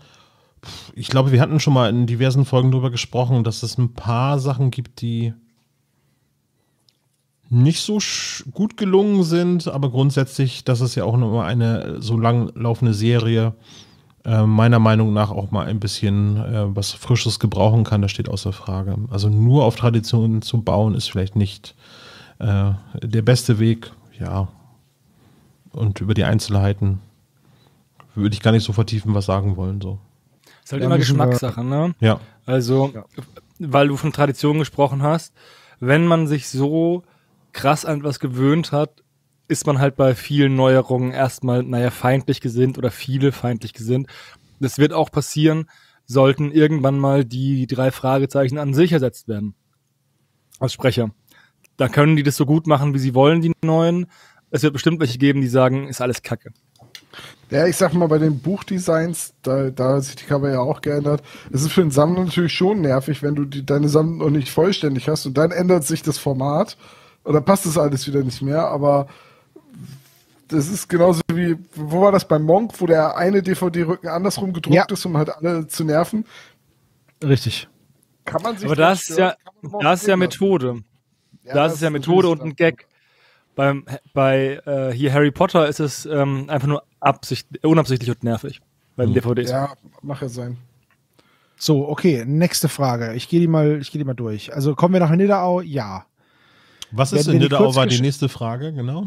[0.94, 4.40] Ich glaube, wir hatten schon mal in diversen Folgen darüber gesprochen, dass es ein paar
[4.40, 5.34] Sachen gibt, die
[7.49, 7.99] nicht so
[8.52, 13.53] gut gelungen sind, aber grundsätzlich, das ist ja auch mal eine so lang laufende Serie,
[14.23, 18.30] äh, meiner Meinung nach auch mal ein bisschen äh, was Frisches gebrauchen kann, das steht
[18.30, 18.98] außer Frage.
[19.10, 21.76] Also nur auf Traditionen zu bauen, ist vielleicht nicht
[22.38, 22.72] äh,
[23.02, 24.48] der beste Weg, ja.
[25.72, 26.99] Und über die Einzelheiten
[28.15, 29.81] würde ich gar nicht so vertiefen, was sagen wollen.
[29.81, 29.99] So.
[30.70, 31.96] Ist halt Ja, immer Geschmackssache, ne?
[32.00, 32.20] Ja.
[32.46, 32.94] Also,
[33.58, 35.34] weil du von Tradition gesprochen hast,
[35.80, 37.02] wenn man sich so
[37.54, 39.02] krass an etwas gewöhnt hat,
[39.48, 44.10] ist man halt bei vielen Neuerungen erstmal, naja, feindlich gesinnt oder viele feindlich gesinnt.
[44.60, 45.68] Das wird auch passieren,
[46.06, 49.56] sollten irgendwann mal die drei Fragezeichen an sich ersetzt werden.
[50.60, 51.10] Als Sprecher.
[51.78, 54.06] Da können die das so gut machen, wie sie wollen, die neuen.
[54.52, 56.52] Es wird bestimmt welche geben, die sagen, ist alles Kacke.
[57.51, 60.81] Ja, ich sag mal, bei den Buchdesigns, da, da hat sich die Cover ja auch
[60.81, 61.23] geändert.
[61.51, 64.51] Es ist für den Sammler natürlich schon nervig, wenn du die, deine Sammlung noch nicht
[64.51, 66.77] vollständig hast und dann ändert sich das Format
[67.23, 69.07] und dann passt das alles wieder nicht mehr, aber
[70.47, 74.76] das ist genauso wie, wo war das beim Monk, wo der eine DVD-Rücken andersrum gedruckt
[74.76, 74.85] Ja.
[74.89, 76.26] ist, um halt alle zu nerven.
[77.23, 77.67] Richtig.
[78.26, 79.35] Kann man sich Aber das ist ja,
[79.81, 80.17] das ist ja.
[80.17, 80.81] Methode.
[81.43, 82.88] Ja, das, das ist ja Methode und ein Gag.
[83.55, 88.61] Beim, bei äh, hier Harry Potter ist es ähm, einfach nur absicht, unabsichtlich und nervig.
[88.95, 89.49] Bei den DVDs.
[89.49, 90.57] Ja, mach ja sein.
[91.57, 93.13] So, okay, nächste Frage.
[93.15, 94.53] Ich gehe die mal, ich gehe die mal durch.
[94.53, 95.61] Also kommen wir nach Nidderau?
[95.61, 96.05] Ja.
[96.91, 99.05] Was ist Werden in Nidderau, war die nächste Frage, genau.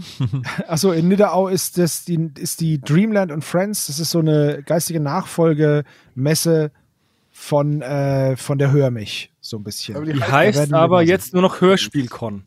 [0.68, 3.86] Achso, in Nidderau ist das die, ist die Dreamland und Friends.
[3.88, 6.70] Das ist so eine geistige Nachfolgemesse
[7.30, 9.96] von, äh, von der Hör mich, so ein bisschen.
[9.96, 12.44] Aber die Die heißt- aber jetzt nur noch Hörspielcon.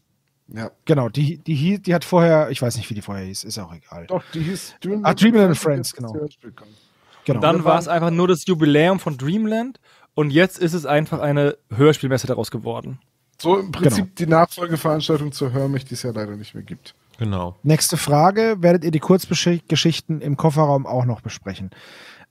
[0.48, 0.70] Ja.
[0.86, 3.74] Genau, die, die, die hat vorher, ich weiß nicht, wie die vorher hieß, ist auch
[3.74, 4.06] egal.
[4.08, 6.14] Doch, die hieß Dreamland, Ah, Dreamland and Friends, genau.
[6.14, 7.38] Genau.
[7.38, 9.80] Und dann war es einfach nur das Jubiläum von Dreamland
[10.14, 13.00] und jetzt ist es einfach eine Hörspielmesse daraus geworden.
[13.42, 14.16] So im Prinzip Genau.
[14.20, 16.94] die Nachfolgeveranstaltung zur Hör mich, die es ja leider nicht mehr gibt.
[17.18, 17.56] Genau.
[17.64, 21.72] Nächste Frage: Werdet ihr die Kurzgeschichten im Kofferraum auch noch besprechen?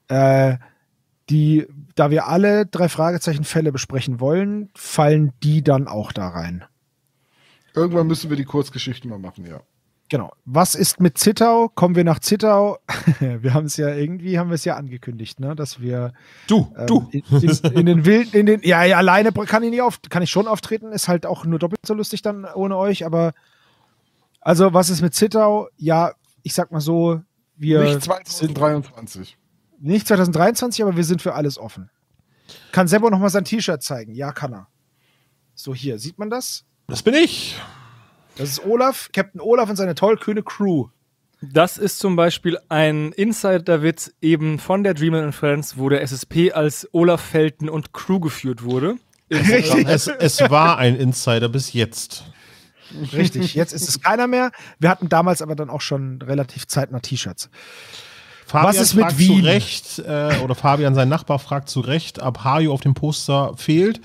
[0.08, 0.56] Äh,
[1.30, 6.64] die, da wir alle drei Fragezeichen-Fälle besprechen wollen, fallen die dann auch da rein.
[7.74, 9.60] Irgendwann müssen wir die Kurzgeschichten mal machen, ja.
[10.10, 10.32] Genau.
[10.44, 11.70] Was ist mit Zittau?
[11.74, 12.78] Kommen wir nach Zittau?
[13.20, 16.12] wir haben es ja irgendwie, haben wir es ja angekündigt, ne, dass wir
[16.46, 17.08] Du, ähm, du.
[17.10, 20.22] In, in, in den wilden, in den, ja, ja, alleine kann ich nicht auf, kann
[20.22, 23.32] ich schon auftreten, ist halt auch nur doppelt so lustig dann ohne euch, aber
[24.40, 25.68] also was ist mit Zittau?
[25.76, 27.22] Ja, ich sag mal so,
[27.56, 29.38] wir Nicht sind 2023.
[29.80, 31.90] nicht 2023, aber wir sind für alles offen.
[32.72, 34.14] Kann Sebo noch mal sein T-Shirt zeigen?
[34.14, 34.68] Ja, kann er.
[35.54, 36.66] So hier, sieht man das?
[36.86, 37.56] Das bin ich.
[38.36, 40.88] Das ist Olaf, Captain Olaf und seine tollkühne Crew.
[41.40, 46.52] Das ist zum Beispiel ein Insider-Witz eben von der Dreamland and Friends, wo der SSP
[46.52, 48.96] als Olaf Felten und Crew geführt wurde.
[49.30, 49.86] Richtig.
[49.88, 52.24] Es, es war ein Insider bis jetzt.
[53.12, 54.52] Richtig, jetzt ist es keiner mehr.
[54.78, 57.50] Wir hatten damals aber dann auch schon relativ zeitnah T-Shirts.
[58.46, 59.40] Fabian Was ist mit fragt Wien?
[59.40, 63.54] zu Recht, äh, oder Fabian, sein Nachbar, fragt zu Recht, ob Hajo auf dem Poster
[63.56, 64.00] fehlt.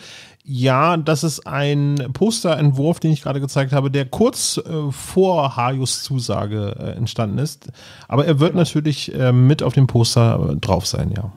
[0.52, 6.02] Ja, das ist ein Posterentwurf, den ich gerade gezeigt habe, der kurz äh, vor Hajos
[6.02, 7.72] Zusage äh, entstanden ist.
[8.08, 11.32] Aber er wird natürlich äh, mit auf dem Poster äh, drauf sein, ja.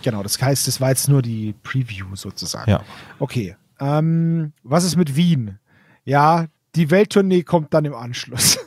[0.00, 2.70] Genau, das heißt, es war jetzt nur die Preview sozusagen.
[2.70, 2.80] Ja.
[3.18, 3.56] Okay.
[3.78, 5.58] Ähm, was ist mit Wien?
[6.06, 6.46] Ja,
[6.76, 8.58] die Welttournee kommt dann im Anschluss.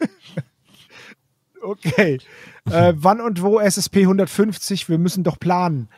[1.62, 2.18] okay.
[2.68, 4.88] Äh, wann und wo SSP 150?
[4.88, 5.88] Wir müssen doch planen.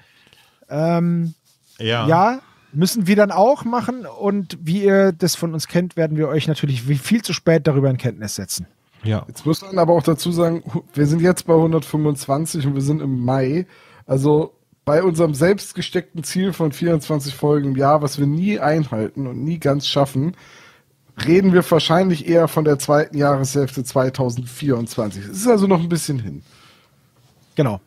[0.69, 1.33] Ähm,
[1.79, 2.07] Ja.
[2.07, 2.41] ja,
[2.73, 4.07] müssen wir dann auch machen.
[4.07, 7.91] Und wie ihr das von uns kennt, werden wir euch natürlich viel zu spät darüber
[7.91, 8.67] in Kenntnis setzen.
[9.05, 9.25] Ja.
[9.29, 10.63] Jetzt muss man aber auch dazu sagen,
[10.93, 13.67] wir sind jetzt bei 125 und wir sind im Mai.
[14.07, 14.55] Also
[14.85, 19.45] bei unserem selbst gesteckten Ziel von 24 Folgen im Jahr, was wir nie einhalten und
[19.45, 20.35] nie ganz schaffen,
[21.27, 25.25] reden wir wahrscheinlich eher von der zweiten Jahreshälfte 2024.
[25.25, 26.43] Es ist also noch ein bisschen hin.
[27.55, 27.81] Genau.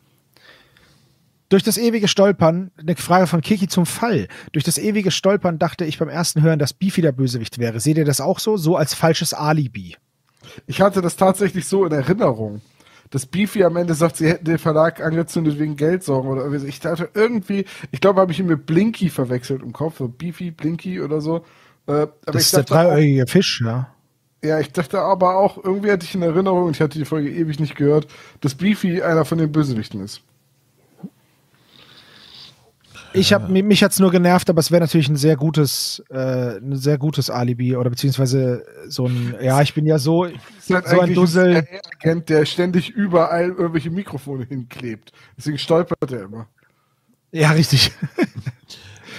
[1.52, 4.28] Durch das ewige Stolpern, eine Frage von Kiki zum Fall.
[4.52, 7.78] Durch das ewige Stolpern dachte ich beim ersten Hören, dass Beefy der Bösewicht wäre.
[7.78, 8.56] Seht ihr das auch so?
[8.56, 9.96] So als falsches Alibi.
[10.66, 12.62] Ich hatte das tatsächlich so in Erinnerung,
[13.10, 16.50] dass Beefy am Ende sagt, sie hätten den Verlag angezündet wegen Geldsorgen oder.
[16.50, 20.52] Ich dachte irgendwie, ich glaube, habe ich ihn mit Blinky verwechselt im Kopf, so Beefy,
[20.52, 21.44] Blinky oder so.
[21.86, 23.94] Äh, aber Das ist der dreieugige Fisch, ja.
[24.42, 27.30] ja, ich dachte aber auch, irgendwie hatte ich in Erinnerung, und ich hatte die Folge
[27.30, 28.06] ewig nicht gehört,
[28.40, 30.22] dass Beefy einer von den Bösewichten ist.
[33.14, 36.56] Ich hab, mich, mich hat's nur genervt, aber es wäre natürlich ein sehr gutes, äh,
[36.56, 40.28] ein sehr gutes Alibi oder beziehungsweise so ein, ja, ich bin ja so,
[40.60, 41.56] so ein Dussel.
[41.56, 41.66] ein
[42.00, 45.12] Agent, der ständig überall irgendwelche Mikrofone hinklebt.
[45.36, 46.48] Deswegen stolpert er immer.
[47.30, 47.92] Ja, richtig.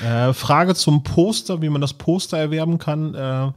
[0.04, 3.14] Äh, Frage zum Poster, wie man das Poster erwerben kann.
[3.14, 3.52] Äh,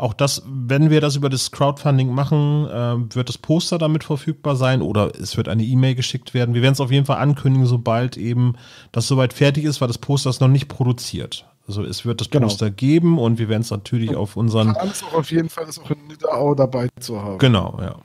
[0.00, 4.56] auch das, wenn wir das über das Crowdfunding machen, äh, wird das Poster damit verfügbar
[4.56, 6.54] sein oder es wird eine E-Mail geschickt werden.
[6.54, 8.54] Wir werden es auf jeden Fall ankündigen, sobald eben
[8.92, 11.46] das soweit fertig ist, weil das Poster ist noch nicht produziert.
[11.68, 12.46] Also es wird das Genau.
[12.46, 15.78] Poster geben und wir werden es natürlich auf unseren ist auch auf jeden Fall, das
[15.78, 17.38] auch in Nidderau dabei zu haben.
[17.38, 17.96] Genau, ja.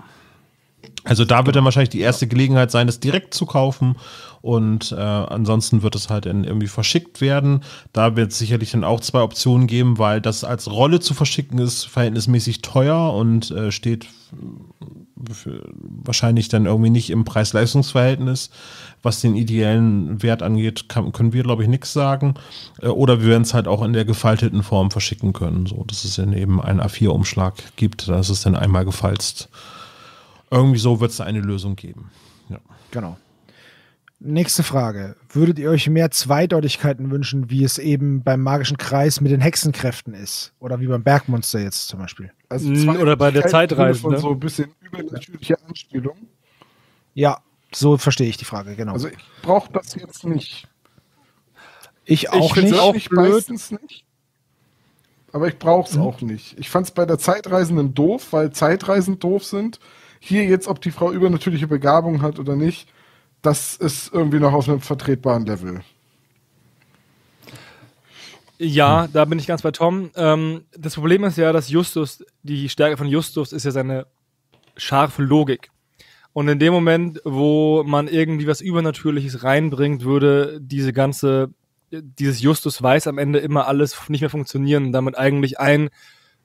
[1.03, 3.95] Also da wird dann wahrscheinlich die erste Gelegenheit sein, das direkt zu kaufen
[4.45, 7.61] und äh, ansonsten wird es halt irgendwie verschickt werden.
[7.93, 11.57] Da wird es sicherlich dann auch zwei Optionen geben, weil das als Rolle zu verschicken
[11.57, 14.05] ist verhältnismäßig teuer und äh, steht
[15.15, 18.51] wahrscheinlich dann irgendwie nicht im Preis-Leistungs-Verhältnis.
[19.01, 22.35] Was den ideellen Wert angeht, kann, können wir, glaube ich, nichts sagen.
[22.83, 26.05] Äh, oder wir werden es halt auch in der gefalteten Form verschicken können, so dass
[26.05, 29.49] es dann eben einen A4-Umschlag gibt, dass es dann einmal gefalzt.
[30.51, 32.11] Irgendwie so wird es eine Lösung geben.
[32.49, 32.59] Ja.
[32.91, 33.17] Genau.
[34.27, 35.15] Nächste Frage.
[35.29, 40.15] Würdet ihr euch mehr Zweideutigkeiten wünschen, wie es eben beim magischen Kreis mit den Hexenkräften
[40.15, 40.51] ist?
[40.59, 42.31] Oder wie beim Bergmonster jetzt zum Beispiel?
[42.49, 44.19] Also Mm, oder bei der Zeitreise, Von ne?
[44.19, 46.17] so ein bisschen übernatürliche Anspielung.
[47.13, 47.37] Ja,
[47.71, 48.93] so verstehe ich die Frage, genau.
[48.93, 50.67] Also ich brauche das jetzt nicht.
[52.05, 52.81] Ich auch find's nicht.
[52.81, 54.05] Auch meistens nicht.
[55.33, 56.57] Aber ich brauche es auch nicht.
[56.57, 59.79] Ich fand es bei der Zeitreisenden doof, weil Zeitreisen doof sind.
[60.19, 62.87] Hier jetzt, ob die Frau übernatürliche Begabung hat oder nicht,
[63.45, 65.81] das ist irgendwie noch auf einem vertretbaren Level.
[68.57, 70.11] Ja, da bin ich ganz bei Tom.
[70.15, 74.07] Ähm, das Problem ist ja, dass Justus, die Stärke von Justus ist ja seine
[74.77, 75.69] scharfe Logik.
[76.31, 81.49] Und in dem Moment, wo man irgendwie was Übernatürliches reinbringt, würde diese ganze,
[81.91, 85.89] dieses Justus weiß am Ende immer alles nicht mehr funktionieren damit eigentlich ein,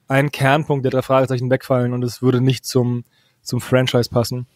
[0.07, 3.03] ein Kernpunkt der drei Fragezeichen wegfallen und es würde nicht zum,
[3.41, 4.47] zum Franchise passen.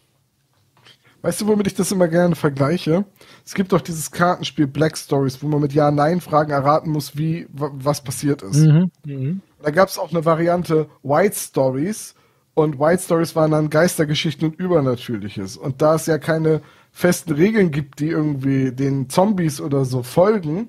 [1.22, 3.04] Weißt du, womit ich das immer gerne vergleiche?
[3.44, 7.70] Es gibt doch dieses Kartenspiel Black Stories, wo man mit Ja-Nein-Fragen erraten muss, wie wa-
[7.74, 8.58] was passiert ist.
[8.64, 8.90] Mhm.
[9.04, 9.40] Mhm.
[9.62, 12.14] Da gab es auch eine Variante White Stories
[12.54, 15.56] und White Stories waren dann Geistergeschichten und Übernatürliches.
[15.56, 16.62] Und da es ja keine
[16.92, 20.68] festen Regeln gibt, die irgendwie den Zombies oder so folgen,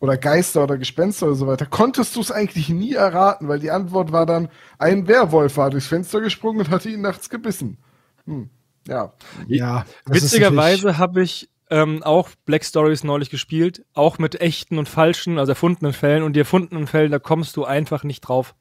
[0.00, 3.70] oder Geister oder Gespenster oder so weiter, konntest du es eigentlich nie erraten, weil die
[3.70, 7.78] Antwort war dann, ein Werwolf war durchs Fenster gesprungen und hatte ihn nachts gebissen.
[8.26, 8.50] Hm.
[8.86, 9.12] Ja.
[9.46, 9.84] Ja.
[10.06, 15.52] Witzigerweise habe ich ähm, auch Black Stories neulich gespielt, auch mit echten und falschen, also
[15.52, 16.22] erfundenen Fällen.
[16.22, 18.54] Und die erfundenen Fällen, da kommst du einfach nicht drauf.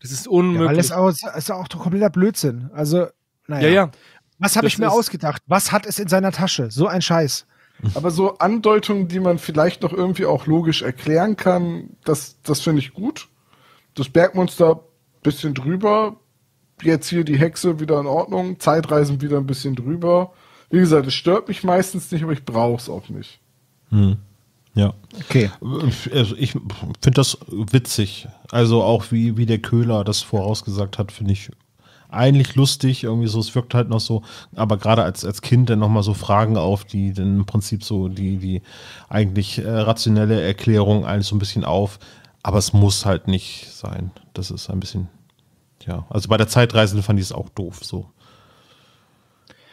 [0.00, 0.78] Das ist Ja, weil unmöglich.
[0.78, 2.70] es auch, es ist auch doch kompletter Blödsinn.
[2.72, 3.08] Also,
[3.46, 3.68] naja.
[3.68, 3.90] Ja, ja.
[4.38, 5.42] Was habe ich mir ausgedacht?
[5.46, 6.70] Was hat es in seiner Tasche?
[6.70, 7.46] So ein Scheiß.
[7.94, 12.80] Aber so Andeutungen, die man vielleicht noch irgendwie auch logisch erklären kann, das, das finde
[12.80, 13.28] ich gut.
[13.94, 14.82] Das Bergmonster
[15.22, 16.16] bisschen drüber.
[16.82, 18.58] Jetzt hier die Hexe wieder in Ordnung.
[18.58, 20.32] Zeitreisen wieder ein bisschen drüber.
[20.70, 23.40] Wie gesagt, es stört mich meistens nicht, aber ich brauche es auch nicht.
[23.90, 24.16] Hm.
[24.74, 24.94] Ja.
[25.18, 25.50] Okay.
[26.12, 28.28] Also ich finde das witzig.
[28.50, 31.50] Also auch wie, wie der Köhler das vorausgesagt hat, finde ich
[32.08, 33.04] eigentlich lustig.
[33.04, 34.22] Irgendwie so, es wirkt halt noch so,
[34.54, 38.08] aber gerade als, als Kind dann nochmal so Fragen auf, die dann im Prinzip so
[38.08, 38.62] die, die
[39.08, 41.98] eigentlich äh, rationelle Erklärung alles so ein bisschen auf.
[42.42, 44.12] Aber es muss halt nicht sein.
[44.32, 45.08] Das ist ein bisschen,
[45.86, 46.06] ja.
[46.10, 48.10] Also bei der Zeitreise fand ich es auch doof, so.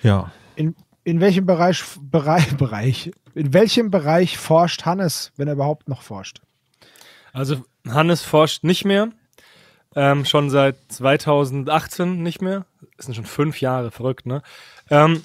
[0.04, 0.32] Ja.
[0.56, 6.02] In, in welchem Bereich, Bereich, Bereich, in welchem Bereich forscht Hannes, wenn er überhaupt noch
[6.02, 6.42] forscht?
[7.34, 9.10] Also Hannes forscht nicht mehr.
[9.96, 12.66] Ähm, schon seit 2018 nicht mehr.
[12.98, 14.44] Das sind schon fünf Jahre, verrückt, ne?
[14.90, 15.24] Ähm,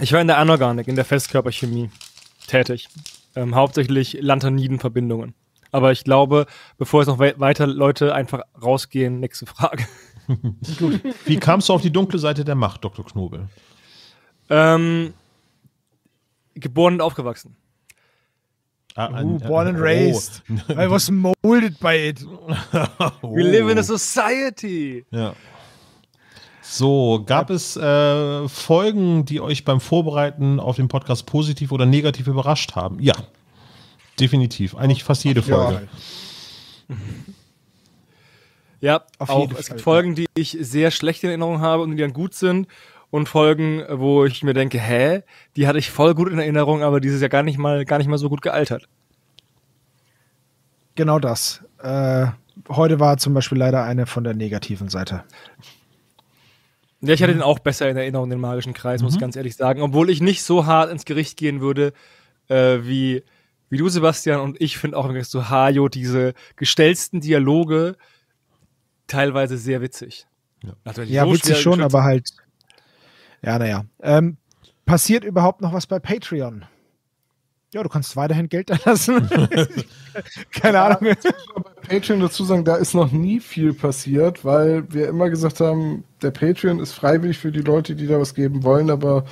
[0.00, 1.90] ich war in der Anorganik, in der Festkörperchemie
[2.46, 2.88] tätig.
[3.36, 5.34] Ähm, hauptsächlich Lanthanidenverbindungen.
[5.72, 6.46] Aber ich glaube,
[6.78, 9.86] bevor jetzt noch we weiter Leute einfach rausgehen, nächste Frage.
[10.78, 11.00] Gut.
[11.26, 13.04] Wie kamst du auf die dunkle Seite der Macht, Dr.
[13.04, 13.48] Knobel?
[14.48, 15.14] Ähm,
[16.54, 17.56] geboren und aufgewachsen.
[18.96, 20.42] Ah, Uh, born and raised.
[20.68, 22.24] I was molded by it.
[23.22, 25.04] We live in a society.
[25.10, 25.34] Ja.
[26.62, 32.26] So, gab es äh, Folgen, die euch beim Vorbereiten auf den Podcast positiv oder negativ
[32.26, 33.00] überrascht haben?
[33.00, 33.14] Ja,
[34.20, 34.74] definitiv.
[34.76, 35.88] Eigentlich fast jede Folge.
[38.80, 39.52] Ja, Auf auch.
[39.52, 42.66] Es gibt Folgen, die ich sehr schlecht in Erinnerung habe und die dann gut sind.
[43.10, 45.22] Und Folgen, wo ich mir denke, hä,
[45.56, 48.06] die hatte ich voll gut in Erinnerung, aber dieses ja gar nicht mal, gar nicht
[48.06, 48.88] mal so gut gealtert.
[50.94, 51.62] Genau das.
[51.82, 52.28] Äh,
[52.68, 55.24] heute war zum Beispiel leider eine von der negativen Seite.
[57.00, 59.56] Ja, ich hatte den auch besser in Erinnerung, den magischen Kreis, muss ich ganz ehrlich
[59.56, 59.82] sagen.
[59.82, 61.92] Obwohl ich nicht so hart ins Gericht gehen würde,
[62.48, 63.24] äh, wie,
[63.70, 64.40] wie du, Sebastian.
[64.40, 67.96] Und ich finde auch im Gegensatz zu Hajo diese gestellten Dialoge
[69.06, 70.26] teilweise sehr witzig.
[70.84, 72.28] Also, die Ja, so witzig schon, geschützt- aber halt.
[73.42, 73.84] Ja, naja.
[74.02, 74.36] Ähm,
[74.84, 76.66] passiert überhaupt noch was bei Patreon?
[77.72, 79.28] Ja, du kannst weiterhin Geld da lassen.
[80.50, 81.04] Keine Ahnung.
[81.06, 84.92] Jetzt muss ich aber bei Patreon dazu sagen, da ist noch nie viel passiert, weil
[84.92, 88.64] wir immer gesagt haben, der Patreon ist freiwillig für die Leute, die da was geben
[88.64, 89.24] wollen, aber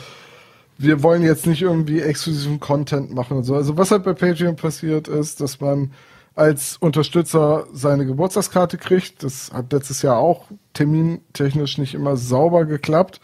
[0.79, 3.55] wir wollen jetzt nicht irgendwie exklusiven Content machen und so.
[3.55, 5.93] Also was halt bei Patreon passiert ist, dass man
[6.37, 9.25] als Unterstützer seine Geburtstagskarte kriegt.
[9.25, 13.21] Das hat letztes Jahr auch termintechnisch nicht immer sauber geklappt.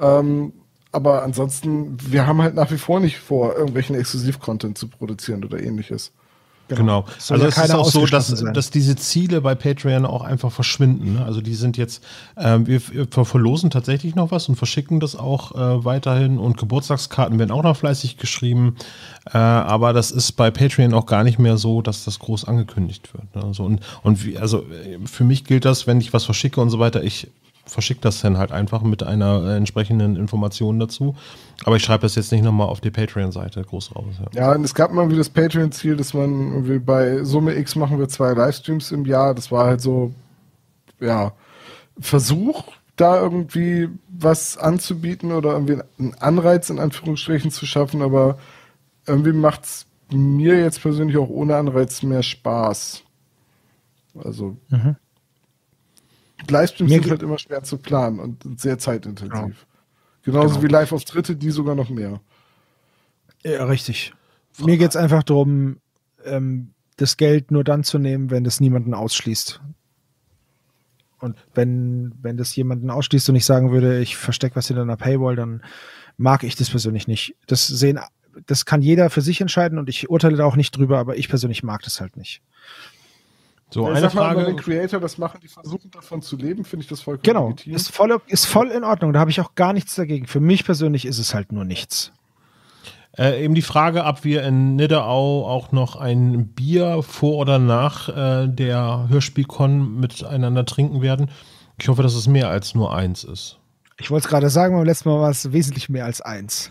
[0.00, 0.54] Ähm,
[0.90, 5.62] aber ansonsten, wir haben halt nach wie vor nicht vor, irgendwelchen Exklusiv-Content zu produzieren oder
[5.62, 6.12] ähnliches.
[6.68, 7.04] Genau.
[7.18, 8.52] Soll Also ja es ist auch so, dass, sein.
[8.52, 11.14] dass diese Ziele bei Patreon auch einfach verschwinden.
[11.14, 11.24] Ne?
[11.24, 12.02] Also die sind jetzt,
[12.36, 17.38] ähm, wir, wir verlosen tatsächlich noch was und verschicken das auch äh, weiterhin und Geburtstagskarten
[17.38, 18.76] werden auch noch fleißig geschrieben.
[19.32, 23.10] Äh, aber das ist bei Patreon auch gar nicht mehr so, dass das groß angekündigt
[23.14, 23.44] wird.
[23.44, 23.54] Ne?
[23.54, 26.70] So, und und wie, also äh, für mich gilt das, wenn ich was verschicke und
[26.70, 27.28] so weiter, ich
[27.66, 31.16] verschicke das dann halt einfach mit einer äh, entsprechenden Information dazu.
[31.64, 34.14] Aber ich schreibe das jetzt nicht nochmal auf die Patreon-Seite groß raus.
[34.32, 34.40] Ja.
[34.40, 37.98] Ja, und es gab mal wieder das Patreon-Ziel, dass man irgendwie bei Summe X machen
[37.98, 39.34] wir zwei Livestreams im Jahr.
[39.34, 40.12] Das war halt so,
[41.00, 41.32] ja,
[41.98, 42.64] Versuch,
[42.96, 48.38] da irgendwie was anzubieten oder irgendwie einen Anreiz in Anführungsstrichen zu schaffen, aber
[49.06, 53.02] irgendwie macht's mir jetzt persönlich auch ohne Anreiz mehr Spaß.
[54.22, 54.96] Also Mhm.
[56.48, 59.32] Livestreams sind halt immer schwer zu planen und sehr zeitintensiv.
[59.32, 59.50] Genau.
[60.22, 60.62] Genauso Genau.
[60.62, 62.20] wie Live-Auftritte, die sogar noch mehr.
[63.44, 64.12] Ja, richtig.
[64.58, 65.78] Mir geht es einfach darum,
[66.24, 69.60] ähm, das Geld nur dann zu nehmen, wenn das niemanden ausschließt.
[71.18, 74.96] Und wenn, wenn das jemanden ausschließt und ich sagen würde, ich verstecke was hinter einer
[74.96, 75.62] Paywall, dann
[76.16, 77.34] mag ich das persönlich nicht.
[77.46, 77.98] Das sehen,
[78.46, 81.28] das kann jeder für sich entscheiden und ich urteile da auch nicht drüber, aber ich
[81.28, 82.42] persönlich mag das halt nicht.
[83.70, 84.46] So, Ja, eine sag mal, Frage.
[84.46, 87.74] Wenn Creator das machen, die versuchen davon zu leben, finde ich das vollkommen Genau, legitim.
[87.74, 89.12] ist voll, ist voll in Ordnung.
[89.12, 90.26] Da habe ich auch gar nichts dagegen.
[90.26, 92.12] Für mich persönlich ist es halt nur nichts.
[93.18, 98.08] Äh, eben die Frage, ob wir in Nidderau auch noch ein Bier vor oder nach
[98.10, 101.30] äh, der Hörspielcon miteinander trinken werden.
[101.80, 103.58] Ich hoffe, dass es mehr als nur eins ist.
[103.98, 106.70] Ich wollte es gerade sagen, beim letzten Mal war es wesentlich mehr als eins.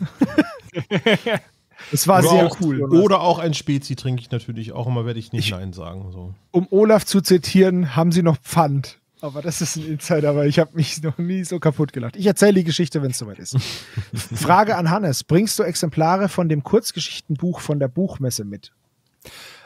[1.91, 2.83] Es war oder sehr auch, cool.
[2.83, 6.11] Oder auch ein Spezi trinke ich natürlich auch immer, werde ich nicht Nein sagen.
[6.11, 6.33] So.
[6.51, 8.99] um Olaf zu zitieren, haben sie noch Pfand.
[9.21, 12.15] Aber das ist ein Insider, weil ich habe mich noch nie so kaputt gelacht.
[12.15, 13.57] Ich erzähle die Geschichte, wenn es soweit ist.
[14.13, 15.23] Frage an Hannes.
[15.23, 18.71] Bringst du Exemplare von dem Kurzgeschichtenbuch von der Buchmesse mit?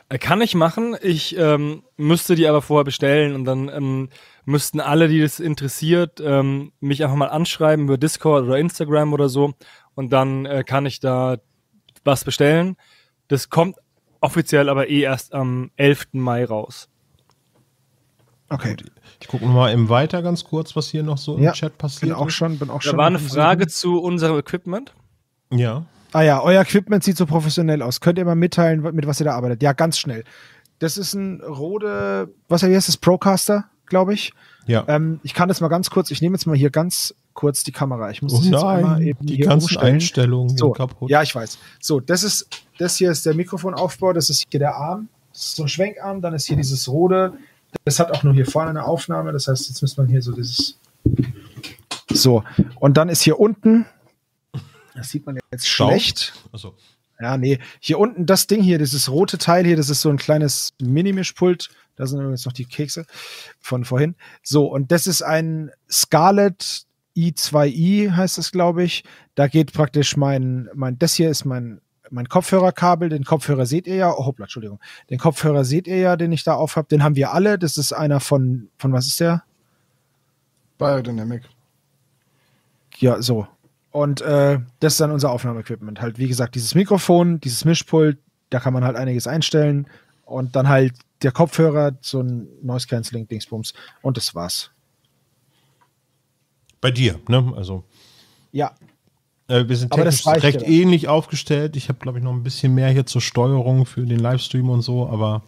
[0.09, 0.95] Äh, Kann ich machen.
[1.01, 4.09] Ich ähm, müsste die aber vorher bestellen und dann ähm,
[4.45, 9.29] müssten alle, die das interessiert, ähm, mich einfach mal anschreiben über Discord oder Instagram oder
[9.29, 9.53] so.
[9.93, 11.37] Und dann äh, kann ich da
[12.09, 12.75] was bestellen.
[13.27, 13.77] Das kommt
[14.21, 16.07] offiziell aber eh erst am 11.
[16.13, 16.89] Mai raus.
[18.49, 18.75] Okay.
[19.21, 22.01] Ich gucke mal eben weiter ganz kurz, was hier noch so im Ja, Chat passiert.
[22.01, 22.97] bin auch schon, bin auch Da schon.
[22.97, 23.69] war eine Frage Suchen.
[23.69, 24.93] zu unserem Equipment.
[25.51, 25.85] Ja.
[26.11, 28.01] Ah ja, euer Equipment sieht so professionell aus.
[28.01, 29.61] Könnt ihr mal mitteilen, mit was ihr da arbeitet?
[29.61, 30.23] Ja, ganz schnell.
[30.79, 32.97] Das ist ein Rode, was heißt das?
[32.97, 34.33] Procaster, glaube ich.
[34.67, 34.85] Ja.
[34.87, 37.71] Ähm, ich kann das mal ganz kurz, ich nehme jetzt mal hier ganz kurz die
[37.71, 38.11] Kamera.
[38.11, 39.95] Ich muss Oh jetzt einmal eben die ganzen umstellen.
[39.95, 41.09] Einstellungen so, kaputt.
[41.09, 41.57] Ja, ich weiß.
[41.79, 42.47] So, das ist,
[42.77, 45.09] das hier ist der Mikrofonaufbau, das ist hier der Arm.
[45.31, 47.33] Das ist so ein Schwenkarm, dann ist hier dieses Rode.
[47.85, 50.31] Das hat auch nur hier vorne eine Aufnahme, das heißt, jetzt müsste man hier so
[50.31, 50.77] dieses.
[52.11, 52.43] So,
[52.79, 53.85] und dann ist hier unten,
[54.95, 55.91] das sieht man jetzt Staub?
[55.91, 56.33] schlecht.
[56.51, 56.73] Achso.
[57.21, 57.59] Ja, nee.
[57.79, 61.69] Hier unten das Ding hier, dieses rote Teil hier, das ist so ein kleines Minimischpult.
[61.99, 63.05] Da sind übrigens noch die Kekse
[63.59, 64.15] von vorhin.
[64.41, 66.83] So, und das ist ein Scarlett
[67.17, 69.03] i2i, heißt es, glaube ich.
[69.35, 73.09] Da geht praktisch mein, mein, das hier ist mein, mein Kopfhörerkabel.
[73.09, 74.13] Den Kopfhörer seht ihr ja.
[74.13, 74.79] Oh, hoppla, Entschuldigung.
[75.09, 76.87] Den Kopfhörer seht ihr ja, den ich da auf habe.
[76.87, 77.59] Den haben wir alle.
[77.59, 79.43] Das ist einer von, von was ist der?
[80.77, 81.43] Biodynamic.
[82.99, 83.45] Ja, so.
[83.91, 85.99] Und äh, das ist dann unser Aufnahmeequipment.
[85.99, 88.19] Halt, wie gesagt, dieses Mikrofon, dieses Mischpult,
[88.51, 89.85] da kann man halt einiges einstellen.
[90.29, 93.73] Und dann halt der Kopfhörer, so ein Noise Cancelling Dingsbums.
[94.01, 94.71] Und das war's.
[96.81, 97.53] Bei dir, ne?
[97.55, 97.83] Also.
[98.51, 98.71] Ja.
[99.47, 100.67] Äh, wir sind Aber das technisch reicht recht ja.
[100.67, 101.75] ähnlich aufgestellt.
[101.75, 104.81] Ich habe, glaube ich, noch ein bisschen mehr hier zur Steuerung für den Livestream und
[104.81, 105.41] so, aber,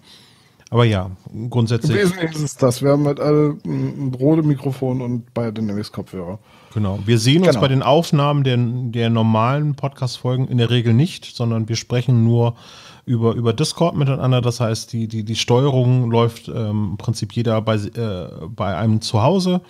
[0.70, 1.96] aber ja, Im grundsätzlich.
[1.96, 2.82] Wesentlichen ist es das.
[2.82, 6.40] Wir haben halt alle ein, ein rote Mikrofon und Biodynamics Kopfhörer.
[6.74, 7.00] Genau.
[7.06, 7.62] Wir sehen uns Genau.
[7.62, 12.56] bei den Aufnahmen der, der normalen Podcast-Folgen in der Regel nicht, sondern wir sprechen nur
[13.12, 14.42] über, über Discord miteinander.
[14.42, 19.02] Das heißt, die, die, die Steuerung läuft ähm, im Prinzip jeder bei, äh, bei einem
[19.02, 19.62] zu Hause.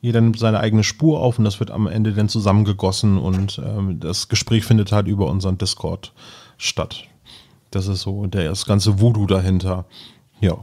[0.00, 4.00] Jeder nimmt seine eigene Spur auf und das wird am Ende dann zusammengegossen und ähm,
[4.00, 6.12] das Gespräch findet halt über unseren Discord
[6.56, 7.04] statt.
[7.70, 9.84] Das ist so der, das ganze Voodoo dahinter.
[10.40, 10.58] Ja.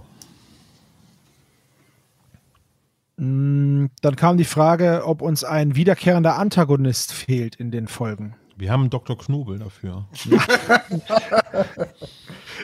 [3.17, 8.35] Mm, Dann kam die Frage, ob uns ein wiederkehrender Antagonist fehlt in den Folgen.
[8.57, 9.17] Wir haben Dr.
[9.17, 10.07] Knobel dafür.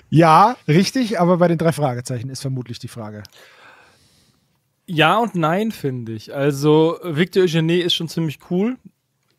[0.10, 3.24] Ja, richtig, aber bei den drei Fragezeichen ist vermutlich die Frage.
[4.86, 6.34] Ja und nein, finde ich.
[6.36, 8.78] Also, Victor Eugenie ist schon ziemlich cool.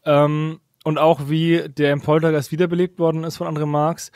[0.05, 4.11] Ähm, und auch wie der im Poltergeist wiederbelebt worden ist von André Marx.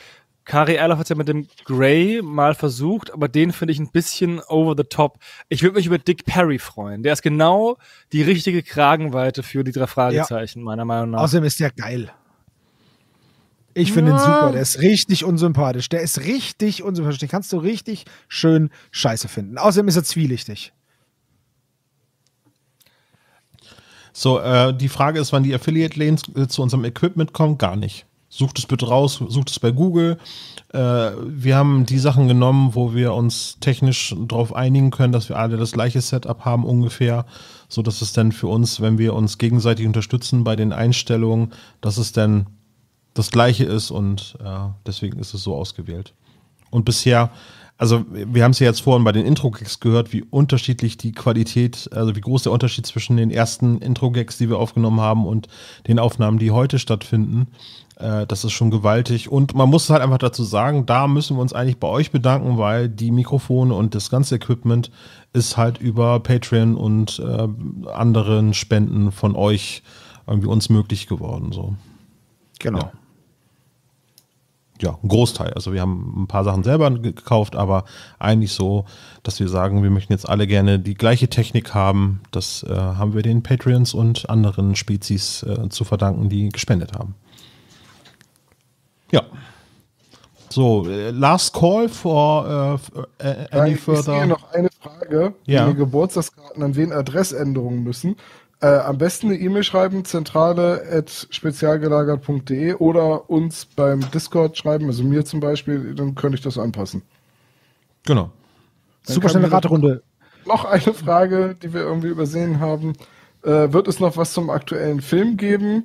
[0.44, 4.40] Kari Erloff hat ja mit dem Grey mal versucht, aber den finde ich ein bisschen
[4.48, 5.18] over the top.
[5.48, 7.02] Ich würde mich über Dick Perry freuen.
[7.02, 7.76] Der ist genau
[8.12, 11.20] die richtige Kragenweite für die drei Fragezeichen, meiner Meinung nach.
[11.22, 12.12] Außerdem ist der geil.
[13.78, 14.24] Ich finde ihn Ja.
[14.24, 14.52] super.
[14.52, 15.90] Der ist richtig unsympathisch.
[15.90, 17.18] Der ist richtig unsympathisch.
[17.18, 19.58] Den kannst du richtig schön scheiße finden.
[19.58, 20.72] Außerdem ist er zwielichtig.
[24.12, 27.58] So, äh, die Frage ist, wann die Affiliate-Lanes äh, zu unserem Equipment kommen.
[27.58, 28.06] Gar nicht.
[28.28, 30.18] sucht es bitte raus, sucht es bei Google.
[30.72, 35.38] Äh, wir haben die Sachen genommen, wo wir uns technisch darauf einigen können, dass wir
[35.38, 37.24] alle das gleiche Setup haben ungefähr,
[37.68, 41.98] so dass es dann für uns, wenn wir uns gegenseitig unterstützen bei den Einstellungen, dass
[41.98, 42.46] es dann
[43.16, 46.12] das gleiche ist und äh, deswegen ist es so ausgewählt.
[46.70, 47.30] Und bisher,
[47.78, 51.88] also wir haben es ja jetzt vorhin bei den Intro-Gags gehört, wie unterschiedlich die Qualität,
[51.92, 55.48] also wie groß der Unterschied zwischen den ersten Intro-Gags, die wir aufgenommen haben und
[55.86, 57.46] den Aufnahmen, die heute stattfinden.
[57.96, 59.30] Äh, das ist schon gewaltig.
[59.30, 62.58] Und man muss halt einfach dazu sagen, da müssen wir uns eigentlich bei euch bedanken,
[62.58, 64.90] weil die Mikrofone und das ganze Equipment
[65.32, 67.48] ist halt über Patreon und äh,
[67.90, 69.82] anderen Spenden von euch
[70.26, 71.52] irgendwie uns möglich geworden.
[71.52, 71.74] So.
[72.58, 72.80] Genau.
[72.80, 72.92] Ja
[74.80, 75.52] ja, ein Großteil.
[75.54, 77.84] Also wir haben ein paar Sachen selber gekauft, aber
[78.18, 78.84] eigentlich so,
[79.22, 82.20] dass wir sagen, wir möchten jetzt alle gerne die gleiche Technik haben.
[82.30, 87.14] Das äh, haben wir den Patreons und anderen Spezies äh, zu verdanken, die gespendet haben.
[89.10, 89.22] Ja.
[90.48, 92.80] So, äh, last call for
[93.18, 94.02] äh, any ich further.
[94.02, 95.34] sehe noch eine Frage.
[95.44, 95.68] Ja.
[95.68, 98.16] Die Geburtstagskarten an wen Adressänderungen müssen.
[98.60, 105.40] Äh, am besten eine E-Mail schreiben, zentrale.spezialgelagert.de oder uns beim Discord schreiben, also mir zum
[105.40, 107.02] Beispiel, dann könnte ich das anpassen.
[108.06, 108.30] Genau.
[109.04, 110.02] Dann Super schnelle Raterunde.
[110.46, 112.94] Noch eine Frage, die wir irgendwie übersehen haben.
[113.42, 115.84] Äh, wird es noch was zum aktuellen Film geben?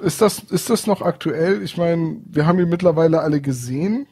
[0.00, 1.60] Ist das, ist das noch aktuell?
[1.62, 4.06] Ich meine, wir haben ihn mittlerweile alle gesehen,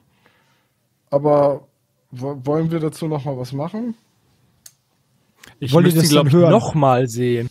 [1.11, 1.69] aber
[2.11, 3.95] wo, wollen wir dazu noch mal was machen?
[5.61, 6.51] Ich Wollt ihr müsste das glaube ich, dann hören?
[6.51, 7.49] noch mal sehen,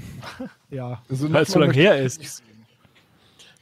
[0.70, 1.02] Ja.
[1.10, 2.42] Also weil es so lange her ist.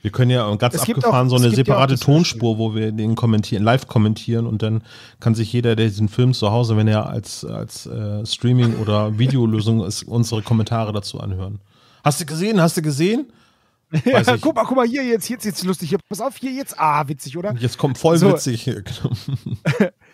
[0.02, 2.90] Wir können ja ganz Es abgefahren auch- so eine ja separate das Tonspur, wo wir
[2.92, 4.82] den kommentieren, live kommentieren und dann
[5.18, 9.18] kann sich jeder, der diesen Film zu Hause, wenn er als, als äh, Streaming- oder
[9.18, 11.58] Videolösung ist, unsere Kommentare dazu anhören.
[12.02, 12.60] Hast du gesehen?
[12.62, 13.26] Hast du gesehen?
[14.04, 15.88] Ja, guck mal, guck mal, hier jetzt, jetzt, jetzt lustig.
[15.88, 16.78] Hier, pass auf, hier jetzt.
[16.78, 17.52] Ah, witzig, oder?
[17.58, 18.32] Jetzt kommt voll So.
[18.32, 18.64] witzig.
[18.66, 18.84] Genau.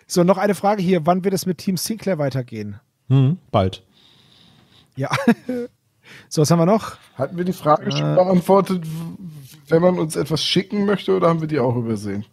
[0.07, 1.05] So, noch eine Frage hier.
[1.05, 2.77] Wann wird es mit Team Sinclair weitergehen?
[3.09, 3.83] Hm, bald.
[4.97, 5.11] Ja.
[6.29, 6.97] so, was haben wir noch?
[7.15, 7.91] Hatten wir die Frage Äh.
[7.93, 9.25] schon beantwortet, w-
[9.69, 12.25] wenn man uns etwas schicken möchte, oder haben wir die auch übersehen?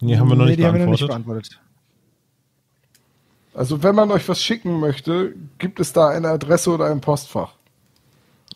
[0.00, 1.44] Nee, haben wir noch Nee, nicht die haben wir noch beantwortet.
[1.44, 1.60] nicht beantwortet.
[3.54, 7.54] Also wenn man euch was schicken möchte, gibt es da eine Adresse oder ein Postfach?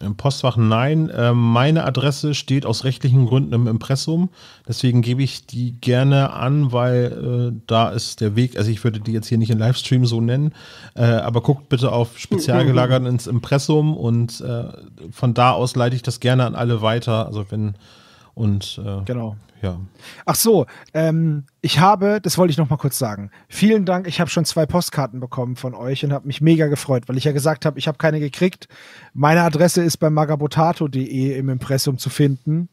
[0.00, 1.10] Im Postfach nein.
[1.10, 4.30] Äh, meine Adresse steht aus rechtlichen Gründen im Impressum.
[4.66, 8.56] Deswegen gebe ich die gerne an, weil äh, da ist der Weg.
[8.56, 10.54] Also ich würde die jetzt hier nicht im Livestream so nennen.
[10.94, 14.64] Äh, aber guckt bitte auf spezialgelagert ins Impressum und äh,
[15.10, 17.26] von da aus leite ich das gerne an alle weiter.
[17.26, 17.74] Also wenn
[18.34, 19.36] und äh, Genau.
[19.62, 19.78] Ja.
[20.26, 23.30] Ach so, ähm, ich habe, das wollte ich noch mal kurz sagen.
[23.48, 27.04] Vielen Dank, ich habe schon zwei Postkarten bekommen von euch und habe mich mega gefreut,
[27.08, 28.68] weil ich ja gesagt habe, ich habe keine gekriegt.
[29.14, 32.68] Meine Adresse ist bei magabotato.de im Impressum zu finden.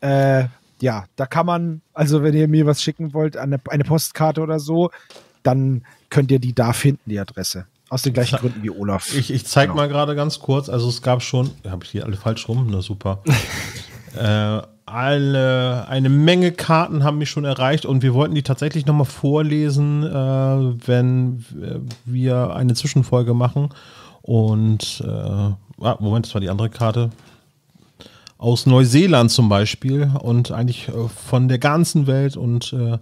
[0.00, 0.44] Äh,
[0.80, 4.60] ja, da kann man, also wenn ihr mir was schicken wollt, eine, eine Postkarte oder
[4.60, 4.90] so,
[5.42, 7.66] dann könnt ihr die da finden, die Adresse.
[7.90, 9.14] Aus den gleichen Gründen wie Olaf.
[9.14, 9.82] Ich, ich zeige Genau.
[9.82, 10.68] mal gerade ganz kurz.
[10.68, 12.66] Also es gab schon, habe ich hier alle falsch rum?
[12.70, 13.22] Na super.
[14.16, 14.62] äh,
[14.94, 20.04] alle, eine Menge Karten haben mich schon erreicht und wir wollten die tatsächlich nochmal vorlesen,
[20.04, 21.44] äh, wenn
[22.04, 23.70] wir eine Zwischenfolge machen.
[24.22, 27.10] Und äh, ah, Moment, das war die andere Karte.
[28.38, 32.98] Aus Neuseeland zum Beispiel und eigentlich äh, von der ganzen Welt und, äh,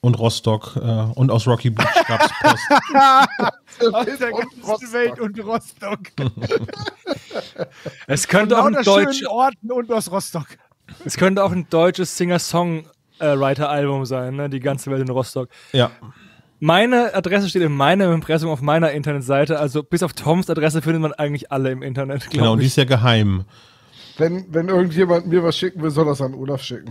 [0.00, 0.80] und Rostock äh,
[1.14, 3.94] und aus Rocky Beach gab es Post.
[3.94, 6.00] Aus der ganzen Welt und Rostock.
[8.06, 10.46] Es könnte Von auch ein lauter Deutsch, Orten und aus Rostock.
[11.04, 14.48] Es könnte auch ein deutsches Singer-Songwriter-Album sein, ne?
[14.50, 15.48] Die ganze Welt in Rostock.
[15.72, 15.90] Ja.
[16.60, 19.58] Meine Adresse steht in meinem Impressum auf meiner Internetseite.
[19.58, 22.30] Also bis auf Toms Adresse findet man eigentlich alle im Internet.
[22.30, 23.44] Genau, und die ist ja geheim.
[24.16, 26.90] Wenn, wenn irgendjemand mir was schicken will, soll das an Olaf schicken.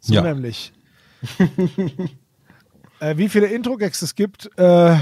[0.00, 0.22] So Ja.
[0.22, 0.72] nämlich.
[3.00, 4.96] äh, wie viele Intro-Gags es gibt, äh,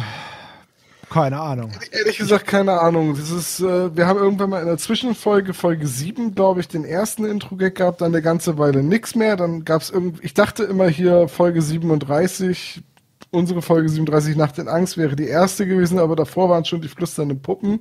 [1.15, 1.71] keine Ahnung.
[1.93, 3.15] Ehrlich gesagt, keine Ahnung.
[3.15, 7.25] Ist, äh, wir haben irgendwann mal in der Zwischenfolge, Folge 7, glaube ich, den ersten
[7.25, 9.37] Intro-Gag gehabt, dann eine ganze Weile nichts mehr.
[9.37, 12.83] Dann gab es irgendwie, ich dachte immer hier Folge 37,
[13.31, 16.89] unsere Folge 37 Nacht in Angst wäre die erste gewesen, aber davor waren schon die
[16.89, 17.79] flüsternden Puppen.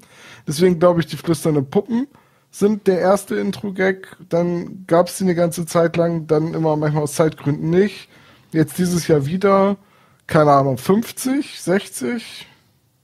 [0.47, 2.05] Deswegen glaube ich, die flüsternden Puppen
[2.51, 4.15] sind der erste Intro-Gag.
[4.29, 8.09] Dann gab es die eine ganze Zeit lang, dann immer manchmal aus Zeitgründen nicht.
[8.51, 9.77] Jetzt dieses Jahr wieder,
[10.27, 12.47] keine Ahnung, 50, 60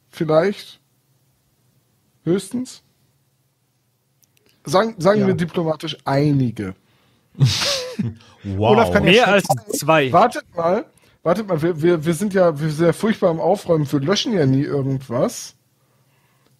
[0.09, 0.79] vielleicht.
[2.23, 2.83] Höchstens.
[4.65, 5.27] Sagen, sagen Ja.
[5.27, 6.75] wir diplomatisch einige.
[8.43, 8.71] Wow.
[8.71, 9.43] Olaf kann ja Mehr als
[9.77, 10.13] zwei.
[10.13, 10.85] Wartet mal,
[11.23, 14.31] wartet mal, wir, wir, wir sind ja wir sind ja furchtbar am Aufräumen, wir löschen
[14.31, 15.55] ja nie irgendwas.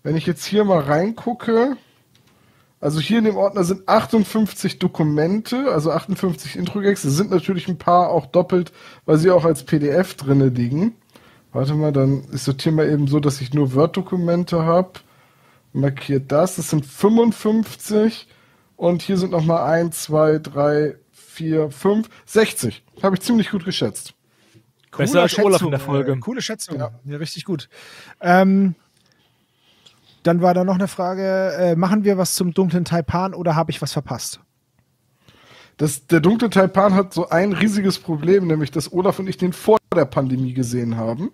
[0.03, 1.77] Wenn ich jetzt hier mal reingucke,
[2.81, 7.05] Also hier in dem Ordner sind 58 Dokumente, also 58 Introgags.
[7.05, 8.73] Es sind natürlich ein paar auch doppelt,
[9.05, 10.95] weil sie auch als PDF drinne liegen.
[11.51, 14.99] Warte mal, dann ich sortiere mal eben so, dass ich nur Word-Dokumente habe.
[15.73, 16.55] Markiert das.
[16.57, 18.27] Das sind 55.
[18.76, 22.84] Und hier sind nochmal 1, 2, 3, 4, 5, 60.
[23.03, 24.13] Habe ich ziemlich gut geschätzt.
[24.95, 26.11] Besser als Olaf in der Schätzung, Folge.
[26.13, 26.77] äh, Coole Schätzung.
[26.77, 27.69] Ja, richtig gut.
[28.21, 28.76] Ähm,
[30.23, 33.71] dann war da noch eine Frage: äh, Machen wir was zum dunklen Taipan oder habe
[33.71, 34.39] ich was verpasst?
[35.80, 39.53] Das, der dunkle Taipan hat so ein riesiges Problem, nämlich dass Olaf und ich den
[39.53, 41.31] vor der Pandemie gesehen haben.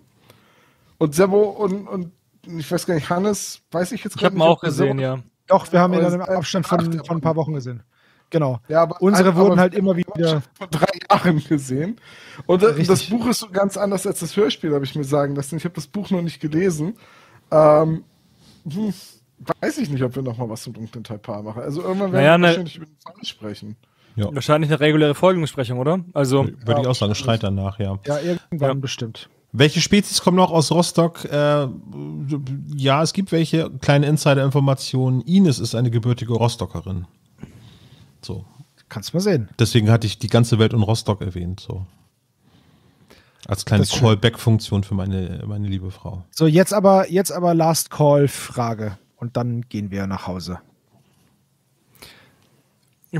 [0.98, 2.12] Und Sebo und, und
[2.46, 4.46] ich weiß gar nicht, Hannes, weiß ich jetzt Ich gar habe ihn nicht.
[4.48, 5.18] auch gesehen, Sebo- ja.
[5.48, 7.82] Doch, wir haben ihn dann im Abstand von, von ein paar Wochen gesehen.
[8.30, 8.60] Genau.
[8.68, 10.42] Ja, aber Unsere aber- wurden halt immer wieder.
[10.56, 12.00] vor drei Jahren gesehen.
[12.46, 15.34] Und das, das Buch ist so ganz anders als das Hörspiel, habe ich mir sagen
[15.34, 15.56] lassen.
[15.56, 16.96] Ich habe das Buch noch nicht gelesen.
[17.50, 18.04] Ähm,
[18.68, 18.94] hm,
[19.60, 21.62] weiß ich nicht, ob wir noch mal was zum dunklen Taipan machen.
[21.62, 23.76] Also irgendwann werden Naja, wir ne- wahrscheinlich über den Fall sprechen.
[24.16, 24.34] Ja.
[24.34, 26.00] Wahrscheinlich eine reguläre Folgenbesprechung, oder?
[26.14, 27.98] Also Würde ich auch sagen, schreit danach, ja.
[28.06, 29.28] Ja, irgendwann bestimmt.
[29.52, 31.24] Welche Spezies kommen noch aus Rostock?
[31.24, 31.68] Äh,
[32.74, 33.70] ja, es gibt welche.
[33.80, 35.22] Kleine Insider-Informationen.
[35.22, 37.06] Ines ist eine gebürtige Rostockerin.
[38.22, 38.44] So.
[38.88, 39.48] Kannst mal sehen.
[39.58, 41.60] Deswegen hatte ich die ganze Welt in Rostock erwähnt.
[41.60, 41.86] So.
[43.46, 43.84] Als kleine.
[43.84, 46.24] Callback-Funktion für meine, meine liebe Frau.
[46.30, 48.98] So, jetzt aber, jetzt aber Last Call Frage.
[49.16, 50.58] Und dann gehen wir nach Hause.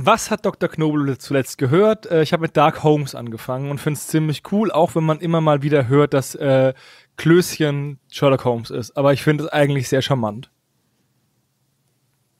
[0.04, 0.68] Was hat Dr.
[0.68, 2.06] Knobel zuletzt gehört?
[2.06, 5.20] Äh, ich habe mit Dark Holmes angefangen und finde es ziemlich cool, auch wenn man
[5.20, 6.74] immer mal wieder hört, dass äh,
[7.16, 8.96] Klößchen Sherlock Holmes ist.
[8.96, 10.50] Aber ich finde es eigentlich sehr charmant.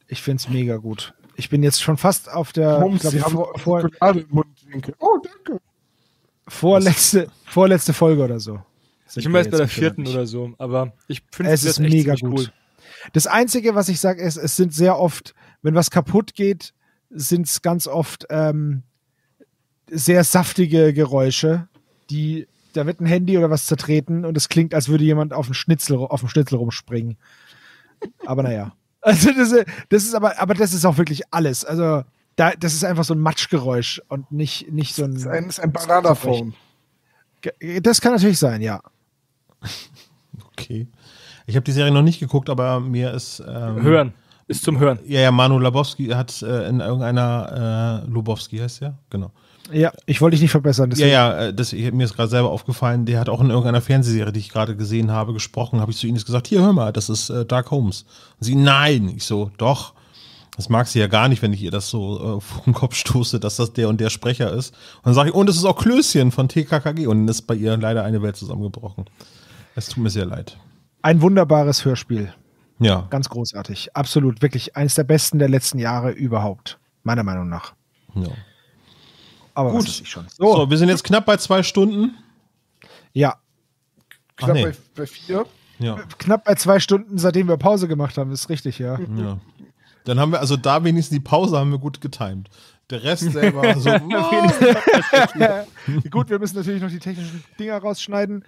[0.07, 1.15] Ich finde es mega gut.
[1.37, 3.91] Ich bin jetzt schon fast auf der Holmes, glaub, die vor, vor,
[4.29, 4.95] Mundwinkel.
[4.99, 5.61] Oh, danke.
[6.49, 8.61] vorletzte, vorletzte Folge oder so.
[9.15, 12.15] Ich bin jetzt bei der vierten oder so, aber ich finde Es ist echt mega
[12.15, 12.53] gut.
[13.13, 16.75] Das Einzige, was ich sage, ist, es sind sehr oft, wenn was kaputt geht,
[17.11, 18.83] sind es ganz oft ähm,
[19.89, 21.69] sehr saftige Geräusche,
[22.11, 25.47] die, da wird ein Handy oder was zertreten und es klingt, als würde jemand auf
[25.47, 27.17] den Schnitzel, auf den Schnitzel rumspringen.
[28.27, 28.73] Aber naja.
[29.03, 31.65] Also das, ist- das ist aber, aber das ist auch wirklich alles.
[31.65, 32.03] Also
[32.35, 35.13] da, das ist einfach so ein Matschgeräusch und nicht, nicht so ein.
[35.15, 36.55] Das ist ein, das ist ein Bananaphone.
[37.83, 38.81] Das kann natürlich sein, ja.
[40.53, 40.89] Okay.
[41.47, 43.41] Ich habe die Serie noch nicht geguckt, aber mir ist.
[43.47, 44.15] Ähm, Hören.
[44.49, 45.01] Ist zum Hören.
[45.07, 48.03] Ja, ja, Manu Labowski hat äh, in irgendeiner.
[48.07, 48.99] Äh, Lubowski heißt der?
[49.11, 49.33] Genau.
[49.73, 50.91] Ja, ich wollte dich nicht verbessern.
[50.91, 53.49] Ja, deswegen- ja, äh, das, ich, mir ist gerade selber aufgefallen, der hat auch in
[53.51, 55.81] irgendeiner Fernsehserie, die ich gerade gesehen habe, gesprochen.
[55.81, 58.03] Habe ich zu Ines gesagt: Hier, hör mal, das ist äh, Dark Holmes.
[58.39, 59.09] Und sie, nein.
[59.17, 59.95] Ich so, doch.
[60.57, 62.95] Das mag sie ja gar nicht, wenn ich ihr das so äh, vor den Kopf
[62.95, 64.71] stoße, dass das der und der Sprecher ist.
[64.99, 67.09] Und dann sage ich, und es ist auch Klößchen von TKKG.
[67.09, 69.07] Und dann ist bei ihr leider eine Welt zusammengebrochen.
[69.75, 70.57] Es tut mir sehr leid.
[71.03, 72.33] Ein wunderbares Hörspiel.
[72.79, 73.07] Ja.
[73.11, 73.97] Ganz großartig.
[73.97, 74.43] Absolut.
[74.43, 76.79] Wirklich eines der besten der letzten Jahre überhaupt.
[77.03, 77.75] Meiner Meinung nach.
[78.15, 78.29] ja.
[79.55, 79.89] Aber Gut.
[79.89, 80.27] ich schon.
[80.29, 80.69] So.
[80.69, 82.15] wir sind jetzt knapp bei zwei Stunden.
[83.15, 83.37] Ja.
[84.43, 84.65] Ach, nee.
[84.65, 85.47] bei, bei vier.
[85.79, 85.97] Ja.
[86.19, 88.99] Knapp bei zwei Stunden, seitdem wir Pause gemacht haben, ist richtig, ja.
[89.17, 89.39] ja.
[90.05, 92.51] Dann haben wir, also da wenigstens die Pause haben wir gut getimt.
[92.91, 93.91] Der Rest selber so.
[96.11, 98.45] Gut, wir müssen natürlich noch die technischen Dinger rausschneiden.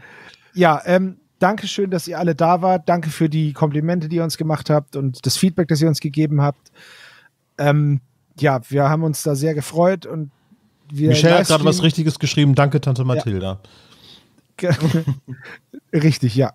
[0.55, 2.89] Ja, ähm, danke schön, dass ihr alle da wart.
[2.89, 6.01] Danke für die Komplimente, die ihr uns gemacht habt und das Feedback, das ihr uns
[6.01, 6.71] gegeben habt.
[7.59, 8.01] Ähm,
[8.39, 10.31] ja, wir haben uns da sehr gefreut und
[10.91, 12.55] wir Michelle hat gerade was Richtiges geschrieben.
[12.55, 13.61] Danke, Tante Mathilda.
[15.93, 16.53] Richtig, ja.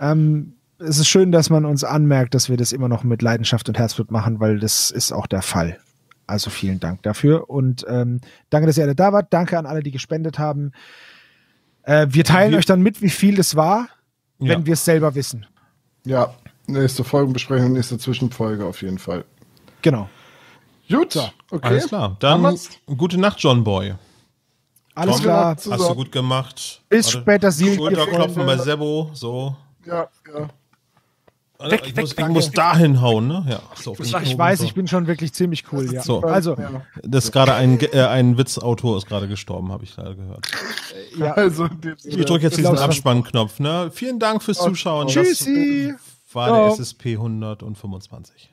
[0.00, 3.68] Ähm, es ist schön, dass man uns anmerkt, dass wir das immer noch mit Leidenschaft
[3.68, 5.78] und Herzblut machen, weil das ist auch der Fall.
[6.26, 8.20] Also vielen Dank dafür und ähm,
[8.50, 9.32] danke, dass ihr alle da wart.
[9.32, 10.72] Danke an alle, die gespendet haben.
[11.82, 13.88] Äh, wir teilen Wir- euch dann mit, wie viel das war,
[14.40, 14.54] Ja.
[14.54, 15.46] wenn wir es selber wissen.
[16.04, 16.34] Ja,
[16.66, 19.24] nächste Folgenbesprechung, nächste Zwischenfolge auf jeden Fall.
[19.82, 20.08] Genau.
[20.88, 21.16] Gut,
[21.50, 21.68] okay.
[21.68, 22.16] Alles klar.
[22.18, 22.58] Dann
[22.96, 23.94] gute Nacht, John Boy.
[24.94, 25.56] Alles Tom, klar.
[25.56, 26.82] Hast du gut gemacht.
[26.88, 29.10] Bis später, Silke, Schulterklopfen bei Sebo.
[29.14, 29.54] So.
[29.86, 30.48] Ja, ja.
[31.60, 33.44] Warte, ich, muss, ich muss da hinhauen, ne?
[33.48, 33.60] Ja.
[33.74, 34.64] So, Ich Knoten weiß, so.
[34.64, 36.02] ich bin schon wirklich ziemlich cool, ja.
[36.02, 36.22] So.
[36.22, 36.56] Also,
[37.02, 40.46] Das ist gerade ein, äh, ein Witzautor ist gerade gestorben, habe ich gerade gehört.
[41.18, 41.32] ja.
[41.36, 41.68] Also,
[42.04, 43.60] Ich drücke jetzt diesen was- Abspannknopf.
[43.60, 43.90] Ne?
[43.92, 45.08] Vielen Dank fürs Zuschauen.
[45.08, 45.92] Tschüssi.
[46.26, 48.48] Das war der SSP 125.